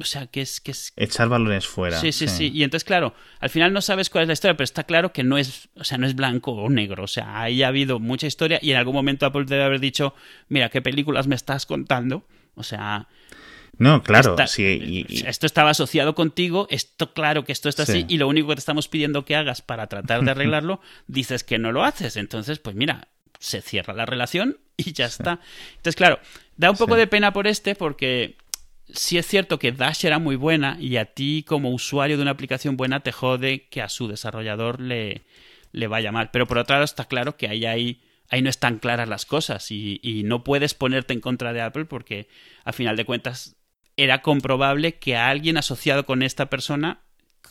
o 0.00 0.04
sea, 0.04 0.26
que 0.26 0.40
es, 0.40 0.60
que 0.60 0.72
es... 0.72 0.92
Echar 0.96 1.28
balones 1.28 1.66
fuera. 1.66 2.00
Sí, 2.00 2.10
sí, 2.12 2.26
sí, 2.26 2.50
Y 2.52 2.64
entonces, 2.64 2.84
claro, 2.84 3.14
al 3.38 3.50
final 3.50 3.72
no 3.72 3.80
sabes 3.80 4.10
cuál 4.10 4.22
es 4.22 4.28
la 4.28 4.32
historia, 4.32 4.56
pero 4.56 4.64
está 4.64 4.84
claro 4.84 5.12
que 5.12 5.22
no 5.22 5.38
es, 5.38 5.68
o 5.76 5.84
sea, 5.84 5.96
no 5.96 6.06
es 6.06 6.16
blanco 6.16 6.52
o 6.52 6.68
negro. 6.68 7.04
O 7.04 7.08
sea, 7.08 7.40
ahí 7.40 7.62
ha 7.62 7.68
habido 7.68 8.00
mucha 8.00 8.26
historia 8.26 8.58
y 8.60 8.72
en 8.72 8.78
algún 8.78 8.94
momento 8.94 9.26
Apple 9.26 9.44
debe 9.46 9.62
haber 9.62 9.80
dicho, 9.80 10.14
mira, 10.48 10.68
¿qué 10.70 10.82
películas 10.82 11.28
me 11.28 11.36
estás 11.36 11.66
contando? 11.66 12.26
O 12.56 12.62
sea... 12.62 13.08
No, 13.78 14.02
claro, 14.02 14.36
sí. 14.46 15.04
Esto 15.26 15.44
estaba 15.44 15.70
asociado 15.70 16.14
contigo, 16.14 16.66
esto 16.70 17.12
claro 17.12 17.44
que 17.44 17.52
esto 17.52 17.68
está 17.68 17.82
así, 17.82 18.06
y 18.08 18.16
lo 18.16 18.26
único 18.26 18.48
que 18.48 18.54
te 18.54 18.60
estamos 18.60 18.88
pidiendo 18.88 19.26
que 19.26 19.36
hagas 19.36 19.60
para 19.60 19.86
tratar 19.86 20.24
de 20.24 20.30
arreglarlo, 20.32 20.80
dices 21.06 21.44
que 21.44 21.58
no 21.58 21.72
lo 21.72 21.84
haces. 21.84 22.16
Entonces, 22.16 22.58
pues 22.58 22.74
mira, 22.74 23.08
se 23.38 23.60
cierra 23.60 23.92
la 23.92 24.06
relación 24.06 24.58
y 24.76 24.92
ya 24.92 25.06
está. 25.06 25.40
Entonces, 25.72 25.96
claro, 25.96 26.20
da 26.56 26.70
un 26.70 26.76
poco 26.76 26.96
de 26.96 27.06
pena 27.06 27.32
por 27.34 27.46
este 27.46 27.74
porque 27.74 28.36
sí 28.92 29.18
es 29.18 29.26
cierto 29.26 29.58
que 29.58 29.72
Dash 29.72 30.04
era 30.04 30.18
muy 30.18 30.36
buena 30.36 30.76
y 30.80 30.96
a 30.96 31.06
ti 31.06 31.44
como 31.46 31.70
usuario 31.70 32.16
de 32.16 32.22
una 32.22 32.30
aplicación 32.30 32.76
buena 32.76 33.00
te 33.00 33.12
jode 33.12 33.68
que 33.68 33.82
a 33.82 33.88
su 33.88 34.08
desarrollador 34.08 34.80
le, 34.80 35.24
le 35.72 35.86
vaya 35.86 36.12
mal. 36.12 36.30
Pero 36.30 36.46
por 36.46 36.58
otro 36.58 36.74
lado 36.74 36.84
está 36.84 37.04
claro 37.04 37.36
que 37.36 37.48
ahí 37.48 37.66
hay 37.66 38.00
ahí 38.28 38.42
no 38.42 38.50
están 38.50 38.78
claras 38.78 39.08
las 39.08 39.26
cosas 39.26 39.70
y, 39.70 40.22
no 40.24 40.44
puedes 40.44 40.74
ponerte 40.74 41.12
en 41.14 41.20
contra 41.20 41.52
de 41.52 41.60
Apple 41.60 41.84
porque 41.84 42.28
a 42.64 42.72
final 42.72 42.96
de 42.96 43.04
cuentas 43.04 43.56
era 43.96 44.22
comprobable 44.22 44.96
que 44.96 45.16
alguien 45.16 45.56
asociado 45.56 46.04
con 46.04 46.22
esta 46.22 46.46
persona 46.46 47.00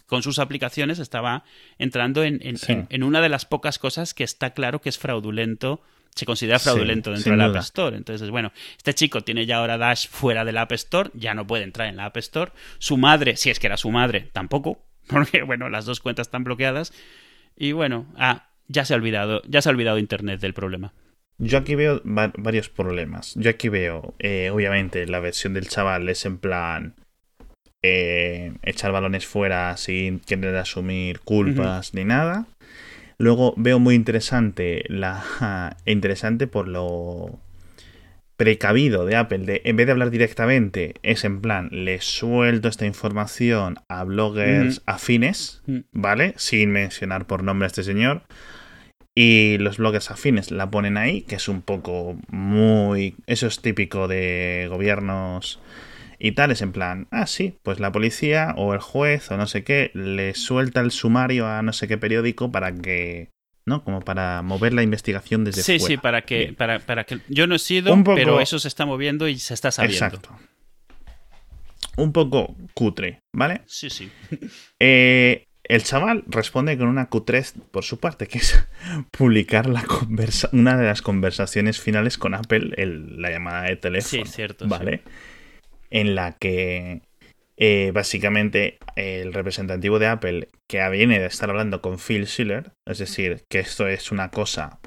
con 0.07 0.21
sus 0.21 0.39
aplicaciones 0.39 0.99
estaba 0.99 1.43
entrando 1.77 2.23
en, 2.23 2.39
en, 2.41 3.03
una 3.03 3.21
de 3.21 3.29
las 3.29 3.45
pocas 3.45 3.79
cosas 3.79 4.13
que 4.13 4.23
está 4.23 4.51
claro 4.51 4.79
que 4.81 4.89
es 4.89 4.99
fraudulento, 4.99 5.81
se 6.13 6.25
considera 6.25 6.59
fraudulento 6.59 7.11
dentro 7.11 7.31
de 7.31 7.37
la 7.37 7.45
App 7.45 7.55
Store. 7.57 7.95
Entonces, 7.95 8.29
bueno, 8.29 8.51
este 8.77 8.93
chico 8.93 9.21
tiene 9.21 9.45
ya 9.45 9.57
ahora 9.57 9.77
Dash 9.77 10.07
fuera 10.07 10.45
de 10.45 10.51
la 10.51 10.61
App 10.61 10.73
Store, 10.73 11.09
ya 11.13 11.33
no 11.33 11.47
puede 11.47 11.63
entrar 11.63 11.87
en 11.87 11.97
la 11.97 12.05
App 12.05 12.17
Store. 12.17 12.51
Su 12.77 12.97
madre, 12.97 13.35
si 13.37 13.49
es 13.49 13.59
que 13.59 13.67
era 13.67 13.77
su 13.77 13.89
madre, 13.89 14.29
tampoco, 14.31 14.85
porque, 15.07 15.41
bueno, 15.41 15.69
las 15.69 15.85
dos 15.85 16.01
cuentas 16.01 16.27
están 16.27 16.43
bloqueadas. 16.43 16.93
Y 17.55 17.71
bueno, 17.71 18.05
ah, 18.17 18.49
ya 18.67 18.85
se 18.85 18.93
ha 18.93 18.97
olvidado, 18.97 19.41
ya 19.47 19.61
se 19.61 19.69
ha 19.69 19.71
olvidado 19.71 19.97
Internet 19.97 20.39
del 20.41 20.53
problema. 20.53 20.93
Yo 21.37 21.57
aquí 21.57 21.75
veo 21.75 22.01
varios 22.03 22.69
problemas. 22.69 23.33
Yo 23.35 23.49
aquí 23.49 23.67
veo, 23.67 24.13
eh, 24.19 24.49
obviamente, 24.53 25.05
la 25.05 25.19
versión 25.19 25.53
del 25.53 25.67
chaval 25.67 26.07
es 26.07 26.25
en 26.25 26.37
plan 26.37 26.93
eh, 27.83 28.53
echar 28.63 28.91
balones 28.91 29.25
fuera 29.25 29.75
sin 29.77 30.19
querer 30.19 30.55
asumir 30.55 31.19
culpas 31.19 31.93
ni 31.93 32.05
nada. 32.05 32.47
Luego 33.17 33.53
veo 33.57 33.79
muy 33.79 33.95
interesante 33.95 34.85
la 34.87 35.75
interesante 35.85 36.47
por 36.47 36.67
lo 36.67 37.39
precavido 38.37 39.05
de 39.05 39.15
Apple 39.15 39.39
de 39.39 39.61
en 39.65 39.75
vez 39.75 39.85
de 39.85 39.91
hablar 39.93 40.11
directamente 40.11 40.95
es 41.03 41.23
en 41.23 41.41
plan 41.41 41.69
le 41.71 42.01
suelto 42.01 42.67
esta 42.67 42.85
información 42.85 43.77
a 43.87 44.03
bloggers 44.03 44.81
afines, 44.85 45.63
¿vale? 45.91 46.33
Sin 46.37 46.71
mencionar 46.71 47.27
por 47.27 47.43
nombre 47.43 47.65
a 47.65 47.67
este 47.67 47.83
señor. 47.83 48.23
Y 49.17 49.57
los 49.59 49.77
bloggers 49.77 50.11
afines 50.11 50.51
la 50.51 50.69
ponen 50.69 50.97
ahí, 50.97 51.21
que 51.21 51.35
es 51.35 51.47
un 51.47 51.61
poco 51.61 52.17
muy... 52.27 53.15
Eso 53.27 53.47
es 53.47 53.61
típico 53.61 54.09
de 54.09 54.67
gobiernos 54.69 55.61
y 56.19 56.31
tal, 56.31 56.51
es 56.51 56.61
en 56.61 56.71
plan, 56.71 57.07
ah, 57.11 57.27
sí, 57.27 57.57
pues 57.63 57.79
la 57.79 57.91
policía 57.91 58.53
o 58.57 58.73
el 58.73 58.79
juez 58.79 59.29
o 59.31 59.37
no 59.37 59.47
sé 59.47 59.63
qué 59.63 59.91
le 59.93 60.33
suelta 60.33 60.81
el 60.81 60.91
sumario 60.91 61.47
a 61.47 61.61
no 61.61 61.73
sé 61.73 61.87
qué 61.87 61.97
periódico 61.97 62.51
para 62.51 62.73
que... 62.73 63.29
¿no? 63.65 63.83
Como 63.83 64.01
para 64.01 64.41
mover 64.41 64.73
la 64.73 64.83
investigación 64.83 65.43
desde 65.43 65.63
sí, 65.63 65.79
fuera. 65.79 65.85
Sí, 65.87 65.93
sí, 65.93 65.97
para 65.97 66.21
que, 66.21 66.53
para, 66.53 66.79
para, 66.79 67.03
que... 67.03 67.19
Yo 67.27 67.47
no 67.47 67.55
he 67.55 67.59
sido, 67.59 67.95
pero 68.03 68.39
eso 68.39 68.59
se 68.59 68.67
está 68.67 68.85
moviendo 68.85 69.27
y 69.27 69.39
se 69.39 69.53
está 69.53 69.71
sabiendo. 69.71 70.05
Exacto. 70.05 70.29
Un 71.97 72.11
poco 72.11 72.55
cutre, 72.73 73.19
¿vale? 73.33 73.61
Sí, 73.65 73.89
sí. 73.89 74.09
Eh, 74.79 75.45
el 75.67 75.83
chaval 75.83 76.25
responde 76.27 76.77
con 76.77 76.87
una 76.87 77.09
Q3 77.09 77.53
por 77.71 77.83
su 77.83 77.99
parte, 77.99 78.27
que 78.27 78.37
es 78.37 78.67
publicar 79.11 79.67
la 79.67 79.83
una 80.51 80.77
de 80.77 80.85
las 80.85 81.01
conversaciones 81.01 81.79
finales 81.79 82.17
con 82.17 82.33
Apple, 82.33 82.71
la 83.17 83.31
llamada 83.31 83.63
de 83.63 83.75
teléfono. 83.77 84.25
Sí, 84.25 84.31
cierto. 84.31 84.67
¿Vale? 84.67 85.01
En 85.89 86.13
la 86.13 86.33
que 86.33 87.01
eh, 87.57 87.91
básicamente 87.93 88.77
el 88.95 89.33
representativo 89.33 89.99
de 89.99 90.07
Apple, 90.07 90.49
que 90.69 90.87
viene 90.89 91.19
de 91.19 91.25
estar 91.25 91.49
hablando 91.49 91.81
con 91.81 91.99
Phil 91.99 92.27
Schiller, 92.27 92.71
es 92.85 92.99
decir, 92.99 93.43
que 93.49 93.59
esto 93.59 93.87
es 93.87 94.11
una 94.11 94.29
cosa 94.29 94.79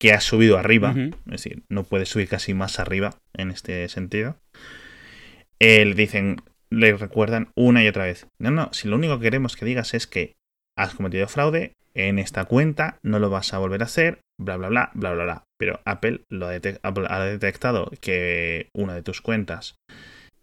que 0.00 0.12
ha 0.12 0.20
subido 0.20 0.58
arriba, 0.58 0.94
es 0.96 1.42
decir, 1.42 1.64
no 1.68 1.84
puede 1.84 2.06
subir 2.06 2.28
casi 2.28 2.54
más 2.54 2.78
arriba 2.78 3.18
en 3.34 3.50
este 3.50 3.88
sentido. 3.88 4.36
Eh, 5.58 5.84
le 5.84 5.94
dicen, 5.94 6.36
le 6.70 6.94
recuerdan 6.94 7.50
una 7.56 7.82
y 7.82 7.88
otra 7.88 8.04
vez. 8.04 8.26
No, 8.38 8.50
no, 8.50 8.72
si 8.72 8.88
lo 8.88 8.96
único 8.96 9.18
que 9.18 9.24
queremos 9.24 9.56
que 9.56 9.64
digas 9.64 9.94
es 9.94 10.06
que 10.06 10.34
has 10.76 10.94
cometido 10.94 11.26
fraude 11.26 11.72
en 11.94 12.20
esta 12.20 12.44
cuenta, 12.44 12.98
no 13.02 13.18
lo 13.18 13.28
vas 13.28 13.52
a 13.52 13.58
volver 13.58 13.82
a 13.82 13.86
hacer, 13.86 14.20
bla, 14.38 14.56
bla, 14.56 14.68
bla, 14.68 14.90
bla, 14.94 15.12
bla, 15.14 15.24
bla. 15.24 15.44
Pero 15.58 15.80
Apple, 15.84 16.20
lo 16.28 16.46
ha, 16.46 17.24
detectado 17.24 17.90
que 18.00 18.68
una 18.72 18.94
de 18.94 19.02
tus 19.02 19.20
cuentas 19.20 19.74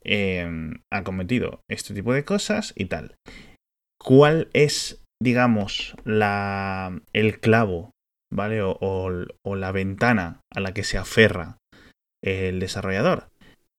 em, 0.06 0.82
ha 0.91 1.03
cometido 1.03 1.62
este 1.70 1.93
tipo 1.93 2.14
de 2.14 2.26
cosas 2.26 2.74
y 2.76 2.86
tal. 2.86 3.16
¿Cuál 3.99 4.49
es, 4.53 5.03
digamos, 5.22 5.95
la, 6.03 7.01
el 7.14 7.39
clavo, 7.39 7.91
¿vale? 8.32 8.62
o 8.62 9.56
la 9.56 9.72
ventana 9.72 10.41
a 10.53 10.60
la 10.60 10.74
que 10.74 10.84
se 10.84 10.97
aferra 10.97 11.58
el 12.24 12.60
desarrollador? 12.60 13.30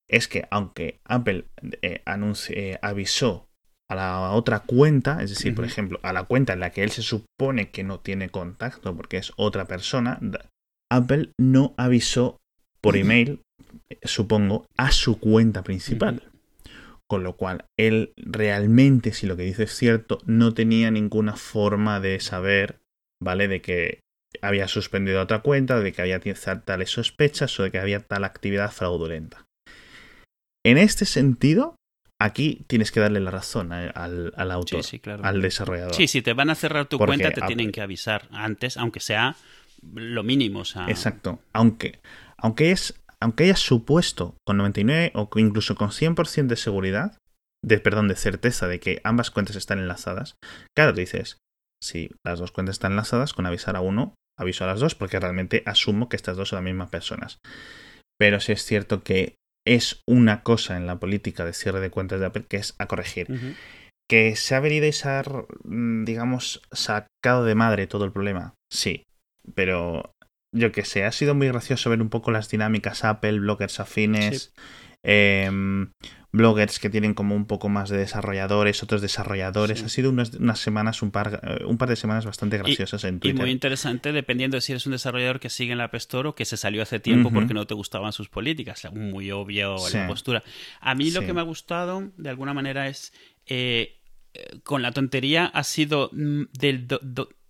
es 0.09 0.29
que 0.29 0.47
aunque 0.51 1.01
Apple 1.05 1.47
eh, 1.83 2.03
eh, 2.05 2.79
avisó 2.83 3.49
a 3.89 3.95
la 3.95 4.31
otra 4.33 4.61
cuenta, 4.61 5.22
es 5.22 5.31
decir, 5.31 5.55
por 5.55 5.64
ejemplo, 5.64 6.01
a 6.03 6.12
la 6.12 6.24
cuenta 6.24 6.53
en 6.53 6.61
la 6.61 6.70
que 6.70 6.83
él 6.83 6.91
se 6.91 7.03
supone 7.03 7.70
que 7.70 7.85
no 7.85 8.01
tiene 8.01 8.31
contacto 8.31 8.97
porque 8.97 9.18
es 9.18 9.33
otra 9.37 9.66
persona, 9.66 10.20
Apple 10.91 11.31
no 11.39 11.74
avisó 11.77 12.39
por 12.87 12.97
email, 12.97 13.41
supongo, 14.03 14.66
a 14.76 14.91
su 14.93 15.18
cuenta 15.18 15.62
principal. 15.62 16.22
Con 17.09 17.22
lo 17.22 17.37
cual, 17.37 17.66
él 17.78 18.12
realmente, 18.16 19.12
si 19.12 19.26
lo 19.26 19.37
que 19.37 19.45
dice 19.45 19.64
es 19.64 19.74
cierto, 19.76 20.18
no 20.24 20.55
tenía 20.55 20.91
ninguna 20.91 21.37
forma 21.37 22.01
de 22.01 22.18
saber, 22.20 22.80
¿vale? 23.22 23.47
De 23.47 23.61
que 23.61 24.01
había 24.43 24.66
suspendido 24.68 25.22
otra 25.22 25.41
cuenta, 25.41 25.80
de 25.80 25.93
que 25.93 26.03
había 26.03 26.20
tales 26.64 26.91
sospechas 26.91 27.59
o 27.61 27.62
de 27.62 27.70
que 27.70 27.78
había 27.78 28.01
tal 28.01 28.24
actividad 28.24 28.72
fraudulenta. 28.72 29.47
En 30.64 30.78
este 30.78 31.05
sentido, 31.05 31.76
aquí 32.20 32.64
tienes 32.66 32.91
que 32.91 33.01
darle 33.01 33.20
la 33.20 33.30
razón 33.30 33.72
al, 33.72 34.51
autor, 34.51 34.82
al 35.22 35.43
desarrollador. 35.43 35.95
Sí, 35.95 36.09
si 36.09 36.22
te 36.22 36.32
van 36.32 36.51
a 36.51 36.57
cerrar 36.57 36.87
tu 36.87 36.99
cuenta, 36.99 37.30
te 37.30 37.43
tienen 37.43 37.70
que 37.70 37.82
avisar 37.82 38.26
antes, 38.32 38.76
aunque 38.76 38.99
sea 38.99 39.37
lo 39.95 40.22
mínimo. 40.22 40.62
Exacto. 40.89 41.39
Aunque, 41.53 42.01
aunque, 42.39 42.70
es, 42.70 43.03
aunque 43.20 43.45
hayas 43.45 43.61
supuesto 43.61 44.37
con 44.47 44.57
99 44.57 45.12
o 45.14 45.28
incluso 45.37 45.74
con 45.74 45.91
100% 45.91 46.47
de 46.47 46.57
seguridad, 46.57 47.18
de, 47.64 47.78
perdón, 47.78 48.09
de 48.09 48.16
certeza 48.16 48.68
de 48.68 48.80
que 48.80 49.01
ambas 49.05 49.30
cuentas 49.30 49.57
están 49.57 49.78
enlazadas, 49.78 50.37
claro, 50.76 50.93
dices, 50.93 51.39
si 51.82 52.11
las 52.24 52.39
dos 52.39 52.53
cuentas 52.53 52.74
están 52.74 52.93
enlazadas, 52.93 53.34
con 53.34 53.47
avisar 53.47 53.76
a 53.76 53.80
uno 53.80 54.14
aviso 54.39 54.64
a 54.64 54.66
las 54.66 54.80
dos 54.80 54.95
porque 54.95 55.18
realmente 55.18 55.62
asumo 55.66 56.09
que 56.09 56.16
estas 56.16 56.37
dos 56.37 56.51
son 56.51 56.59
las 56.59 56.64
mismas 56.64 56.91
personas. 56.91 57.39
Pero 58.18 58.41
sí 58.41 58.53
es 58.53 58.64
cierto 58.64 59.03
que 59.03 59.37
es 59.66 60.01
una 60.07 60.43
cosa 60.43 60.76
en 60.76 60.87
la 60.87 60.99
política 60.99 61.45
de 61.45 61.53
cierre 61.53 61.80
de 61.80 61.91
cuentas 61.91 62.20
de 62.20 62.26
Apple 62.26 62.47
que 62.49 62.59
es 62.59 62.74
a 62.78 62.87
corregir. 62.87 63.57
Que 64.09 64.37
se 64.37 64.55
ha 64.55 64.61
venido 64.61 64.87
y 64.87 64.93
se 64.93 65.09
ha, 65.09 65.22
mm, 65.64 66.05
digamos, 66.05 66.62
sacado 66.70 67.45
de 67.45 67.55
madre 67.55 67.87
todo 67.87 68.05
el 68.05 68.12
problema. 68.12 68.55
Sí, 68.70 69.03
pero 69.55 70.12
yo 70.57 70.72
que 70.72 70.84
sé, 70.84 71.04
ha 71.04 71.12
sido 71.12 71.34
muy 71.34 71.48
gracioso 71.48 71.90
ver 71.90 72.00
un 72.00 72.09
poco 72.09 72.30
las 72.30 72.48
dinámicas 72.48 73.04
Apple, 73.04 73.40
bloggers 73.40 73.80
afines, 73.80 74.54
em, 75.02 75.92
bloggers 76.32 76.78
que 76.78 76.90
tienen 76.90 77.14
como 77.14 77.34
un 77.34 77.46
poco 77.46 77.68
más 77.68 77.88
de 77.88 77.98
desarrolladores, 77.98 78.82
otros 78.82 79.00
desarrolladores. 79.00 79.82
Ha 79.82 79.88
sido 79.88 80.11
unas, 80.11 80.30
semanas, 80.59 81.02
un 81.02 81.11
par, 81.11 81.40
eh, 81.42 81.64
un 81.64 81.78
par 81.78 81.88
de 81.88 81.96
semanas 81.96 82.26
bastante 82.26 82.59
graciosas 82.59 83.04
en 83.04 83.20
Twitter. 83.20 83.36
Y 83.36 83.40
muy 83.40 83.50
interesante, 83.50 84.12
dependiendo 84.12 84.57
de 84.57 84.61
si 84.61 84.72
eres 84.72 84.86
un 84.86 84.92
desarrollador 84.92 85.40
que 85.40 85.50
sigue 85.50 85.72
en 85.72 85.78
la 85.78 85.84
App 85.84 85.94
Store 85.94 86.28
o 86.28 86.34
que 86.34 86.44
se 86.44 86.57
salió 86.57 86.82
hace 86.82 87.00
tiempo 87.00 87.30
porque 87.30 87.54
no 87.54 87.66
te 87.66 87.74
gustaban 87.74 88.12
sus 88.12 88.28
políticas. 88.28 88.86
Muy 88.92 89.30
obvio 89.30 89.76
la 89.92 90.07
postura. 90.07 90.42
A 90.80 90.94
mí 90.94 91.11
lo 91.11 91.22
que 91.22 91.32
me 91.32 91.40
ha 91.40 91.44
gustado, 91.44 92.11
de 92.16 92.30
alguna 92.30 92.54
manera, 92.54 92.88
es. 92.88 93.12
Eh, 93.48 94.00
eh, 94.36 94.59
con 94.64 94.82
la 94.82 94.92
tontería 94.92 95.46
ha 95.46 95.64
sido 95.64 96.11
mm, 96.12 96.42
del 96.52 96.88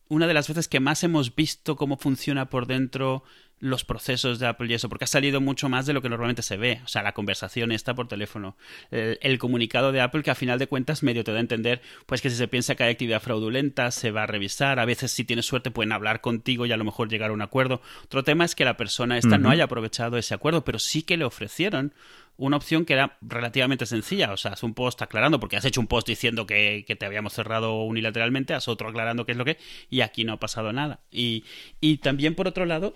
una 0.09 0.27
de 0.27 0.35
las 0.35 0.49
veces 0.49 0.69
que 0.69 0.81
más 0.81 1.03
hemos 1.05 1.35
visto 1.35 1.77
cómo 1.77 1.97
funciona 1.97 2.49
por 2.49 2.67
dentro 2.67 3.23
los 3.59 3.85
procesos 3.85 4.39
de 4.39 4.47
Apple 4.47 4.69
y 4.69 4.75
eso, 4.75 4.89
porque 4.89 5.05
ha 5.05 5.09
salido 5.09 5.41
mucho 5.41 5.69
más 5.69 5.87
de 5.87 5.95
lo 5.95 6.03
que 6.03 6.11
normalmente 6.11 6.43
se 6.43 6.57
ve. 6.57 6.81
O 6.85 6.89
sea, 6.89 7.03
la 7.03 7.15
conversación 7.15 7.73
está 7.73 7.95
por 7.95 8.07
teléfono. 8.07 8.57
El, 8.91 9.39
comunicado 9.39 9.93
de 9.93 10.01
Apple 10.01 10.23
que 10.23 10.31
a 10.31 10.35
final 10.35 10.59
de 10.59 10.67
cuentas 10.67 11.03
medio 11.03 11.25
te 11.25 11.33
da 11.33 11.39
a 11.39 11.41
entender, 11.41 11.81
pues 12.05 12.21
que 12.21 12.29
si 12.29 12.37
se 12.37 12.49
piensa 12.49 12.75
que 12.75 12.85
hay 12.85 12.93
actividad 12.93 13.23
fraudulenta, 13.23 13.91
se 13.91 14.11
va 14.11 14.25
a 14.25 14.27
revisar. 14.27 14.79
A 14.79 14.85
veces, 14.85 15.11
si 15.11 15.25
tienes 15.25 15.47
suerte, 15.47 15.71
pueden 15.71 15.93
hablar 15.93 16.21
contigo 16.21 16.67
y 16.67 16.73
a 16.73 16.77
lo 16.77 16.85
mejor 16.85 17.09
llegar 17.09 17.31
a 17.31 17.33
un 17.33 17.43
acuerdo. 17.43 17.81
Otro 18.05 18.25
tema 18.25 18.45
es 18.45 18.55
que 18.55 18.65
la 18.65 18.77
persona 18.77 19.17
esta 19.17 19.39
no 19.39 19.51
haya 19.51 19.65
aprovechado 19.65 20.19
ese 20.19 20.35
acuerdo, 20.35 20.65
pero 20.65 20.79
sí 20.79 21.03
que 21.03 21.17
le 21.17 21.25
ofrecieron 21.25 21.95
una 22.39 22.57
opción 22.59 22.85
que 22.85 22.93
era 22.93 23.17
relativamente 23.23 23.87
sencilla. 23.87 24.33
O 24.33 24.37
sea, 24.37 24.53
haz 24.53 24.63
un 24.63 24.75
post 24.75 25.01
aclarando, 25.01 25.41
porque 25.41 25.57
has 25.57 25.65
hecho 25.65 25.81
un 25.81 25.87
post 25.87 26.07
diciendo 26.07 26.47
que, 26.47 26.85
que, 26.87 26.97
te 26.97 27.07
habíamos 27.07 27.33
cerrado 27.33 27.83
unilateralmente, 27.83 28.55
haz 28.55 28.69
otro 28.69 28.89
aclarando 28.89 29.25
qué 29.25 29.33
es 29.33 29.39
lo 29.39 29.45
que, 29.45 29.59
y 29.89 30.03
aquí 30.03 30.25
no 30.25 30.35
ha 30.35 30.41
pasado 30.41 30.73
nada. 30.73 31.01
Y, 31.11 31.45
y 31.81 31.99
también, 31.99 32.35
por 32.35 32.49
otro 32.49 32.67
lado, 32.67 32.95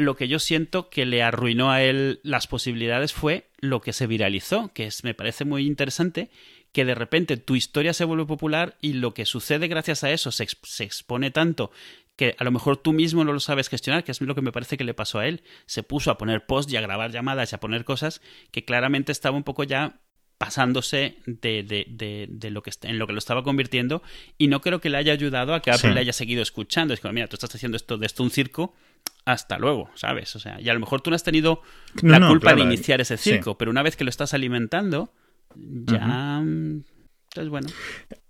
lo 0.00 0.16
que 0.16 0.28
yo 0.28 0.38
siento 0.38 0.90
que 0.90 1.06
le 1.06 1.22
arruinó 1.22 1.70
a 1.70 1.82
él 1.82 2.20
las 2.22 2.46
posibilidades 2.46 3.12
fue 3.12 3.50
lo 3.58 3.80
que 3.80 3.92
se 3.92 4.06
viralizó, 4.06 4.72
que 4.72 4.86
es, 4.86 5.04
me 5.04 5.14
parece 5.14 5.44
muy 5.44 5.66
interesante, 5.66 6.30
que 6.72 6.84
de 6.84 6.94
repente 6.94 7.36
tu 7.36 7.56
historia 7.56 7.92
se 7.92 8.04
vuelve 8.04 8.26
popular 8.26 8.76
y 8.80 8.94
lo 8.94 9.14
que 9.14 9.26
sucede 9.26 9.68
gracias 9.68 10.04
a 10.04 10.10
eso 10.10 10.30
se, 10.30 10.46
se, 10.62 10.84
expone 10.84 11.30
tanto 11.30 11.70
que 12.16 12.36
a 12.38 12.44
lo 12.44 12.50
mejor 12.50 12.76
tú 12.76 12.92
mismo 12.92 13.24
no 13.24 13.32
lo 13.32 13.40
sabes 13.40 13.68
gestionar, 13.68 14.04
que 14.04 14.12
es 14.12 14.20
lo 14.20 14.34
que 14.34 14.42
me 14.42 14.52
parece 14.52 14.76
que 14.76 14.84
le 14.84 14.92
pasó 14.92 15.20
a 15.20 15.26
él. 15.26 15.42
Se 15.64 15.82
puso 15.82 16.10
a 16.10 16.18
poner 16.18 16.44
post 16.44 16.70
y 16.70 16.76
a 16.76 16.82
grabar 16.82 17.10
llamadas 17.10 17.50
y 17.50 17.54
a 17.54 17.60
poner 17.60 17.84
cosas 17.84 18.20
que 18.50 18.64
claramente 18.64 19.10
estaba 19.10 19.36
un 19.36 19.42
poco 19.42 19.64
ya 19.64 20.00
pasándose 20.40 21.18
de, 21.26 21.62
de, 21.62 22.26
de, 22.30 22.50
lo 22.50 22.62
que 22.62 22.70
en 22.82 22.98
lo 22.98 23.06
que 23.06 23.12
lo 23.12 23.18
estaba 23.18 23.42
convirtiendo 23.42 24.02
y 24.38 24.48
no 24.48 24.62
creo 24.62 24.80
que 24.80 24.88
le 24.88 24.96
haya 24.96 25.12
ayudado 25.12 25.52
a 25.52 25.60
que 25.60 25.70
Apple 25.70 25.92
le 25.92 26.00
haya 26.00 26.14
seguido 26.14 26.40
escuchando. 26.40 26.94
Es 26.94 27.00
como, 27.00 27.12
mira, 27.12 27.26
tú 27.26 27.36
estás 27.36 27.54
haciendo 27.54 27.76
esto 27.76 27.98
de 27.98 28.06
esto 28.06 28.22
un 28.22 28.30
circo, 28.30 28.74
hasta 29.24 29.58
luego, 29.58 29.90
¿sabes? 29.94 30.34
O 30.36 30.38
sea, 30.38 30.60
y 30.60 30.68
a 30.68 30.74
lo 30.74 30.80
mejor 30.80 31.00
tú 31.00 31.10
no 31.10 31.16
has 31.16 31.24
tenido 31.24 31.62
la 32.02 32.26
culpa 32.26 32.54
de 32.54 32.62
iniciar 32.62 33.00
ese 33.00 33.16
circo, 33.16 33.58
pero 33.58 33.70
una 33.70 33.82
vez 33.82 33.96
que 33.96 34.04
lo 34.04 34.10
estás 34.10 34.34
alimentando, 34.34 35.12
ya... 35.56 36.42
Entonces, 37.32 37.48
bueno. 37.48 37.68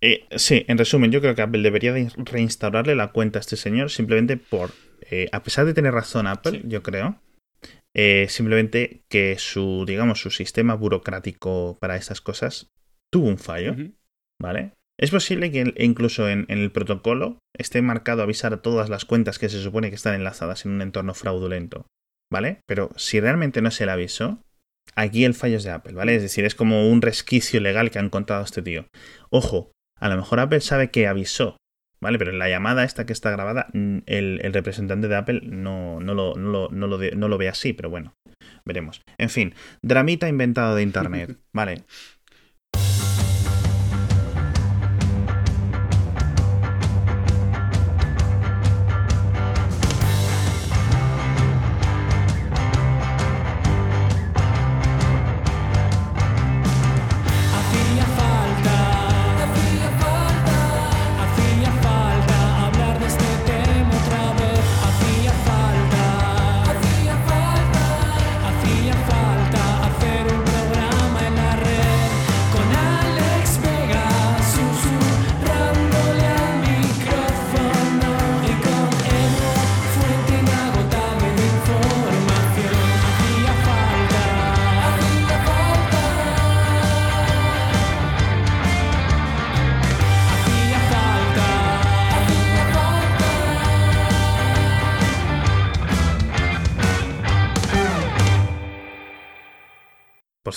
Eh, 0.03 0.27
sí, 0.37 0.63
en 0.69 0.77
resumen, 0.77 1.11
yo 1.11 1.23
creo 1.23 1.35
que 1.35 1.41
Apple 1.41 1.63
debería 1.63 1.95
reinstaurarle 2.17 2.95
la 2.95 3.13
cuenta 3.13 3.39
a 3.39 3.41
este 3.41 3.57
señor 3.57 3.91
simplemente 3.91 4.37
por, 4.37 4.73
eh, 5.11 5.27
a 5.33 5.43
pesar 5.43 5.65
de 5.65 5.73
tener 5.73 5.95
razón 5.95 6.27
Apple, 6.27 6.61
yo 6.67 6.83
creo, 6.83 7.19
eh, 7.95 8.27
simplemente 8.29 9.05
que 9.09 9.39
su, 9.39 9.85
digamos, 9.87 10.21
su 10.21 10.31
sistema 10.31 10.75
burocrático 10.75 11.79
para 11.81 11.97
estas 11.97 12.21
cosas 12.21 12.69
tuvo 13.11 13.29
un 13.29 13.39
fallo, 13.39 13.75
¿vale? 14.39 14.75
Es 15.01 15.11
posible 15.11 15.51
que 15.51 15.73
incluso 15.79 16.29
en, 16.29 16.45
el 16.49 16.71
protocolo 16.71 17.39
esté 17.57 17.81
marcado 17.81 18.23
avisar 18.23 18.53
a 18.53 18.61
todas 18.61 18.91
las 18.91 19.07
cuentas 19.07 19.39
que 19.39 19.49
se 19.49 19.63
supone 19.63 19.89
que 19.89 19.95
están 19.97 20.15
enlazadas 20.15 20.67
en 20.67 20.73
un 20.73 20.83
entorno 20.83 21.15
fraudulento, 21.15 21.87
¿vale? 22.31 22.61
Pero 22.67 22.91
si 22.97 23.19
realmente 23.19 23.63
no 23.63 23.71
se 23.71 23.87
le 23.87 23.93
avisó, 23.93 24.43
aquí 24.95 25.25
el 25.25 25.33
fallo 25.33 25.57
es 25.57 25.65
de 25.65 25.71
Apple, 25.71 25.95
¿vale? 25.95 26.17
Es 26.17 26.23
decir, 26.23 26.45
es 26.45 26.55
como 26.55 26.91
un 26.91 27.01
resquicio 27.01 27.61
legal 27.61 27.91
que 27.91 27.99
ha 27.99 28.03
encontrado 28.03 28.45
este 28.45 28.61
tío. 28.61 28.85
Ojo, 29.31 29.73
a 29.99 30.11
lo 30.11 30.17
mejor 30.17 30.39
Apple 30.39 30.61
sabe 30.61 30.91
que 30.91 31.07
avisó, 31.07 31.57
¿vale? 31.99 32.19
Pero 32.19 32.33
en 32.33 32.39
la 32.39 32.51
llamada 32.51 32.85
esta 32.85 33.07
que 33.07 33.15
está 33.15 33.31
grabada, 33.31 33.69
el, 33.73 34.53
representante 34.53 35.09
de 35.09 35.17
Apple 35.17 35.41
no, 35.45 36.01
no, 36.01 36.13
lo, 36.13 36.35
no, 36.35 36.69
lo, 36.69 36.99
no 36.99 37.29
lo 37.29 37.39
ve 37.39 37.49
así, 37.49 37.73
pero 37.73 37.89
bueno, 37.89 38.13
veremos. 38.67 39.01
En 39.17 39.31
fin, 39.31 39.55
dramita 39.81 40.29
inventado 40.29 40.75
de 40.75 40.83
Internet, 40.83 41.39
¿vale? 41.55 41.85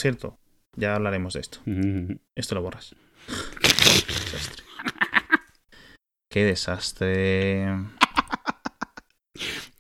Cierto, 0.04 0.38
ya 0.76 0.96
hablaremos 0.96 1.34
de 1.34 1.40
esto. 1.40 1.60
Esto 2.36 2.56
lo 2.56 2.62
borras. 2.62 2.96
Qué 6.30 6.44
desastre. 6.44 7.68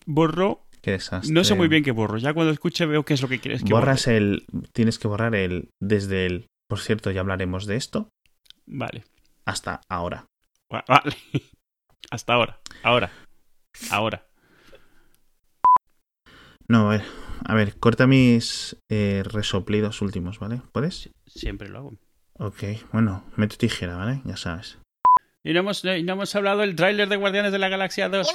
Borro. 0.06 0.68
Qué 0.82 0.92
desastre. 0.92 1.34
No 1.34 1.44
sé 1.44 1.56
muy 1.56 1.68
bien 1.68 1.84
qué 1.84 1.92
borro. 1.92 2.18
Ya 2.18 2.34
cuando 2.34 2.52
escuche 2.52 2.86
veo 2.86 3.04
qué 3.04 3.16
es 3.16 3.22
lo 3.22 3.28
que 3.28 3.40
quieres 3.40 3.64
que 3.64 3.74
Borras 3.74 4.08
el. 4.08 4.46
Tienes 4.72 5.00
que 5.00 5.08
borrar 5.08 5.34
el. 5.34 5.70
Desde 5.82 6.28
el. 6.28 6.46
Por 6.70 6.80
cierto, 6.80 7.10
ya 7.10 7.22
hablaremos 7.22 7.66
de 7.66 7.78
esto. 7.78 8.10
Vale. 8.68 9.04
Hasta 9.46 9.82
ahora. 9.90 10.28
Vale. 10.70 11.18
Hasta 12.12 12.34
ahora. 12.34 12.60
Ahora. 12.84 13.12
Ahora. 13.90 14.28
No, 16.68 16.92
a 16.92 16.98
ver. 16.98 17.23
A 17.46 17.56
ver, 17.56 17.76
corta 17.78 18.08
mis 18.08 18.78
eh, 18.90 19.24
resoplidos 19.26 20.02
últimos, 20.02 20.40
¿vale? 20.40 20.62
¿Puedes? 20.72 21.10
Siempre 21.26 21.70
lo 21.70 21.80
hago. 21.80 21.94
Ok, 22.40 22.64
bueno, 22.92 23.26
meto 23.36 23.58
tijera, 23.58 23.96
¿vale? 23.98 24.22
Ya 24.26 24.38
sabes. 24.38 24.78
Y 25.44 25.52
no 25.52 25.60
hemos, 25.60 25.84
no 25.84 25.92
hemos 25.92 26.36
hablado 26.36 26.62
del 26.62 26.76
tráiler 26.76 27.10
de 27.10 27.18
Guardianes 27.18 27.52
de 27.52 27.60
la 27.60 27.68
Galaxia 27.68 28.08
2. 28.08 28.28